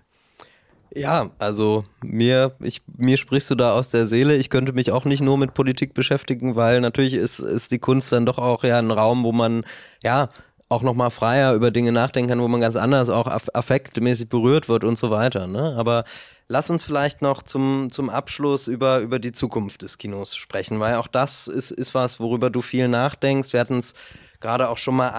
Ja, 0.94 1.32
also 1.40 1.86
mir, 2.04 2.54
ich, 2.60 2.82
mir 2.98 3.16
sprichst 3.16 3.50
du 3.50 3.56
da 3.56 3.74
aus 3.74 3.90
der 3.90 4.08
Seele. 4.08 4.36
Ich 4.36 4.50
könnte 4.50 4.74
mich 4.74 4.92
auch 4.92 5.06
nicht 5.06 5.22
nur 5.22 5.38
mit 5.38 5.54
Politik 5.54 5.94
beschäftigen, 5.94 6.58
weil 6.58 6.82
natürlich 6.82 7.14
ist, 7.14 7.40
ist 7.40 7.72
die 7.72 7.80
Kunst 7.80 8.12
dann 8.12 8.26
doch 8.26 8.38
auch 8.38 8.66
ja 8.66 8.78
ein 8.78 8.92
Raum, 8.92 9.24
wo 9.24 9.32
man 9.32 9.64
ja 10.04 10.28
auch 10.72 10.84
nochmal 10.84 11.12
freier 11.12 11.54
über 11.54 11.70
Dinge 11.70 11.92
nachdenken 11.92 12.30
kann, 12.30 12.42
wo 12.42 12.48
man 12.48 12.62
ganz 12.62 12.78
anders 12.78 13.10
auch 13.10 13.28
affektmäßig 13.28 14.30
berührt 14.30 14.70
wird 14.70 14.86
und 14.86 14.98
so 14.98 15.12
weiter. 15.12 15.46
Ne? 15.46 15.76
Aber 15.78 16.06
lass 16.48 16.70
uns 16.70 16.84
vielleicht 16.84 17.22
noch 17.22 17.44
zum, 17.44 17.92
zum 17.92 18.10
Abschluss 18.10 18.70
über, 18.70 19.00
über 19.00 19.20
die 19.20 19.34
Zukunft 19.34 19.82
des 19.82 19.98
Kinos 19.98 20.36
sprechen, 20.36 20.80
weil 20.80 20.96
auch 20.96 21.08
das 21.08 21.48
ist, 21.48 21.72
ist 21.72 21.94
was, 21.94 22.22
worüber 22.22 22.50
du 22.50 22.62
viel 22.62 22.88
nachdenkst. 22.88 23.52
Wir 23.52 23.60
hatten 23.60 23.80
es 23.80 23.94
gerade 24.40 24.70
auch 24.70 24.78
schon 24.78 24.96
mal 24.96 25.10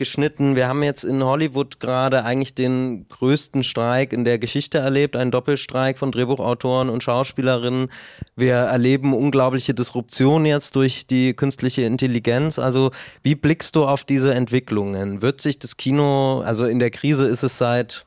geschnitten. 0.00 0.56
Wir 0.56 0.66
haben 0.66 0.82
jetzt 0.82 1.04
in 1.04 1.22
Hollywood 1.22 1.78
gerade 1.78 2.24
eigentlich 2.24 2.54
den 2.54 3.06
größten 3.08 3.62
Streik 3.62 4.14
in 4.14 4.24
der 4.24 4.38
Geschichte 4.38 4.78
erlebt, 4.78 5.14
einen 5.14 5.30
Doppelstreik 5.30 5.98
von 5.98 6.10
Drehbuchautoren 6.10 6.88
und 6.88 7.02
Schauspielerinnen. 7.02 7.88
Wir 8.34 8.54
erleben 8.54 9.12
unglaubliche 9.12 9.74
Disruption 9.74 10.46
jetzt 10.46 10.74
durch 10.74 11.06
die 11.06 11.34
künstliche 11.34 11.82
Intelligenz. 11.82 12.58
Also 12.58 12.92
wie 13.22 13.34
blickst 13.34 13.76
du 13.76 13.84
auf 13.84 14.04
diese 14.04 14.32
Entwicklungen? 14.34 15.20
Wird 15.20 15.42
sich 15.42 15.58
das 15.58 15.76
Kino, 15.76 16.40
also 16.40 16.64
in 16.64 16.78
der 16.78 16.90
Krise 16.90 17.26
ist 17.26 17.42
es 17.42 17.58
seit 17.58 18.06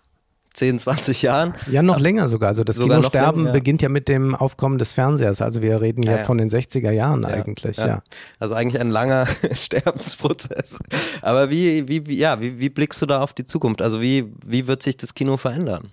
10, 0.54 0.80
20 0.80 1.22
Jahren. 1.22 1.56
Ja, 1.72 1.82
noch 1.82 2.00
länger 2.00 2.30
sogar. 2.30 2.50
Also 2.50 2.64
das 2.64 2.76
sogar 2.76 2.98
Kinosterben 2.98 3.42
länger, 3.42 3.50
ja. 3.50 3.54
beginnt 3.54 3.82
ja 3.82 3.90
mit 3.90 4.08
dem 4.08 4.36
Aufkommen 4.36 4.78
des 4.78 4.92
Fernsehers. 4.92 5.42
Also 5.42 5.62
wir 5.62 5.82
reden 5.82 6.04
ja, 6.04 6.18
ja 6.18 6.24
von 6.24 6.38
den 6.38 6.50
60er 6.50 6.92
Jahren 6.92 7.26
eigentlich, 7.26 7.78
ja. 7.78 8.02
Also 8.40 8.54
eigentlich 8.54 8.80
ein 8.80 8.92
langer 8.92 9.28
Sterbensprozess. 9.54 10.80
Aber 11.22 11.50
wie, 11.50 11.88
wie, 11.88 12.06
wie, 12.08 12.18
ja, 12.18 12.40
wie, 12.40 12.60
wie 12.60 12.70
blickst 12.70 13.02
du 13.02 13.06
da 13.06 13.22
auf 13.22 13.34
die 13.34 13.46
Zukunft? 13.46 13.82
Also 13.82 14.02
wie, 14.02 14.32
wie 14.46 14.68
wird 14.68 14.84
sich 14.84 14.98
das 14.98 15.14
Kino 15.14 15.38
verändern? 15.38 15.90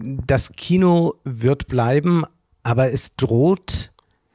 Das 0.00 0.52
Kino 0.52 1.14
wird 1.24 1.68
bleiben, 1.68 2.24
aber 2.62 2.92
es 2.92 3.14
droht 3.16 3.92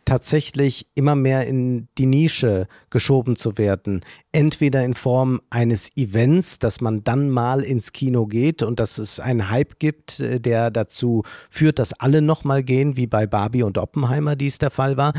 tatsächlich 0.08 0.88
immer 0.96 1.16
mehr 1.16 1.46
in 1.48 1.90
die 1.98 2.06
Nische 2.06 2.68
geschoben 2.90 3.36
zu 3.36 3.58
werden 3.58 4.06
entweder 4.38 4.86
in 4.86 4.94
Form 4.94 5.42
eines 5.50 5.90
Events, 5.98 6.60
dass 6.60 6.80
man 6.80 7.04
dann 7.04 7.32
mal 7.32 7.62
ins 7.62 7.92
Kino 7.92 8.28
geht 8.28 8.62
und 8.62 8.80
dass 8.80 9.00
es 9.00 9.20
einen 9.20 9.50
Hype 9.50 9.80
gibt, 9.80 10.20
äh, 10.20 10.40
der 10.40 10.70
dazu 10.70 11.24
führt, 11.50 11.80
dass 11.80 11.94
alle 11.94 12.22
nochmal 12.22 12.62
gehen, 12.62 12.98
wie 12.98 13.08
bei 13.08 13.26
Barbie 13.26 13.64
und 13.64 13.80
Oppenheimer 13.80 14.36
dies 14.36 14.60
der 14.60 14.70
Fall 14.70 14.96
war. 14.96 15.14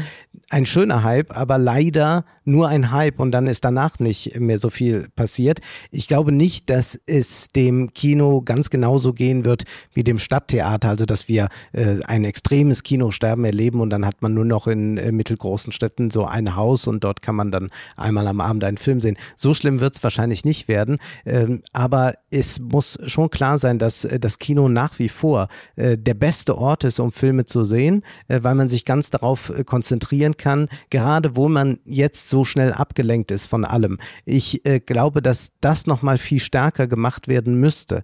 Ein 0.51 0.67
schöner 0.67 1.03
Hype, 1.03 1.37
aber 1.37 1.59
leider 1.59 2.25
nur 2.45 2.69
ein 2.69 2.93
Hype 2.93 3.21
und 3.21 3.33
dann 3.33 3.47
ist 3.47 3.65
danach 3.65 3.99
nicht 3.99 4.39
mehr 4.39 4.59
so 4.59 4.71
viel 4.71 5.09
passiert. 5.15 5.61
Ich 5.91 6.09
glaube 6.09 6.33
nicht, 6.33 6.71
dass 6.71 6.99
es 7.07 7.49
dem 7.49 7.93
Kino 7.93 8.41
ganz 8.41 8.71
genauso 8.71 9.13
gehen 9.13 9.45
wird 9.45 9.65
wie 9.93 10.05
dem 10.05 10.19
Stadttheater, 10.19 10.89
also 10.89 11.05
dass 11.05 11.29
wir 11.29 11.49
äh, 11.73 11.97
ein 12.07 12.25
extremes 12.25 12.85
Kinosterben 12.85 13.45
erleben 13.45 13.81
und 13.81 13.91
dann 13.91 14.07
hat 14.07 14.23
man 14.23 14.33
nur 14.33 14.45
noch 14.45 14.67
in 14.67 14.97
äh, 14.97 15.13
mittelgroßen 15.13 15.73
Städten 15.73 16.11
so 16.11 16.25
ein 16.25 16.57
Haus 16.57 16.87
und 16.87 17.05
dort 17.05 17.21
kann 17.21 17.35
man 17.35 17.51
dann 17.51 17.71
einmal 17.97 18.27
am 18.27 18.41
Abend 18.41 18.65
einen 18.65 18.79
Film 18.79 19.01
sehen 19.01 19.08
sehen. 19.09 19.19
So 19.37 19.55
schlimm 19.55 19.81
wird 19.81 19.97
es 19.97 20.03
wahrscheinlich 20.03 20.45
nicht 20.45 20.69
werden, 20.69 20.99
ähm, 21.25 21.63
aber 21.73 22.15
es 22.31 22.61
muss 22.61 22.99
schon 23.07 23.31
klar 23.31 23.59
sein, 23.59 23.79
dass 23.79 24.05
äh, 24.05 24.21
das 24.21 24.39
Kino 24.39 24.69
nach 24.69 24.99
wie 24.99 25.09
vor 25.09 25.49
äh, 25.77 25.97
der 25.97 26.15
beste 26.15 26.59
Ort 26.59 26.85
ist, 26.85 27.01
um 27.01 27.13
Filme 27.13 27.47
zu 27.47 27.65
sehen, 27.65 28.03
äh, 28.29 28.41
weil 28.43 28.55
man 28.55 28.69
sich 28.69 28.85
ganz 28.85 29.11
darauf 29.11 29.51
äh, 29.51 29.65
konzentrieren 29.65 30.37
kann, 30.37 30.69
gerade 30.91 31.37
wo 31.37 31.49
man 31.49 31.79
jetzt 31.85 32.29
so 32.29 32.45
schnell 32.45 32.73
abgelenkt 32.73 33.31
ist 33.31 33.47
von 33.47 33.65
allem. 33.65 33.99
Ich 34.25 34.65
äh, 34.67 34.81
glaube, 34.81 35.23
dass 35.23 35.53
das 35.61 35.87
nochmal 35.87 36.19
viel 36.19 36.41
stärker 36.41 36.87
gemacht 36.87 37.29
werden 37.29 37.59
müsste. 37.59 38.03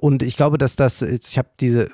Und 0.00 0.22
ich 0.22 0.36
glaube, 0.36 0.58
dass 0.58 0.76
das, 0.76 1.02
ich 1.02 1.38
habe 1.38 1.48
diese 1.60 1.88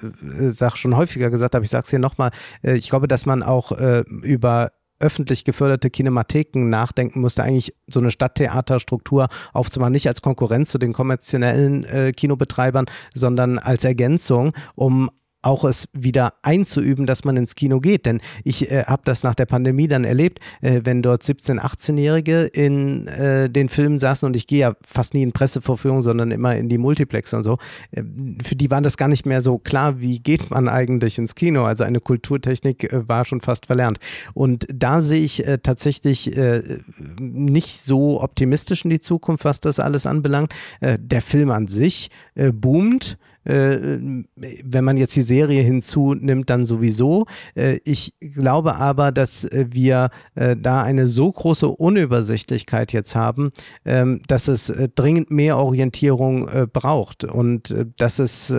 Sache 0.51 0.77
schon 0.77 0.97
häufiger 0.97 1.31
gesagt, 1.31 1.55
aber 1.55 1.65
ich 1.65 1.71
sage 1.71 1.85
es 1.85 1.91
hier 1.91 1.99
nochmal, 1.99 2.31
ich 2.63 2.89
glaube, 2.89 3.09
dass 3.09 3.27
man 3.27 3.43
auch 3.43 3.73
über 4.23 4.71
öffentlich 5.01 5.45
geförderte 5.45 5.91
Kinematheken 5.91 6.69
nachdenken 6.69 7.21
musste, 7.21 7.43
eigentlich 7.43 7.75
so 7.87 8.01
eine 8.01 8.11
Stadttheaterstruktur 8.11 9.29
aufzumachen, 9.53 9.93
nicht 9.93 10.09
als 10.09 10.23
Konkurrenz 10.23 10.71
zu 10.71 10.79
den 10.79 10.93
kommerziellen 10.93 11.85
äh, 11.85 12.13
Kinobetreibern, 12.13 12.87
sondern 13.15 13.59
als 13.59 13.85
Ergänzung, 13.85 14.53
um 14.75 15.11
auch 15.43 15.65
es 15.65 15.89
wieder 15.93 16.35
einzuüben, 16.43 17.07
dass 17.07 17.25
man 17.25 17.37
ins 17.37 17.55
Kino 17.55 17.81
geht. 17.81 18.07
Denn 18.07 18.21
ich 18.45 18.71
äh, 18.71 18.85
habe 18.85 19.03
das 19.05 19.23
nach 19.23 19.35
der 19.35 19.47
Pandemie 19.47 19.89
dann 19.89 20.05
erlebt, 20.05 20.41
äh, 20.61 20.81
wenn 20.85 21.03
dort 21.03 21.23
17-, 21.23 21.59
18-Jährige 21.59 22.43
in 22.43 23.07
äh, 23.07 23.49
den 23.49 23.69
Filmen 23.69 23.99
saßen 23.99 24.27
und 24.27 24.37
ich 24.37 24.47
gehe 24.47 24.61
ja 24.61 24.75
fast 24.87 25.15
nie 25.15 25.23
in 25.23 25.33
Pressevorführungen, 25.33 26.03
sondern 26.03 26.31
immer 26.31 26.57
in 26.57 26.69
die 26.69 26.79
Multiplex 26.79 27.33
und 27.33 27.43
so. 27.43 27.59
Äh, 27.91 28.03
für 28.43 28.57
die 28.57 28.71
waren 28.71 28.83
das 28.83 28.97
gar 28.97 29.09
nicht 29.09 29.25
mehr 29.25 29.41
so 29.43 29.59
klar, 29.59 30.01
wie 30.01 30.19
geht 30.19 30.51
man 30.51 30.69
eigentlich 30.69 31.19
ins 31.19 31.35
Kino. 31.35 31.65
Also 31.65 31.85
eine 31.85 32.01
Kulturtechnik 32.01 32.93
äh, 32.93 33.09
war 33.09 33.25
schon 33.25 33.41
fast 33.41 33.67
verlernt. 33.67 33.99
Und 34.35 34.67
da 34.73 35.01
sehe 35.01 35.23
ich 35.23 35.47
äh, 35.47 35.59
tatsächlich 35.59 36.31
nicht 37.21 37.81
so 37.81 38.23
optimistisch 38.23 38.85
in 38.85 38.91
die 38.91 39.01
Zukunft, 39.01 39.45
was 39.45 39.61
das 39.61 39.81
alles 39.81 40.07
anbelangt. 40.07 40.53
der 40.81 41.23
Film 41.23 41.51
an 41.51 41.67
sich 41.67 42.11
boomt. 42.35 43.19
Äh, 43.45 43.99
wenn 44.65 44.85
man 44.85 44.97
jetzt 44.97 45.17
die 45.17 45.23
Serie 45.23 45.63
hinzunimmt, 45.63 46.51
dann 46.51 46.67
sowieso. 46.67 47.27
Äh, 47.55 47.79
ich 47.85 48.15
glaube 48.21 48.77
aber, 48.77 49.13
dass 49.13 49.45
äh, 49.45 49.67
wir 49.71 50.11
da 50.35 50.83
eine 50.83 51.07
so 51.07 51.31
große 51.31 51.69
Unübersichtlichkeit 51.69 52.93
jetzt 52.93 53.15
haben, 53.15 53.51
ähm, 53.85 54.21
dass 54.27 54.49
es 54.49 54.73
dringend 54.95 55.31
mehr 55.31 55.59
Orientierung 55.59 56.49
braucht 56.73 57.25
und 57.25 57.75
das 57.97 58.19
ist 58.19 58.53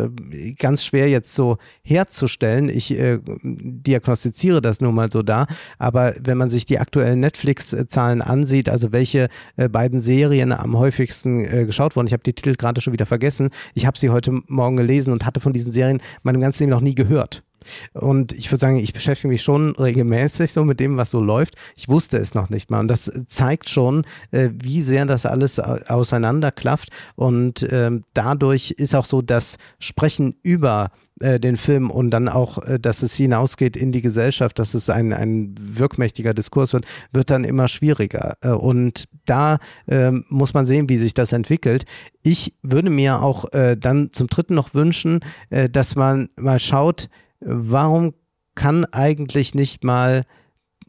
ganz 0.59 0.85
schwer 0.85 1.09
jetzt 1.09 1.33
so 1.35 1.57
herzustellen. 1.83 2.69
Ich 2.69 2.95
diagnostiziere 3.43 4.61
das 4.61 4.81
nur 4.81 4.91
mal 4.91 5.11
so 5.11 5.23
da, 5.23 5.47
aber 5.77 6.13
wenn 6.21 6.37
man 6.37 6.49
sich 6.49 6.65
die 6.65 6.79
aktuellen 6.79 7.19
Netflix-Zahlen 7.19 8.21
ansieht, 8.21 8.69
also 8.69 8.91
welche 8.91 9.29
beiden 9.71 10.01
Serien 10.01 10.51
am 10.51 10.77
häufigsten 10.77 11.43
geschaut 11.65 11.95
wurden, 11.95 12.07
ich 12.07 12.13
habe 12.13 12.23
die 12.23 12.33
Titel 12.33 12.55
gerade 12.55 12.81
schon 12.81 12.93
wieder 12.93 13.05
vergessen, 13.05 13.49
ich 13.73 13.85
habe 13.85 13.97
sie 13.97 14.09
heute 14.09 14.31
Morgen 14.47 14.70
gelesen 14.77 15.13
und 15.13 15.25
hatte 15.25 15.39
von 15.39 15.53
diesen 15.53 15.71
Serien 15.71 16.01
meinem 16.23 16.41
ganzen 16.41 16.63
Leben 16.63 16.71
noch 16.71 16.81
nie 16.81 16.95
gehört. 16.95 17.43
Und 17.93 18.33
ich 18.33 18.51
würde 18.51 18.61
sagen, 18.61 18.77
ich 18.77 18.93
beschäftige 18.93 19.29
mich 19.29 19.41
schon 19.41 19.75
regelmäßig 19.75 20.51
so 20.51 20.63
mit 20.63 20.79
dem, 20.79 20.97
was 20.97 21.11
so 21.11 21.21
läuft. 21.21 21.55
Ich 21.75 21.89
wusste 21.89 22.17
es 22.17 22.33
noch 22.33 22.49
nicht 22.49 22.69
mal. 22.69 22.79
Und 22.79 22.87
das 22.87 23.11
zeigt 23.27 23.69
schon, 23.69 24.05
äh, 24.31 24.49
wie 24.53 24.81
sehr 24.81 25.05
das 25.05 25.25
alles 25.25 25.59
auseinanderklafft. 25.59 26.89
Und 27.15 27.67
ähm, 27.71 28.03
dadurch 28.13 28.71
ist 28.71 28.95
auch 28.95 29.05
so 29.05 29.21
das 29.21 29.57
Sprechen 29.79 30.35
über 30.43 30.91
äh, 31.21 31.39
den 31.39 31.57
Film 31.57 31.91
und 31.91 32.11
dann 32.11 32.27
auch, 32.29 32.57
äh, 32.63 32.79
dass 32.79 33.03
es 33.03 33.13
hinausgeht 33.13 33.77
in 33.77 33.91
die 33.91 34.01
Gesellschaft, 34.01 34.57
dass 34.59 34.73
es 34.73 34.89
ein, 34.89 35.13
ein 35.13 35.53
wirkmächtiger 35.59 36.33
Diskurs 36.33 36.73
wird, 36.73 36.85
wird 37.11 37.29
dann 37.29 37.43
immer 37.43 37.67
schwieriger. 37.67 38.37
Äh, 38.41 38.49
und 38.49 39.05
da 39.25 39.59
äh, 39.87 40.11
muss 40.29 40.53
man 40.53 40.65
sehen, 40.65 40.89
wie 40.89 40.97
sich 40.97 41.13
das 41.13 41.31
entwickelt. 41.31 41.85
Ich 42.23 42.55
würde 42.63 42.89
mir 42.89 43.21
auch 43.21 43.51
äh, 43.53 43.77
dann 43.77 44.11
zum 44.13 44.27
Dritten 44.27 44.55
noch 44.55 44.73
wünschen, 44.73 45.19
äh, 45.49 45.69
dass 45.69 45.95
man 45.95 46.29
mal 46.35 46.59
schaut, 46.59 47.09
warum 47.41 48.13
kann 48.55 48.85
eigentlich 48.85 49.55
nicht 49.55 49.83
mal 49.83 50.23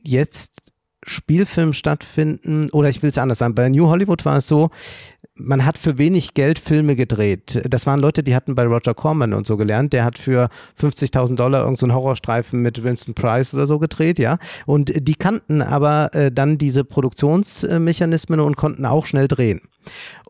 jetzt 0.02 0.72
Spielfilm 1.04 1.72
stattfinden? 1.72 2.70
Oder 2.70 2.88
ich 2.88 3.02
will 3.02 3.10
es 3.10 3.18
anders 3.18 3.38
sagen. 3.38 3.54
Bei 3.54 3.68
New 3.68 3.88
Hollywood 3.88 4.24
war 4.24 4.36
es 4.38 4.46
so, 4.48 4.70
man 5.34 5.64
hat 5.64 5.78
für 5.78 5.98
wenig 5.98 6.34
Geld 6.34 6.58
Filme 6.58 6.94
gedreht. 6.94 7.62
Das 7.68 7.86
waren 7.86 8.00
Leute, 8.00 8.22
die 8.22 8.34
hatten 8.34 8.54
bei 8.54 8.64
Roger 8.64 8.94
Corman 8.94 9.32
und 9.32 9.46
so 9.46 9.56
gelernt. 9.56 9.92
Der 9.92 10.04
hat 10.04 10.18
für 10.18 10.48
50.000 10.80 11.36
Dollar 11.36 11.60
irgendeinen 11.60 11.90
so 11.90 11.96
Horrorstreifen 11.96 12.60
mit 12.60 12.84
Winston 12.84 13.14
Price 13.14 13.54
oder 13.54 13.66
so 13.66 13.78
gedreht, 13.78 14.18
ja. 14.18 14.38
Und 14.66 14.92
die 14.94 15.14
kannten 15.14 15.62
aber 15.62 16.14
äh, 16.14 16.30
dann 16.30 16.58
diese 16.58 16.84
Produktionsmechanismen 16.84 18.40
und 18.40 18.56
konnten 18.56 18.84
auch 18.84 19.06
schnell 19.06 19.28
drehen. 19.28 19.62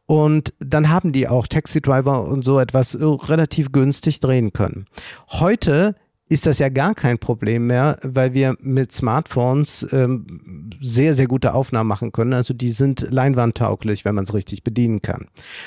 Und 0.07 0.53
dann 0.59 0.91
haben 0.91 1.13
die 1.13 1.29
auch 1.29 1.47
Taxi 1.47 1.81
Driver 1.81 2.25
und 2.25 2.45
so 2.45 2.59
etwas 2.59 2.99
relativ 3.01 3.73
günstig 3.73 4.21
drehen 4.21 4.53
können. 4.53 4.87
Heute 5.31 5.97
ist 6.33 6.47
das 6.47 6.59
ja 6.59 6.71
gar 6.71 6.95
kein 6.95 7.19
Problem 7.19 7.67
mehr, 7.67 7.99
weil 8.03 8.33
wir 8.33 8.57
mit 8.59 8.91
Smartphones 8.91 9.87
ähm, 9.93 10.71
sehr, 10.81 11.15
sehr 11.15 11.27
gute 11.27 11.53
Aufnahmen 11.53 11.89
machen 11.89 12.11
können. 12.11 12.33
Also 12.33 12.55
die 12.55 12.71
sind 12.71 13.07
leinwandtauglich, 13.11 14.07
wenn 14.07 14.15
man 14.15 14.25
es 14.25 14.33
richtig 14.33 14.65
bedienen 14.65 15.03
kann. 15.03 15.27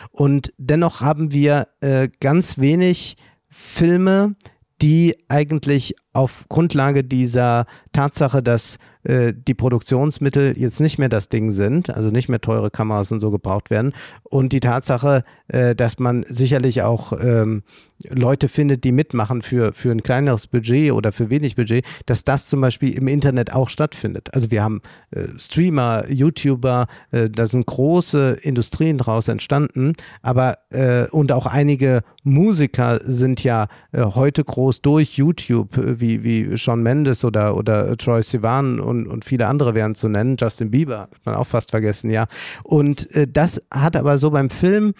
Und 0.09 0.53
dennoch 0.57 1.01
haben 1.01 1.32
wir 1.32 1.68
äh, 1.82 2.09
ganz 2.20 2.57
wenig 2.57 3.16
Filme, 3.47 4.36
die 4.82 5.16
eigentlich 5.30 5.95
auf 6.16 6.45
Grundlage 6.49 7.03
dieser 7.03 7.66
Tatsache, 7.91 8.41
dass 8.41 8.78
äh, 9.03 9.34
die 9.36 9.53
Produktionsmittel 9.53 10.57
jetzt 10.57 10.80
nicht 10.80 10.97
mehr 10.97 11.09
das 11.09 11.30
Ding 11.30 11.51
sind, 11.51 11.89
also 11.89 12.09
nicht 12.09 12.30
mehr 12.30 12.41
teure 12.41 12.72
Kameras 12.72 13.11
und 13.11 13.20
so 13.20 13.32
gebraucht 13.32 13.70
werden 13.70 13.93
und 14.24 14.51
die 14.51 14.59
Tatsache, 14.59 15.24
äh, 15.47 15.76
dass 15.76 15.99
man 15.99 16.26
sicherlich 16.28 16.82
auch 16.82 17.13
ähm, 17.22 17.63
Leute 18.09 18.49
findet, 18.49 18.84
die 18.84 18.91
mitmachen 18.91 19.41
für, 19.41 19.74
für 19.74 19.91
ein 19.91 20.03
kleineres 20.03 20.47
Budget 20.47 20.91
oder 20.91 21.11
für 21.11 21.30
wenig 21.30 21.55
Budget, 21.55 21.86
dass 22.05 22.24
das 22.24 22.47
zum 22.47 22.61
Beispiel 22.61 22.97
im 22.97 23.07
Internet 23.07 23.53
auch 23.53 23.70
stattfindet. 23.70 24.34
Also 24.34 24.51
wir 24.51 24.63
haben 24.63 24.82
äh, 25.11 25.28
Streamer, 25.38 26.09
YouTuber, 26.09 26.88
äh, 27.11 27.30
da 27.30 27.47
sind 27.47 27.66
große 27.66 28.38
Industrien 28.41 28.97
draus 28.97 29.28
entstanden, 29.28 29.93
aber 30.22 30.57
äh, 30.72 31.05
und 31.11 31.32
auch 31.32 31.45
einige 31.45 32.01
Musiker 32.24 32.99
sind 33.03 33.43
ja 33.43 33.68
äh, 33.91 34.01
heute 34.01 34.43
groß 34.43 34.82
durch 34.82 35.18
YouTube, 35.18 35.78
äh, 35.78 35.99
wie, 36.06 36.24
wie 36.24 36.58
Sean 36.58 36.84
Mendes 36.84 37.26
oder, 37.26 37.56
oder 37.56 37.97
Troy 37.97 38.22
Sivan 38.22 38.80
und, 38.80 39.08
und 39.08 39.26
viele 39.26 39.47
andere 39.47 39.74
wären 39.74 39.95
zu 39.95 40.08
nennen. 40.08 40.38
Justin 40.39 40.72
Bieber 40.72 40.99
hat 41.01 41.26
man 41.26 41.36
auch 41.36 41.47
fast 41.47 41.72
vergessen, 41.72 42.10
ja. 42.10 42.28
Und 42.64 43.12
äh, 43.16 43.28
das 43.28 43.62
hat 43.72 43.95
aber 43.95 44.18
so 44.18 44.32
beim 44.32 44.49
Film 44.49 44.93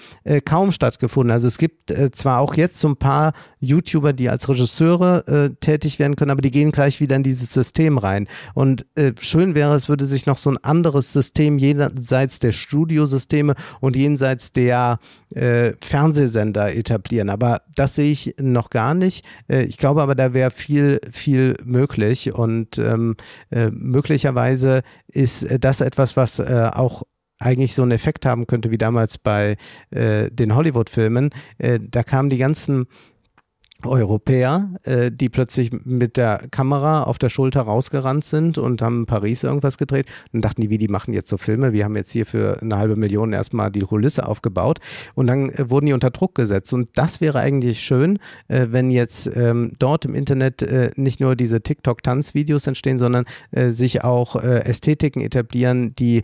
kaum 0.46 0.72
stattgefunden. 0.72 1.32
Also 1.32 1.48
es 1.48 1.58
gibt 1.58 1.94
zwar 2.14 2.40
auch 2.40 2.56
jetzt 2.56 2.80
so 2.80 2.88
ein 2.88 2.96
paar 2.96 3.34
YouTuber, 3.66 4.14
die 4.14 4.30
als 4.30 4.48
Regisseure 4.48 5.28
äh, 5.28 5.50
tätig 5.60 6.00
werden 6.00 6.16
können, 6.16 6.32
aber 6.32 6.42
die 6.42 6.52
gehen 6.52 6.72
gleich 6.72 7.00
wieder 7.00 7.16
in 7.16 7.24
dieses 7.24 7.52
System 7.52 7.98
rein. 7.98 8.28
Und 8.54 8.86
äh, 8.96 9.14
schön 9.20 9.56
wäre, 9.56 9.76
es 9.76 9.90
würde 9.90 10.06
sich 10.06 10.26
noch 10.26 10.38
so 10.38 10.50
ein 10.52 10.58
anderes 10.64 11.14
System 11.14 11.58
jenseits 11.58 12.40
der 12.40 12.52
Studiosysteme 12.52 13.56
und 13.80 13.96
jenseits 13.96 14.52
der 14.52 15.00
äh, 15.34 15.74
Fernsehsender 15.82 16.76
etablieren. 16.76 17.30
Aber 17.30 17.62
das 17.76 17.96
sehe 17.96 18.12
ich 18.12 18.36
noch 18.40 18.70
gar 18.70 18.94
nicht. 18.94 19.26
Äh, 19.48 19.64
ich 19.64 19.78
glaube 19.78 20.02
aber, 20.02 20.16
da 20.16 20.34
wäre 20.34 20.52
viel, 20.52 21.00
viel 21.12 21.58
möglich 21.64 22.34
und 22.34 22.78
ähm, 22.78 23.16
äh, 23.50 23.70
möglicherweise 23.72 24.84
ist 25.08 25.44
äh, 25.44 25.60
das 25.60 25.82
etwas, 25.82 26.16
was 26.16 26.40
auch 26.40 27.04
eigentlich 27.40 27.74
so 27.74 27.82
einen 27.82 27.92
Effekt 27.92 28.26
haben 28.26 28.48
könnte 28.48 28.72
wie 28.72 28.78
damals 28.78 29.18
bei 29.18 29.58
äh, 29.92 30.30
den 30.32 30.56
Hollywood-Filmen. 30.56 31.32
Äh, 31.58 31.80
da 31.82 32.04
kamen 32.04 32.30
die 32.30 32.38
ganzen 32.38 32.88
Europäer, 33.88 34.70
äh, 34.84 35.12
die 35.12 35.30
plötzlich 35.30 35.72
mit 35.86 36.18
der 36.18 36.48
Kamera 36.52 37.04
auf 37.04 37.18
der 37.18 37.30
Schulter 37.30 37.62
rausgerannt 37.62 38.24
sind 38.24 38.58
und 38.58 38.82
haben 38.82 39.02
in 39.02 39.06
Paris 39.06 39.44
irgendwas 39.44 39.78
gedreht 39.78 40.08
und 40.34 40.42
dachten 40.44 40.62
die, 40.62 40.70
wie 40.70 40.78
die 40.78 40.88
machen 40.88 41.14
jetzt 41.14 41.30
so 41.30 41.38
Filme, 41.38 41.74
wir 41.74 41.86
haben 41.86 41.96
jetzt 41.96 42.12
hier 42.12 42.26
für 42.26 42.62
eine 42.62 42.78
halbe 42.78 42.96
Million 42.96 43.34
erstmal 43.34 43.72
die 43.72 43.82
Kulisse 43.82 44.28
aufgebaut. 44.28 44.80
Und 45.14 45.28
dann 45.28 45.50
äh, 45.50 45.70
wurden 45.70 45.88
die 45.88 45.94
unter 45.94 46.12
Druck 46.12 46.36
gesetzt. 46.36 46.74
Und 46.74 46.90
das 46.96 47.22
wäre 47.22 47.40
eigentlich 47.40 47.80
schön, 47.80 48.20
äh, 48.48 48.68
wenn 48.70 48.92
jetzt 48.92 49.30
ähm, 49.36 49.74
dort 49.80 50.06
im 50.06 50.16
Internet 50.16 50.62
äh, 50.62 50.92
nicht 50.96 51.20
nur 51.20 51.36
diese 51.36 51.62
TikTok-Tanzvideos 51.62 52.68
entstehen, 52.68 53.00
sondern 53.00 53.26
äh, 53.52 53.72
sich 53.72 54.04
auch 54.04 54.36
äh, 54.36 54.66
Ästhetiken 54.66 55.22
etablieren, 55.22 55.96
die 55.96 56.24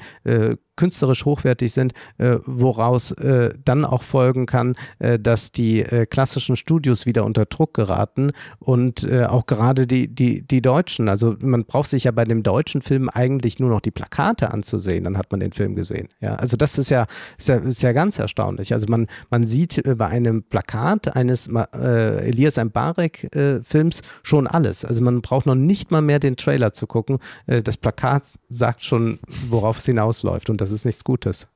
künstlerisch 0.76 1.26
hochwertig 1.26 1.74
sind, 1.74 1.94
äh, 2.18 2.38
woraus 2.46 3.12
äh, 3.12 3.54
dann 3.64 3.86
auch 3.86 4.04
folgen 4.04 4.46
kann, 4.46 4.76
äh, 5.00 5.20
dass 5.20 5.52
die 5.52 5.82
äh, 5.82 6.06
klassischen 6.06 6.56
Studios 6.56 7.06
wieder 7.06 7.26
unter 7.26 7.46
Druck 7.46 7.74
geraten 7.74 8.32
und 8.60 9.04
äh, 9.04 9.26
auch 9.26 9.46
gerade 9.46 9.88
die, 9.88 10.08
die, 10.08 10.42
die 10.42 10.62
Deutschen. 10.62 11.10
Also 11.10 11.36
man 11.40 11.66
braucht 11.66 11.90
sich 11.90 12.06
ja 12.06 12.12
bei 12.12 12.26
dem 12.26 12.44
deutschen 12.44 12.82
Film 12.82 13.10
eigentlich 13.10 13.60
nur 13.60 13.70
noch 13.70 13.82
die 13.82 13.92
Plakate 13.92 14.52
anzusehen, 14.52 15.04
dann 15.04 15.18
hat 15.18 15.32
man 15.32 15.40
den 15.40 15.52
Film 15.52 15.76
gesehen. 15.76 16.08
Ja, 16.22 16.36
also 16.36 16.58
das 16.58 16.78
ist 16.78 16.90
ja, 16.90 17.06
ist 17.38 17.50
ja, 17.50 17.56
ist 17.56 17.82
ja 17.82 17.92
ganz 17.92 18.20
erstaunlich. 18.20 18.74
Also 18.74 18.88
man, 18.88 19.08
man 19.30 19.48
sieht 19.48 19.82
bei 19.98 20.08
einem 20.08 20.44
Plakat 20.44 21.16
eines 21.16 21.48
äh, 21.48 22.28
Elias 22.28 22.58
Mbarek-Films 22.58 24.02
schon 24.24 24.48
alles. 24.48 24.86
Also 24.86 25.02
man 25.02 25.22
braucht 25.22 25.46
noch 25.46 25.56
nicht 25.56 25.92
mal 25.92 26.02
mehr 26.02 26.20
den 26.20 26.38
Trailer 26.38 26.74
zu 26.74 26.88
gucken. 26.88 27.20
das 27.46 27.78
Plakat 27.78 28.24
sagt 28.50 28.84
schon, 28.84 29.20
worauf 29.50 29.80
es 29.80 29.86
hinausläuft 29.86 30.50
und 30.62 30.68
das 30.68 30.72
ist 30.72 30.86
nichts 30.86 31.04
Gutes. 31.04 31.48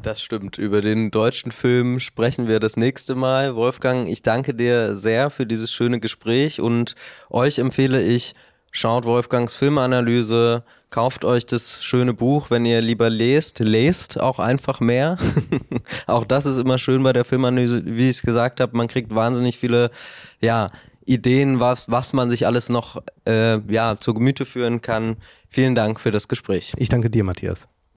Das 0.00 0.22
stimmt. 0.22 0.56
Über 0.56 0.80
den 0.80 1.10
deutschen 1.10 1.52
Film 1.52 2.00
sprechen 2.00 2.48
wir 2.48 2.58
das 2.58 2.78
nächste 2.78 3.14
Mal. 3.14 3.54
Wolfgang, 3.54 4.08
ich 4.08 4.22
danke 4.22 4.54
dir 4.54 4.96
sehr 4.96 5.28
für 5.28 5.44
dieses 5.44 5.72
schöne 5.72 6.00
Gespräch 6.00 6.60
und 6.60 6.94
euch 7.28 7.58
empfehle 7.58 8.00
ich, 8.00 8.34
schaut 8.70 9.04
Wolfgangs 9.04 9.56
Filmanalyse, 9.56 10.62
kauft 10.88 11.26
euch 11.26 11.44
das 11.44 11.84
schöne 11.84 12.14
Buch, 12.14 12.50
wenn 12.50 12.64
ihr 12.64 12.80
lieber 12.80 13.10
lest, 13.10 13.58
lest 13.58 14.18
auch 14.18 14.38
einfach 14.38 14.80
mehr. 14.80 15.18
auch 16.06 16.24
das 16.24 16.46
ist 16.46 16.58
immer 16.58 16.78
schön 16.78 17.02
bei 17.02 17.12
der 17.12 17.26
Filmanalyse, 17.26 17.82
wie 17.84 18.08
ich 18.08 18.16
es 18.16 18.22
gesagt 18.22 18.60
habe, 18.60 18.76
man 18.76 18.88
kriegt 18.88 19.14
wahnsinnig 19.14 19.58
viele, 19.58 19.90
ja, 20.40 20.68
Ideen, 21.04 21.60
was, 21.60 21.90
was 21.90 22.12
man 22.12 22.30
sich 22.30 22.46
alles 22.46 22.68
noch 22.68 23.02
äh, 23.26 23.58
ja, 23.70 23.96
zu 23.98 24.14
Gemüte 24.14 24.46
führen 24.46 24.80
kann. 24.80 25.16
Vielen 25.48 25.74
Dank 25.74 26.00
für 26.00 26.10
das 26.10 26.28
Gespräch. 26.28 26.72
Ich 26.76 26.90
danke 26.90 27.10
dir, 27.10 27.24
Matthias. 27.24 27.68